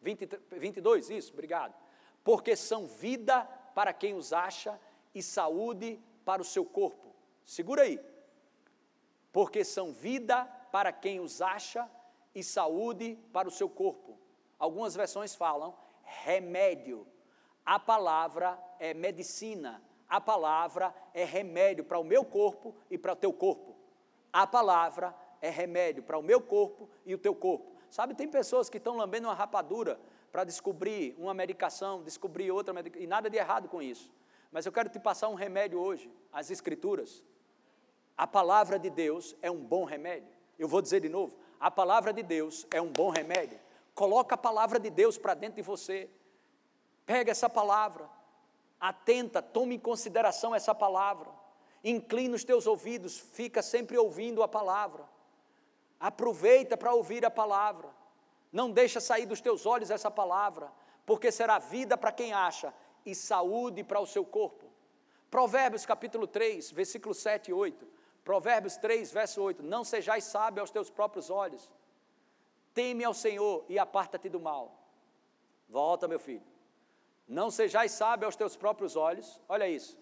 20 0.00 0.28
22, 0.52 1.10
isso, 1.10 1.32
obrigado. 1.32 1.74
Porque 2.22 2.54
são 2.54 2.86
vida 2.86 3.42
para 3.74 3.92
quem 3.92 4.14
os 4.14 4.32
acha 4.32 4.80
e 5.12 5.20
saúde 5.20 6.00
para 6.24 6.40
o 6.40 6.44
seu 6.44 6.64
corpo. 6.64 7.12
Segura 7.44 7.82
aí. 7.82 8.00
Porque 9.32 9.64
são 9.64 9.92
vida 9.92 10.48
para 10.74 10.90
quem 10.90 11.20
os 11.20 11.40
acha 11.40 11.88
e 12.34 12.42
saúde 12.42 13.16
para 13.32 13.46
o 13.46 13.50
seu 13.52 13.68
corpo. 13.68 14.18
Algumas 14.58 14.96
versões 14.96 15.32
falam 15.32 15.72
remédio. 16.02 17.06
A 17.64 17.78
palavra 17.78 18.58
é 18.80 18.92
medicina. 18.92 19.80
A 20.08 20.20
palavra 20.20 20.92
é 21.14 21.24
remédio 21.24 21.84
para 21.84 22.00
o 22.00 22.02
meu 22.02 22.24
corpo 22.24 22.74
e 22.90 22.98
para 22.98 23.12
o 23.12 23.16
teu 23.16 23.32
corpo. 23.32 23.76
A 24.32 24.48
palavra 24.48 25.14
é 25.40 25.48
remédio 25.48 26.02
para 26.02 26.18
o 26.18 26.22
meu 26.24 26.40
corpo 26.40 26.90
e 27.06 27.14
o 27.14 27.18
teu 27.18 27.36
corpo. 27.36 27.76
Sabe, 27.88 28.12
tem 28.12 28.26
pessoas 28.26 28.68
que 28.68 28.78
estão 28.78 28.96
lambendo 28.96 29.28
uma 29.28 29.34
rapadura 29.34 30.00
para 30.32 30.42
descobrir 30.42 31.14
uma 31.16 31.32
medicação, 31.32 32.02
descobrir 32.02 32.50
outra 32.50 32.74
medicação, 32.74 33.04
e 33.04 33.06
nada 33.06 33.30
de 33.30 33.36
errado 33.36 33.68
com 33.68 33.80
isso. 33.80 34.12
Mas 34.50 34.66
eu 34.66 34.72
quero 34.72 34.88
te 34.88 34.98
passar 34.98 35.28
um 35.28 35.34
remédio 35.34 35.78
hoje, 35.78 36.10
as 36.32 36.50
Escrituras. 36.50 37.22
A 38.16 38.26
palavra 38.26 38.76
de 38.76 38.90
Deus 38.90 39.36
é 39.40 39.48
um 39.48 39.62
bom 39.62 39.84
remédio. 39.84 40.33
Eu 40.58 40.68
vou 40.68 40.80
dizer 40.80 41.00
de 41.00 41.08
novo: 41.08 41.36
a 41.58 41.70
palavra 41.70 42.12
de 42.12 42.22
Deus 42.22 42.66
é 42.70 42.80
um 42.80 42.92
bom 42.92 43.10
remédio. 43.10 43.58
Coloca 43.94 44.34
a 44.34 44.38
palavra 44.38 44.78
de 44.78 44.90
Deus 44.90 45.16
para 45.16 45.34
dentro 45.34 45.56
de 45.56 45.62
você. 45.62 46.10
Pega 47.06 47.30
essa 47.30 47.48
palavra, 47.48 48.08
atenta, 48.80 49.42
tome 49.42 49.76
em 49.76 49.78
consideração 49.78 50.54
essa 50.54 50.74
palavra. 50.74 51.30
Inclina 51.82 52.34
os 52.34 52.44
teus 52.44 52.66
ouvidos, 52.66 53.18
fica 53.18 53.62
sempre 53.62 53.98
ouvindo 53.98 54.42
a 54.42 54.48
palavra. 54.48 55.04
Aproveita 56.00 56.76
para 56.76 56.94
ouvir 56.94 57.24
a 57.24 57.30
palavra. 57.30 57.88
Não 58.50 58.70
deixa 58.70 59.00
sair 59.00 59.26
dos 59.26 59.40
teus 59.40 59.66
olhos 59.66 59.90
essa 59.90 60.10
palavra, 60.10 60.72
porque 61.04 61.30
será 61.30 61.58
vida 61.58 61.96
para 61.96 62.12
quem 62.12 62.32
acha 62.32 62.72
e 63.04 63.14
saúde 63.14 63.84
para 63.84 64.00
o 64.00 64.06
seu 64.06 64.24
corpo. 64.24 64.64
Provérbios 65.30 65.84
capítulo 65.84 66.26
3, 66.26 66.70
versículo 66.70 67.14
7 67.14 67.50
e 67.50 67.54
8. 67.54 67.86
Provérbios 68.24 68.76
3, 68.76 69.12
verso 69.12 69.42
8. 69.42 69.62
Não 69.62 69.84
sejais 69.84 70.24
sábio 70.24 70.60
aos 70.60 70.70
teus 70.70 70.90
próprios 70.90 71.30
olhos. 71.30 71.70
Teme 72.72 73.04
ao 73.04 73.14
Senhor 73.14 73.64
e 73.68 73.78
aparta-te 73.78 74.28
do 74.28 74.40
mal. 74.40 74.76
Volta, 75.68 76.08
meu 76.08 76.18
filho. 76.18 76.42
Não 77.28 77.50
sejais 77.50 77.92
sábio 77.92 78.26
aos 78.26 78.36
teus 78.36 78.56
próprios 78.56 78.96
olhos. 78.96 79.40
Olha 79.48 79.68
isso. 79.68 79.98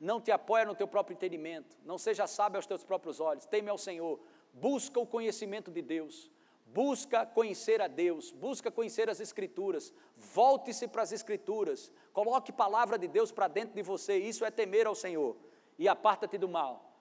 Não 0.00 0.20
te 0.20 0.30
apoia 0.30 0.64
no 0.64 0.74
teu 0.74 0.86
próprio 0.86 1.14
entendimento. 1.14 1.76
Não 1.84 1.98
seja 1.98 2.26
sábio 2.26 2.56
aos 2.56 2.66
teus 2.66 2.84
próprios 2.84 3.20
olhos. 3.20 3.44
Teme 3.44 3.68
ao 3.68 3.76
Senhor 3.76 4.18
busca 4.52 4.98
o 4.98 5.06
conhecimento 5.06 5.70
de 5.70 5.82
Deus, 5.82 6.30
Busca 6.70 7.24
conhecer 7.24 7.80
a 7.80 7.88
Deus, 7.88 8.30
busca 8.30 8.70
conhecer 8.70 9.08
as 9.08 9.20
Escrituras, 9.20 9.90
volte-se 10.18 10.86
para 10.86 11.00
as 11.00 11.12
Escrituras, 11.12 11.90
coloque 12.12 12.52
palavra 12.52 12.98
de 12.98 13.08
Deus 13.08 13.32
para 13.32 13.48
dentro 13.48 13.74
de 13.74 13.80
você, 13.80 14.18
isso 14.18 14.44
é 14.44 14.50
temer 14.50 14.86
ao 14.86 14.94
Senhor, 14.94 15.34
e 15.78 15.88
aparta-te 15.88 16.36
do 16.36 16.46
mal. 16.46 16.97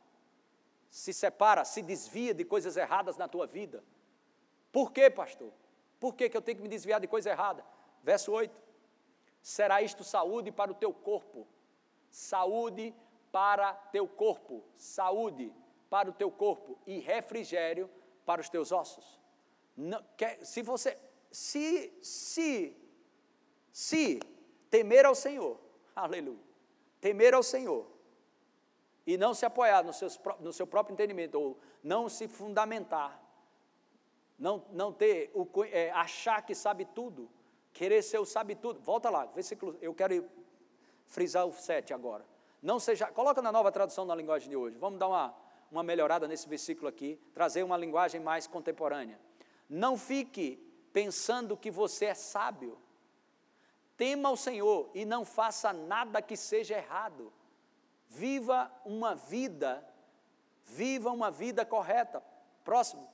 Se 0.90 1.14
separa, 1.14 1.66
se 1.66 1.82
desvia 1.82 2.34
de 2.34 2.46
coisas 2.46 2.78
erradas 2.78 3.18
na 3.18 3.28
tua 3.28 3.46
vida. 3.46 3.84
Por 4.72 4.92
quê, 4.92 5.10
pastor? 5.10 5.52
Por 6.00 6.16
que, 6.16 6.30
que 6.30 6.38
eu 6.38 6.42
tenho 6.42 6.58
que 6.58 6.64
me 6.64 6.70
desviar 6.70 7.00
de 7.00 7.08
coisa 7.08 7.30
errada? 7.30 7.66
Verso 8.04 8.32
8: 8.32 8.56
Será 9.42 9.82
isto 9.82 10.04
saúde 10.04 10.52
para 10.52 10.72
o 10.72 10.76
teu 10.76 10.94
corpo, 10.94 11.48
saúde 12.10 12.94
para 13.32 13.74
teu 13.74 14.08
corpo, 14.08 14.64
saúde 14.76 15.54
para 15.90 16.10
o 16.10 16.14
teu 16.14 16.30
corpo 16.30 16.78
e 16.86 17.00
refrigério 17.00 17.90
para 18.26 18.42
os 18.42 18.50
teus 18.50 18.72
ossos. 18.72 19.20
Não, 19.76 20.04
quer, 20.16 20.44
se 20.46 20.62
você, 20.62 20.98
se, 21.32 21.94
se, 22.02 22.76
se 23.72 24.20
temer 24.70 25.06
ao 25.06 25.16
Senhor, 25.16 25.60
aleluia, 25.96 26.44
temer 27.00 27.34
ao 27.34 27.44
Senhor, 27.44 27.88
e 29.08 29.18
não 29.18 29.34
se 29.34 29.45
apoiar 29.45 29.84
no, 29.84 29.93
seus, 29.93 30.20
no 30.41 30.51
seu 30.51 30.68
próprio 30.68 30.93
entendimento, 30.93 31.39
ou 31.39 31.58
não 31.82 32.10
se 32.10 32.28
fundamentar, 32.28 33.18
não, 34.38 34.66
não 34.72 34.91
ter, 34.91 35.32
o, 35.34 35.47
é, 35.64 35.89
achar 35.91 36.45
que 36.45 36.53
sabe 36.53 36.84
tudo, 36.84 37.30
querer 37.72 38.01
ser 38.01 38.20
o 38.20 38.26
sabe 38.26 38.53
tudo, 38.53 38.82
volta 38.82 39.10
lá, 39.10 39.26
versículo, 39.26 39.78
eu 39.82 39.93
quero 39.93 40.30
frisar 41.05 41.47
o 41.47 41.53
7 41.53 41.93
agora, 41.93 42.26
não 42.62 42.80
seja, 42.82 43.08
coloca 43.08 43.41
na 43.41 43.49
nova 43.49 43.72
tradução 43.72 44.03
na 44.03 44.14
linguagem 44.14 44.49
de 44.49 44.58
hoje, 44.58 44.78
vamos 44.78 44.99
dar 44.99 45.08
uma, 45.08 45.34
uma 45.72 45.84
melhorada 45.84 46.28
nesse 46.28 46.49
versículo 46.49 46.89
aqui, 46.89 47.18
trazer 47.34 47.64
uma 47.64 47.78
linguagem 47.78 48.20
mais 48.20 48.45
contemporânea. 48.45 49.18
Não 49.70 49.97
fique 49.97 50.58
pensando 50.91 51.55
que 51.55 51.72
você 51.72 52.05
é 52.05 52.14
sábio. 52.14 52.78
Tema 53.95 54.30
o 54.30 54.38
Senhor 54.38 54.89
e 54.93 55.05
não 55.05 55.24
faça 55.26 55.72
nada 55.74 56.22
que 56.22 56.36
seja 56.36 56.78
errado. 56.78 57.32
Viva 58.10 58.72
uma 58.86 59.16
vida, 59.16 59.86
viva 60.64 61.12
uma 61.12 61.30
vida 61.30 61.66
correta. 61.66 62.24
Próximo. 62.64 63.08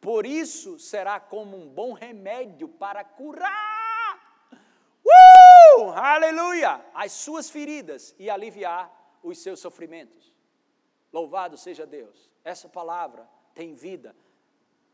Por 0.00 0.26
isso 0.26 0.78
será 0.80 1.20
como 1.20 1.56
um 1.56 1.68
bom 1.68 1.92
remédio 1.92 2.68
para 2.68 3.04
curar, 3.04 4.20
uh, 4.52 5.90
aleluia, 5.92 6.84
as 6.92 7.12
suas 7.12 7.48
feridas 7.48 8.12
e 8.18 8.28
aliviar 8.28 8.90
os 9.22 9.38
seus 9.38 9.60
sofrimentos. 9.60 10.32
Louvado 11.12 11.56
seja 11.56 11.86
Deus. 11.86 12.28
Essa 12.44 12.68
palavra 12.68 13.28
tem 13.54 13.74
vida. 13.74 14.16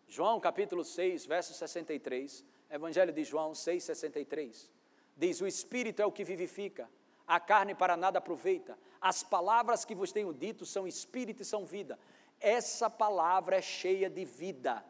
João 0.07 0.39
capítulo 0.39 0.85
6, 0.85 1.25
verso 1.25 1.55
63, 1.55 2.45
Evangelho 2.71 3.13
de 3.13 3.25
João 3.25 3.55
6, 3.55 3.85
63. 3.85 4.71
Diz: 5.17 5.41
O 5.41 5.47
Espírito 5.47 6.03
é 6.03 6.07
o 6.07 6.13
que 6.13 6.25
vivifica, 6.25 6.89
a 7.29 7.39
carne 7.39 7.75
para 7.75 7.97
nada 7.97 8.19
aproveita. 8.19 8.77
As 9.01 9.23
palavras 9.23 9.85
que 9.85 9.95
vos 9.95 10.11
tenho 10.11 10.33
dito 10.33 10.67
são 10.67 10.89
Espírito 10.89 11.43
e 11.43 11.45
são 11.45 11.65
vida. 11.65 11.99
Essa 12.41 12.91
palavra 12.91 13.57
é 13.57 13.63
cheia 13.63 14.11
de 14.11 14.25
vida. 14.25 14.85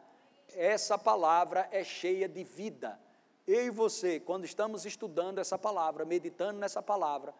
Essa 0.55 0.97
palavra 0.97 1.67
é 1.71 1.83
cheia 1.83 2.27
de 2.27 2.43
vida. 2.43 2.99
Eu 3.45 3.65
e 3.65 3.69
você, 3.69 4.19
quando 4.19 4.45
estamos 4.45 4.85
estudando 4.85 5.39
essa 5.39 5.57
palavra, 5.57 6.05
meditando 6.05 6.59
nessa 6.59 6.81
palavra, 6.81 7.33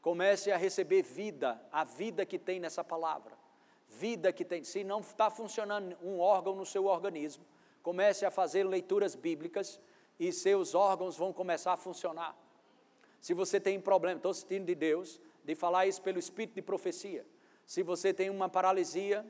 comece 0.00 0.50
a 0.50 0.56
receber 0.56 1.02
vida, 1.02 1.60
a 1.70 1.84
vida 1.84 2.24
que 2.24 2.38
tem 2.38 2.58
nessa 2.58 2.82
palavra 2.82 3.36
vida 3.88 4.32
que 4.32 4.44
tem, 4.44 4.62
se 4.64 4.84
não 4.84 5.00
está 5.00 5.30
funcionando 5.30 5.96
um 6.02 6.18
órgão 6.20 6.54
no 6.54 6.66
seu 6.66 6.86
organismo, 6.86 7.44
comece 7.82 8.26
a 8.26 8.30
fazer 8.30 8.64
leituras 8.64 9.14
bíblicas 9.14 9.80
e 10.18 10.32
seus 10.32 10.74
órgãos 10.74 11.16
vão 11.16 11.32
começar 11.32 11.72
a 11.72 11.76
funcionar. 11.76 12.36
Se 13.26 13.34
você 13.34 13.58
tem 13.58 13.80
problema, 13.80 14.18
estou 14.18 14.32
sentindo 14.32 14.66
de 14.66 14.74
Deus, 14.76 15.20
de 15.42 15.56
falar 15.56 15.84
isso 15.84 16.00
pelo 16.00 16.16
espírito 16.16 16.54
de 16.54 16.62
profecia. 16.62 17.26
Se 17.66 17.82
você 17.82 18.14
tem 18.14 18.30
uma 18.30 18.48
paralisia 18.48 19.26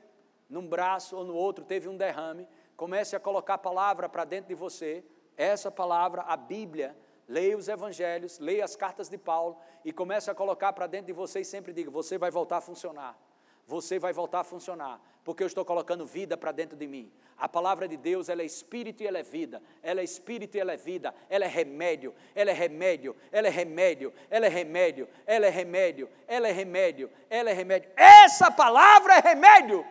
num 0.50 0.68
braço 0.68 1.16
ou 1.16 1.24
no 1.24 1.34
outro, 1.34 1.64
teve 1.64 1.88
um 1.88 1.96
derrame, 1.96 2.46
comece 2.76 3.16
a 3.16 3.18
colocar 3.18 3.54
a 3.54 3.58
palavra 3.58 4.06
para 4.06 4.26
dentro 4.26 4.48
de 4.48 4.54
você, 4.54 5.02
essa 5.34 5.70
palavra, 5.70 6.20
a 6.20 6.36
Bíblia, 6.36 6.94
leia 7.26 7.56
os 7.56 7.68
evangelhos, 7.68 8.38
leia 8.38 8.66
as 8.66 8.76
cartas 8.76 9.08
de 9.08 9.16
Paulo 9.16 9.56
e 9.82 9.90
comece 9.94 10.30
a 10.30 10.34
colocar 10.34 10.74
para 10.74 10.86
dentro 10.86 11.06
de 11.06 11.14
você 11.14 11.40
e 11.40 11.44
sempre 11.46 11.72
diga: 11.72 11.90
você 11.90 12.18
vai 12.18 12.30
voltar 12.30 12.58
a 12.58 12.60
funcionar 12.60 13.18
você 13.66 13.98
vai 13.98 14.12
voltar 14.12 14.40
a 14.40 14.44
funcionar, 14.44 15.00
porque 15.24 15.42
eu 15.42 15.46
estou 15.46 15.64
colocando 15.64 16.06
vida 16.06 16.36
para 16.36 16.52
dentro 16.52 16.76
de 16.76 16.86
mim. 16.86 17.12
A 17.36 17.48
palavra 17.48 17.88
de 17.88 17.96
Deus, 17.96 18.28
ela 18.28 18.42
é 18.42 18.44
espírito 18.44 19.02
e 19.02 19.06
ela 19.06 19.18
é 19.18 19.22
vida. 19.22 19.60
Ela 19.82 20.00
é 20.00 20.04
espírito 20.04 20.56
e 20.56 20.60
ela 20.60 20.72
é 20.72 20.76
vida. 20.76 21.14
Ela 21.28 21.44
é 21.44 21.48
remédio, 21.48 22.14
ela 22.34 22.50
é 22.50 22.54
remédio, 22.54 23.16
ela 23.32 23.48
é 23.48 23.50
remédio, 23.50 24.12
ela 24.30 24.46
é 24.46 24.48
remédio, 24.48 25.08
ela 25.26 25.46
é 25.46 25.50
remédio, 25.50 26.08
ela 26.26 26.48
é 26.48 26.52
remédio, 26.52 27.10
ela 27.28 27.50
é 27.50 27.52
remédio. 27.52 27.90
Essa 27.96 28.50
palavra 28.50 29.14
é 29.16 29.20
remédio. 29.20 29.84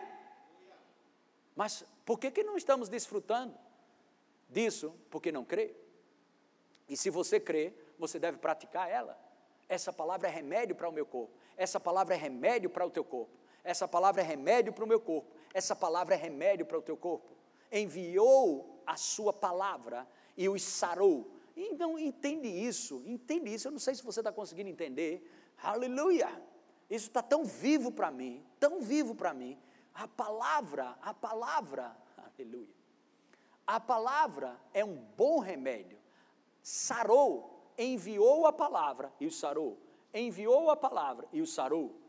Mas 1.54 1.84
por 2.04 2.18
que, 2.18 2.30
que 2.30 2.42
não 2.42 2.56
estamos 2.56 2.88
desfrutando 2.88 3.54
disso? 4.48 4.94
Porque 5.10 5.30
não 5.30 5.44
crê. 5.44 5.74
E 6.88 6.96
se 6.96 7.10
você 7.10 7.38
crê, 7.38 7.72
você 7.98 8.18
deve 8.18 8.38
praticar 8.38 8.90
ela. 8.90 9.18
Essa 9.68 9.92
palavra 9.92 10.28
é 10.28 10.30
remédio 10.30 10.74
para 10.74 10.88
o 10.88 10.92
meu 10.92 11.04
corpo. 11.04 11.32
Essa 11.56 11.78
palavra 11.78 12.14
é 12.14 12.18
remédio 12.18 12.70
para 12.70 12.86
o 12.86 12.90
teu 12.90 13.04
corpo. 13.04 13.32
Essa 13.66 13.88
palavra 13.88 14.22
é 14.22 14.24
remédio 14.24 14.72
para 14.72 14.84
o 14.84 14.86
meu 14.86 15.00
corpo. 15.00 15.28
Essa 15.52 15.74
palavra 15.74 16.14
é 16.14 16.18
remédio 16.18 16.64
para 16.64 16.78
o 16.78 16.82
teu 16.82 16.96
corpo. 16.96 17.36
Enviou 17.70 18.80
a 18.86 18.96
sua 18.96 19.32
palavra 19.32 20.06
e 20.36 20.48
os 20.48 20.62
sarou. 20.62 21.28
Então, 21.56 21.98
entende 21.98 22.46
isso, 22.46 23.02
entende 23.04 23.52
isso. 23.52 23.66
Eu 23.66 23.72
não 23.72 23.80
sei 23.80 23.96
se 23.96 24.04
você 24.04 24.20
está 24.20 24.30
conseguindo 24.30 24.70
entender. 24.70 25.28
Aleluia! 25.60 26.30
Isso 26.88 27.08
está 27.08 27.20
tão 27.20 27.44
vivo 27.44 27.90
para 27.90 28.08
mim, 28.08 28.46
tão 28.60 28.80
vivo 28.80 29.16
para 29.16 29.34
mim. 29.34 29.58
A 29.92 30.06
palavra, 30.06 30.96
a 31.02 31.12
palavra, 31.12 31.96
aleluia. 32.16 32.76
A 33.66 33.80
palavra 33.80 34.60
é 34.72 34.84
um 34.84 34.94
bom 35.16 35.40
remédio. 35.40 35.98
Sarou, 36.62 37.72
enviou 37.76 38.46
a 38.46 38.52
palavra 38.52 39.12
e 39.18 39.26
o 39.26 39.32
sarou. 39.32 39.76
Enviou 40.14 40.70
a 40.70 40.76
palavra 40.76 41.26
e 41.32 41.42
o 41.42 41.46
sarou. 41.46 42.05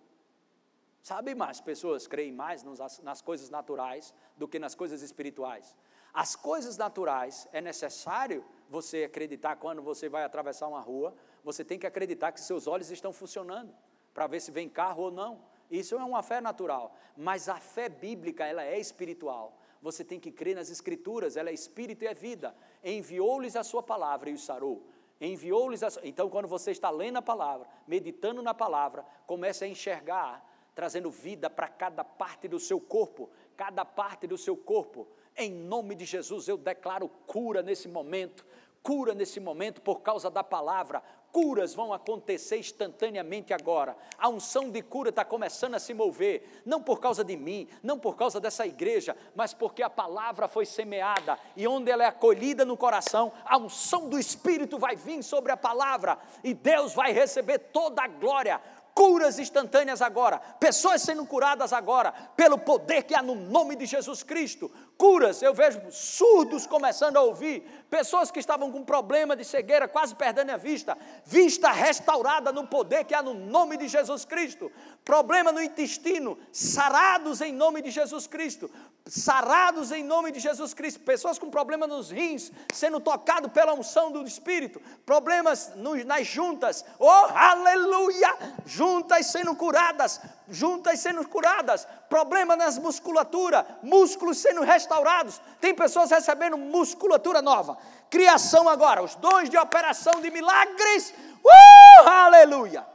Sabe 1.08 1.34
mais, 1.34 1.62
pessoas 1.62 2.06
creem 2.06 2.34
mais 2.34 2.66
nas 3.02 3.22
coisas 3.22 3.50
naturais 3.50 4.14
do 4.36 4.46
que 4.46 4.60
nas 4.60 4.76
coisas 4.76 5.02
espirituais. 5.02 5.74
As 6.14 6.36
coisas 6.36 6.76
naturais 6.76 7.48
é 7.54 7.62
necessário 7.62 8.44
você 8.70 9.06
acreditar 9.06 9.56
quando 9.56 9.82
você 9.82 10.10
vai 10.10 10.26
atravessar 10.26 10.68
uma 10.68 10.82
rua, 10.82 11.16
você 11.46 11.64
tem 11.64 11.80
que 11.80 11.88
acreditar 11.88 12.34
que 12.34 12.42
seus 12.42 12.68
olhos 12.68 12.92
estão 12.92 13.14
funcionando 13.14 13.74
para 14.14 14.28
ver 14.28 14.42
se 14.42 14.52
vem 14.52 14.68
carro 14.68 15.04
ou 15.04 15.10
não. 15.10 15.42
Isso 15.72 15.96
é 15.96 16.04
uma 16.04 16.22
fé 16.22 16.42
natural, 16.42 16.94
mas 17.16 17.48
a 17.48 17.56
fé 17.56 17.88
bíblica, 17.88 18.46
ela 18.46 18.66
é 18.66 18.78
espiritual. 18.78 19.58
Você 19.82 20.04
tem 20.04 20.20
que 20.20 20.30
crer 20.30 20.58
nas 20.58 20.70
escrituras, 20.70 21.38
ela 21.38 21.50
é 21.50 21.54
espírito 21.54 22.04
e 22.04 22.08
é 22.08 22.14
vida. 22.14 22.54
Enviou-lhes 22.84 23.56
a 23.56 23.64
sua 23.64 23.82
palavra 23.82 24.30
e 24.30 24.34
os 24.34 24.44
sarou. 24.44 24.86
Enviou-lhes 25.22 25.84
a... 25.84 25.88
Então, 26.04 26.30
quando 26.30 26.50
você 26.50 26.72
está 26.72 26.90
lendo 26.90 27.16
a 27.16 27.22
palavra, 27.22 27.66
meditando 27.88 28.42
na 28.42 28.54
palavra, 28.54 29.06
comece 29.26 29.64
a 29.64 29.70
enxergar 29.70 30.57
trazendo 30.78 31.10
vida 31.10 31.50
para 31.50 31.68
cada 31.68 32.04
parte 32.04 32.48
do 32.48 32.60
seu 32.60 32.80
corpo, 32.80 33.32
cada 33.56 33.84
parte 33.84 34.28
do 34.28 34.38
seu 34.38 34.56
corpo. 34.56 35.08
Em 35.36 35.52
nome 35.52 35.96
de 35.96 36.06
Jesus, 36.06 36.48
eu 36.48 36.56
declaro 36.56 37.10
cura 37.26 37.64
nesse 37.64 37.88
momento, 37.88 38.46
cura 38.84 39.16
nesse 39.16 39.40
momento 39.40 39.82
por 39.82 40.02
causa 40.02 40.30
da 40.30 40.44
palavra. 40.44 41.02
Curas 41.32 41.74
vão 41.74 41.92
acontecer 41.92 42.58
instantaneamente 42.58 43.54
agora. 43.54 43.98
A 44.20 44.30
unção 44.30 44.70
de 44.70 44.82
cura 44.84 45.10
está 45.10 45.26
começando 45.26 45.74
a 45.74 45.80
se 45.80 45.96
mover, 45.96 46.62
não 46.64 46.82
por 46.82 47.00
causa 47.00 47.24
de 47.24 47.36
mim, 47.36 47.68
não 47.82 47.98
por 47.98 48.16
causa 48.16 48.40
dessa 48.40 48.66
igreja, 48.66 49.18
mas 49.36 49.54
porque 49.56 49.82
a 49.82 49.90
palavra 49.90 50.48
foi 50.48 50.66
semeada 50.66 51.40
e 51.56 51.68
onde 51.68 51.90
ela 51.92 52.04
é 52.04 52.08
acolhida 52.08 52.64
no 52.64 52.78
coração, 52.78 53.34
a 53.44 53.58
unção 53.58 54.08
do 54.10 54.18
Espírito 54.18 54.78
vai 54.78 54.96
vir 54.96 55.24
sobre 55.24 55.52
a 55.52 55.58
palavra 55.58 56.20
e 56.44 56.54
Deus 56.54 56.94
vai 56.94 57.12
receber 57.12 57.58
toda 57.58 58.04
a 58.04 58.08
glória 58.08 58.62
curas 58.98 59.38
instantâneas 59.38 60.02
agora, 60.02 60.40
pessoas 60.60 61.04
sendo 61.04 61.24
curadas 61.24 61.72
agora, 61.72 62.12
pelo 62.36 62.58
poder 62.58 63.04
que 63.04 63.14
há 63.14 63.22
no 63.22 63.36
nome 63.36 63.76
de 63.76 63.86
Jesus 63.86 64.24
Cristo. 64.24 64.72
Curas, 64.98 65.44
eu 65.44 65.54
vejo 65.54 65.80
surdos 65.92 66.66
começando 66.66 67.18
a 67.18 67.22
ouvir, 67.22 67.62
pessoas 67.92 68.32
que 68.32 68.40
estavam 68.40 68.72
com 68.72 68.84
problema 68.84 69.36
de 69.36 69.46
cegueira, 69.46 69.88
quase 69.88 70.16
perdendo 70.16 70.50
a 70.50 70.58
vista, 70.58 70.98
vista 71.24 71.72
restaurada 71.72 72.52
no 72.52 72.66
poder 72.66 73.04
que 73.04 73.14
há 73.14 73.22
no 73.22 73.36
nome 73.36 73.78
de 73.78 73.88
Jesus 73.88 74.26
Cristo. 74.26 74.72
Problema 75.06 75.52
no 75.52 75.62
intestino, 75.62 76.36
sarados 76.52 77.40
em 77.40 77.54
nome 77.54 77.84
de 77.84 77.92
Jesus 77.92 78.26
Cristo. 78.26 78.68
Sarados 79.10 79.92
em 79.92 80.04
nome 80.04 80.32
de 80.32 80.40
Jesus 80.40 80.74
Cristo. 80.74 81.00
Pessoas 81.00 81.40
com 81.40 81.50
problema 81.50 81.88
nos 81.88 82.12
rins, 82.12 82.52
sendo 82.74 83.00
tocado 83.00 83.50
pela 83.50 83.74
unção 83.74 84.12
do 84.12 84.26
Espírito. 84.28 84.82
Problemas 85.06 85.72
nas 86.06 86.28
juntas, 86.28 86.84
oh 87.00 87.28
aleluia! 87.34 88.36
Juntas 88.66 89.28
sendo 89.28 89.56
curadas, 89.56 90.20
juntas 90.50 91.00
sendo 91.00 91.28
curadas. 91.28 91.88
Problema 92.10 92.56
nas 92.56 92.78
musculatura, 92.78 93.66
músculos 93.82 94.40
sendo 94.40 94.62
restaurados 94.62 95.42
tem 95.60 95.74
pessoas 95.74 96.12
recebendo 96.12 96.58
musculatura 96.58 97.42
nova, 97.42 97.78
criação 98.10 98.68
agora, 98.68 99.04
os 99.04 99.16
dons 99.16 99.50
de 99.50 99.58
operação 99.58 100.22
de 100.22 100.30
milagres, 100.30 101.14
uh, 101.44 102.10
aleluia! 102.10 102.86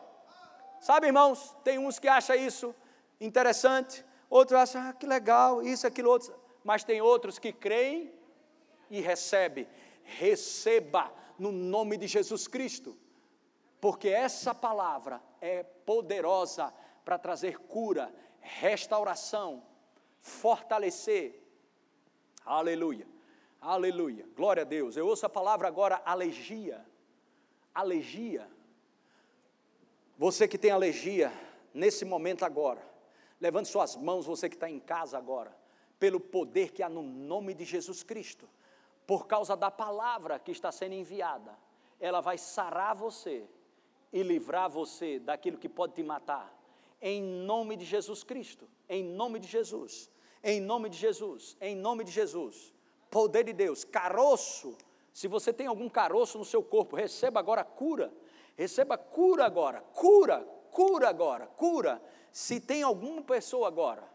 Sabe, 0.80 1.06
irmãos, 1.06 1.54
tem 1.62 1.78
uns 1.78 1.98
que 1.98 2.08
acham 2.08 2.34
isso 2.34 2.74
interessante, 3.20 4.04
outros 4.32 4.58
acham, 4.58 4.88
ah, 4.88 4.92
que 4.94 5.06
legal, 5.06 5.62
isso, 5.62 5.86
aquilo, 5.86 6.08
outro, 6.08 6.34
mas 6.64 6.82
tem 6.82 7.02
outros 7.02 7.38
que 7.38 7.52
creem 7.52 8.10
e 8.90 8.98
recebem. 8.98 9.68
Receba 10.04 11.12
no 11.38 11.52
nome 11.52 11.98
de 11.98 12.06
Jesus 12.06 12.48
Cristo, 12.48 12.96
porque 13.78 14.08
essa 14.08 14.54
palavra 14.54 15.22
é 15.38 15.62
poderosa 15.62 16.72
para 17.04 17.18
trazer 17.18 17.58
cura, 17.58 18.10
restauração, 18.40 19.62
fortalecer. 20.22 21.38
Aleluia, 22.42 23.06
aleluia, 23.60 24.26
glória 24.34 24.62
a 24.62 24.66
Deus. 24.66 24.96
Eu 24.96 25.06
ouço 25.06 25.26
a 25.26 25.28
palavra 25.28 25.68
agora 25.68 26.00
alergia, 26.06 26.82
alergia. 27.74 28.48
Você 30.16 30.48
que 30.48 30.56
tem 30.56 30.70
alergia, 30.70 31.30
nesse 31.74 32.04
momento 32.06 32.44
agora, 32.44 32.91
levante 33.42 33.68
suas 33.68 33.96
mãos, 33.96 34.24
você 34.24 34.48
que 34.48 34.54
está 34.54 34.70
em 34.70 34.78
casa 34.78 35.18
agora, 35.18 35.52
pelo 35.98 36.20
poder 36.20 36.70
que 36.70 36.80
há 36.80 36.88
no 36.88 37.02
nome 37.02 37.54
de 37.54 37.64
Jesus 37.64 38.04
Cristo, 38.04 38.48
por 39.04 39.26
causa 39.26 39.56
da 39.56 39.68
palavra 39.68 40.38
que 40.38 40.52
está 40.52 40.70
sendo 40.70 40.94
enviada, 40.94 41.58
ela 41.98 42.20
vai 42.20 42.38
sarar 42.38 42.94
você 42.94 43.44
e 44.12 44.22
livrar 44.22 44.70
você 44.70 45.18
daquilo 45.18 45.58
que 45.58 45.68
pode 45.68 45.94
te 45.94 46.04
matar 46.04 46.56
em 47.00 47.20
nome 47.20 47.74
de 47.74 47.84
Jesus 47.84 48.22
Cristo, 48.22 48.68
em 48.88 49.02
nome 49.02 49.40
de 49.40 49.48
Jesus, 49.48 50.08
em 50.40 50.60
nome 50.60 50.88
de 50.88 50.96
Jesus, 50.96 51.56
em 51.60 51.74
nome 51.74 52.04
de 52.04 52.12
Jesus. 52.12 52.72
Poder 53.10 53.42
de 53.42 53.52
Deus, 53.52 53.82
caroço. 53.82 54.76
Se 55.12 55.26
você 55.26 55.52
tem 55.52 55.66
algum 55.66 55.88
caroço 55.88 56.38
no 56.38 56.44
seu 56.44 56.62
corpo, 56.62 56.94
receba 56.94 57.40
agora 57.40 57.64
cura. 57.64 58.12
Receba 58.56 58.96
cura 58.96 59.44
agora, 59.44 59.80
cura, 59.92 60.46
cura 60.70 61.08
agora, 61.08 61.46
cura. 61.48 62.00
Se 62.32 62.58
tem 62.58 62.82
alguma 62.82 63.22
pessoa 63.22 63.68
agora 63.68 64.10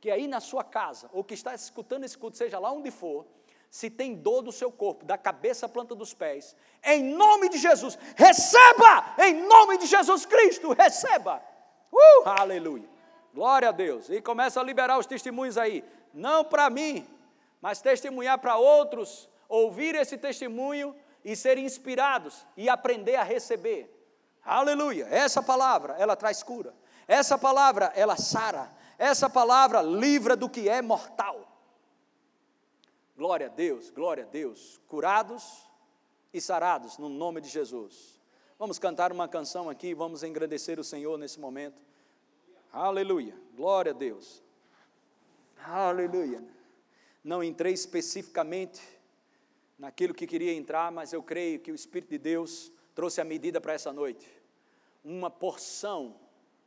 que 0.00 0.10
aí 0.10 0.26
na 0.26 0.40
sua 0.40 0.64
casa 0.64 1.08
ou 1.12 1.22
que 1.22 1.32
está 1.32 1.54
escutando 1.54 2.04
esse 2.04 2.18
culto, 2.18 2.36
seja 2.36 2.58
lá 2.58 2.72
onde 2.72 2.90
for, 2.90 3.24
se 3.70 3.88
tem 3.88 4.14
dor 4.14 4.42
do 4.42 4.50
seu 4.50 4.70
corpo, 4.70 5.04
da 5.04 5.16
cabeça 5.16 5.66
à 5.66 5.68
planta 5.68 5.94
dos 5.94 6.12
pés, 6.12 6.56
em 6.84 7.02
nome 7.02 7.48
de 7.48 7.56
Jesus, 7.56 7.96
receba! 8.16 9.14
Em 9.18 9.46
nome 9.46 9.78
de 9.78 9.86
Jesus 9.86 10.26
Cristo, 10.26 10.72
receba! 10.72 11.40
Uh, 11.92 12.28
aleluia. 12.28 12.88
Glória 13.32 13.68
a 13.68 13.72
Deus. 13.72 14.10
E 14.10 14.20
começa 14.20 14.60
a 14.60 14.64
liberar 14.64 14.98
os 14.98 15.06
testemunhos 15.06 15.56
aí. 15.56 15.84
Não 16.12 16.44
para 16.44 16.68
mim, 16.68 17.06
mas 17.60 17.80
testemunhar 17.80 18.38
para 18.38 18.56
outros, 18.56 19.28
ouvir 19.48 19.94
esse 19.94 20.18
testemunho 20.18 20.94
e 21.24 21.36
serem 21.36 21.64
inspirados 21.64 22.44
e 22.56 22.68
aprender 22.68 23.16
a 23.16 23.22
receber. 23.22 23.88
Aleluia. 24.44 25.06
Essa 25.10 25.42
palavra, 25.42 25.94
ela 25.98 26.16
traz 26.16 26.42
cura. 26.42 26.74
Essa 27.06 27.36
palavra, 27.36 27.92
ela 27.94 28.16
sara. 28.16 28.72
Essa 28.98 29.28
palavra 29.28 29.82
livra 29.82 30.36
do 30.36 30.48
que 30.48 30.68
é 30.68 30.80
mortal. 30.80 31.48
Glória 33.16 33.46
a 33.46 33.50
Deus, 33.50 33.90
glória 33.90 34.24
a 34.24 34.26
Deus. 34.26 34.80
Curados 34.88 35.68
e 36.32 36.40
sarados 36.40 36.98
no 36.98 37.08
nome 37.08 37.40
de 37.40 37.48
Jesus. 37.48 38.20
Vamos 38.58 38.78
cantar 38.78 39.12
uma 39.12 39.28
canção 39.28 39.68
aqui, 39.68 39.92
vamos 39.92 40.22
engrandecer 40.22 40.78
o 40.78 40.84
Senhor 40.84 41.18
nesse 41.18 41.38
momento. 41.38 41.82
Aleluia, 42.72 43.36
glória 43.54 43.92
a 43.92 43.94
Deus. 43.94 44.42
Aleluia. 45.64 46.42
Não 47.22 47.42
entrei 47.42 47.72
especificamente 47.72 48.80
naquilo 49.78 50.14
que 50.14 50.26
queria 50.26 50.52
entrar, 50.52 50.90
mas 50.90 51.12
eu 51.12 51.22
creio 51.22 51.60
que 51.60 51.72
o 51.72 51.74
Espírito 51.74 52.10
de 52.10 52.18
Deus 52.18 52.72
trouxe 52.94 53.20
a 53.20 53.24
medida 53.24 53.60
para 53.60 53.72
essa 53.72 53.92
noite. 53.92 54.26
Uma 55.04 55.30
porção, 55.30 56.16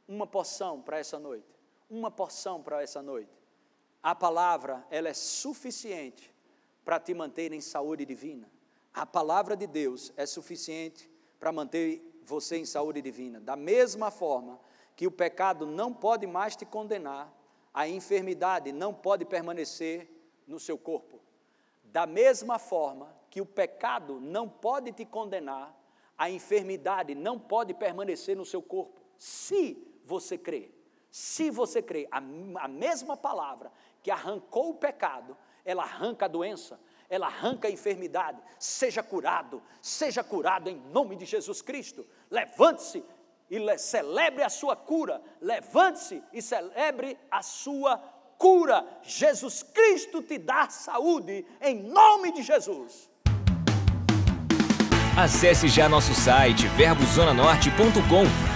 uma 0.07 0.27
porção 0.27 0.81
para 0.81 0.99
essa 0.99 1.19
noite. 1.19 1.47
Uma 1.89 2.11
porção 2.11 2.61
para 2.61 2.81
essa 2.81 3.01
noite. 3.01 3.31
A 4.01 4.13
palavra, 4.13 4.85
ela 4.89 5.09
é 5.09 5.13
suficiente 5.13 6.33
para 6.83 6.99
te 6.99 7.13
manter 7.13 7.51
em 7.51 7.61
saúde 7.61 8.05
divina. 8.05 8.49
A 8.93 9.05
palavra 9.05 9.57
de 9.57 9.67
Deus 9.67 10.13
é 10.15 10.25
suficiente 10.25 11.09
para 11.39 11.51
manter 11.51 12.21
você 12.23 12.57
em 12.57 12.65
saúde 12.65 13.01
divina. 13.01 13.39
Da 13.39 13.55
mesma 13.55 14.11
forma 14.11 14.59
que 14.95 15.07
o 15.07 15.11
pecado 15.11 15.65
não 15.65 15.93
pode 15.93 16.25
mais 16.25 16.55
te 16.55 16.65
condenar, 16.65 17.33
a 17.73 17.87
enfermidade 17.87 18.71
não 18.71 18.93
pode 18.93 19.25
permanecer 19.25 20.09
no 20.47 20.59
seu 20.59 20.77
corpo. 20.77 21.19
Da 21.83 22.05
mesma 22.05 22.57
forma 22.57 23.13
que 23.29 23.41
o 23.41 23.45
pecado 23.45 24.19
não 24.21 24.47
pode 24.47 24.91
te 24.91 25.03
condenar, 25.03 25.75
a 26.17 26.29
enfermidade 26.29 27.13
não 27.13 27.37
pode 27.37 27.73
permanecer 27.73 28.37
no 28.37 28.45
seu 28.45 28.61
corpo, 28.61 29.01
se 29.17 29.94
você 30.05 30.37
crê. 30.37 30.71
Se 31.09 31.49
você 31.49 31.81
crê, 31.81 32.07
a, 32.11 32.17
a 32.17 32.67
mesma 32.67 33.15
palavra 33.17 33.71
que 34.03 34.11
arrancou 34.11 34.69
o 34.69 34.75
pecado, 34.75 35.35
ela 35.63 35.83
arranca 35.83 36.25
a 36.25 36.27
doença, 36.27 36.79
ela 37.09 37.27
arranca 37.27 37.67
a 37.67 37.71
enfermidade. 37.71 38.41
Seja 38.59 39.01
curado, 39.01 39.61
seja 39.81 40.23
curado 40.23 40.69
em 40.69 40.77
nome 40.91 41.15
de 41.15 41.25
Jesus 41.25 41.61
Cristo. 41.61 42.05
Levante-se 42.29 43.03
e 43.49 43.77
celebre 43.77 44.43
a 44.43 44.49
sua 44.49 44.75
cura. 44.75 45.21
Levante-se 45.41 46.21
e 46.33 46.41
celebre 46.41 47.17
a 47.31 47.41
sua 47.41 47.97
cura. 48.37 48.85
Jesus 49.01 49.63
Cristo 49.63 50.21
te 50.21 50.37
dá 50.37 50.69
saúde 50.69 51.45
em 51.61 51.81
nome 51.81 52.31
de 52.31 52.43
Jesus. 52.43 53.09
Acesse 55.17 55.69
já 55.69 55.87
nosso 55.87 56.13
site 56.13 56.67
verbozonanorte.com, 56.67 58.25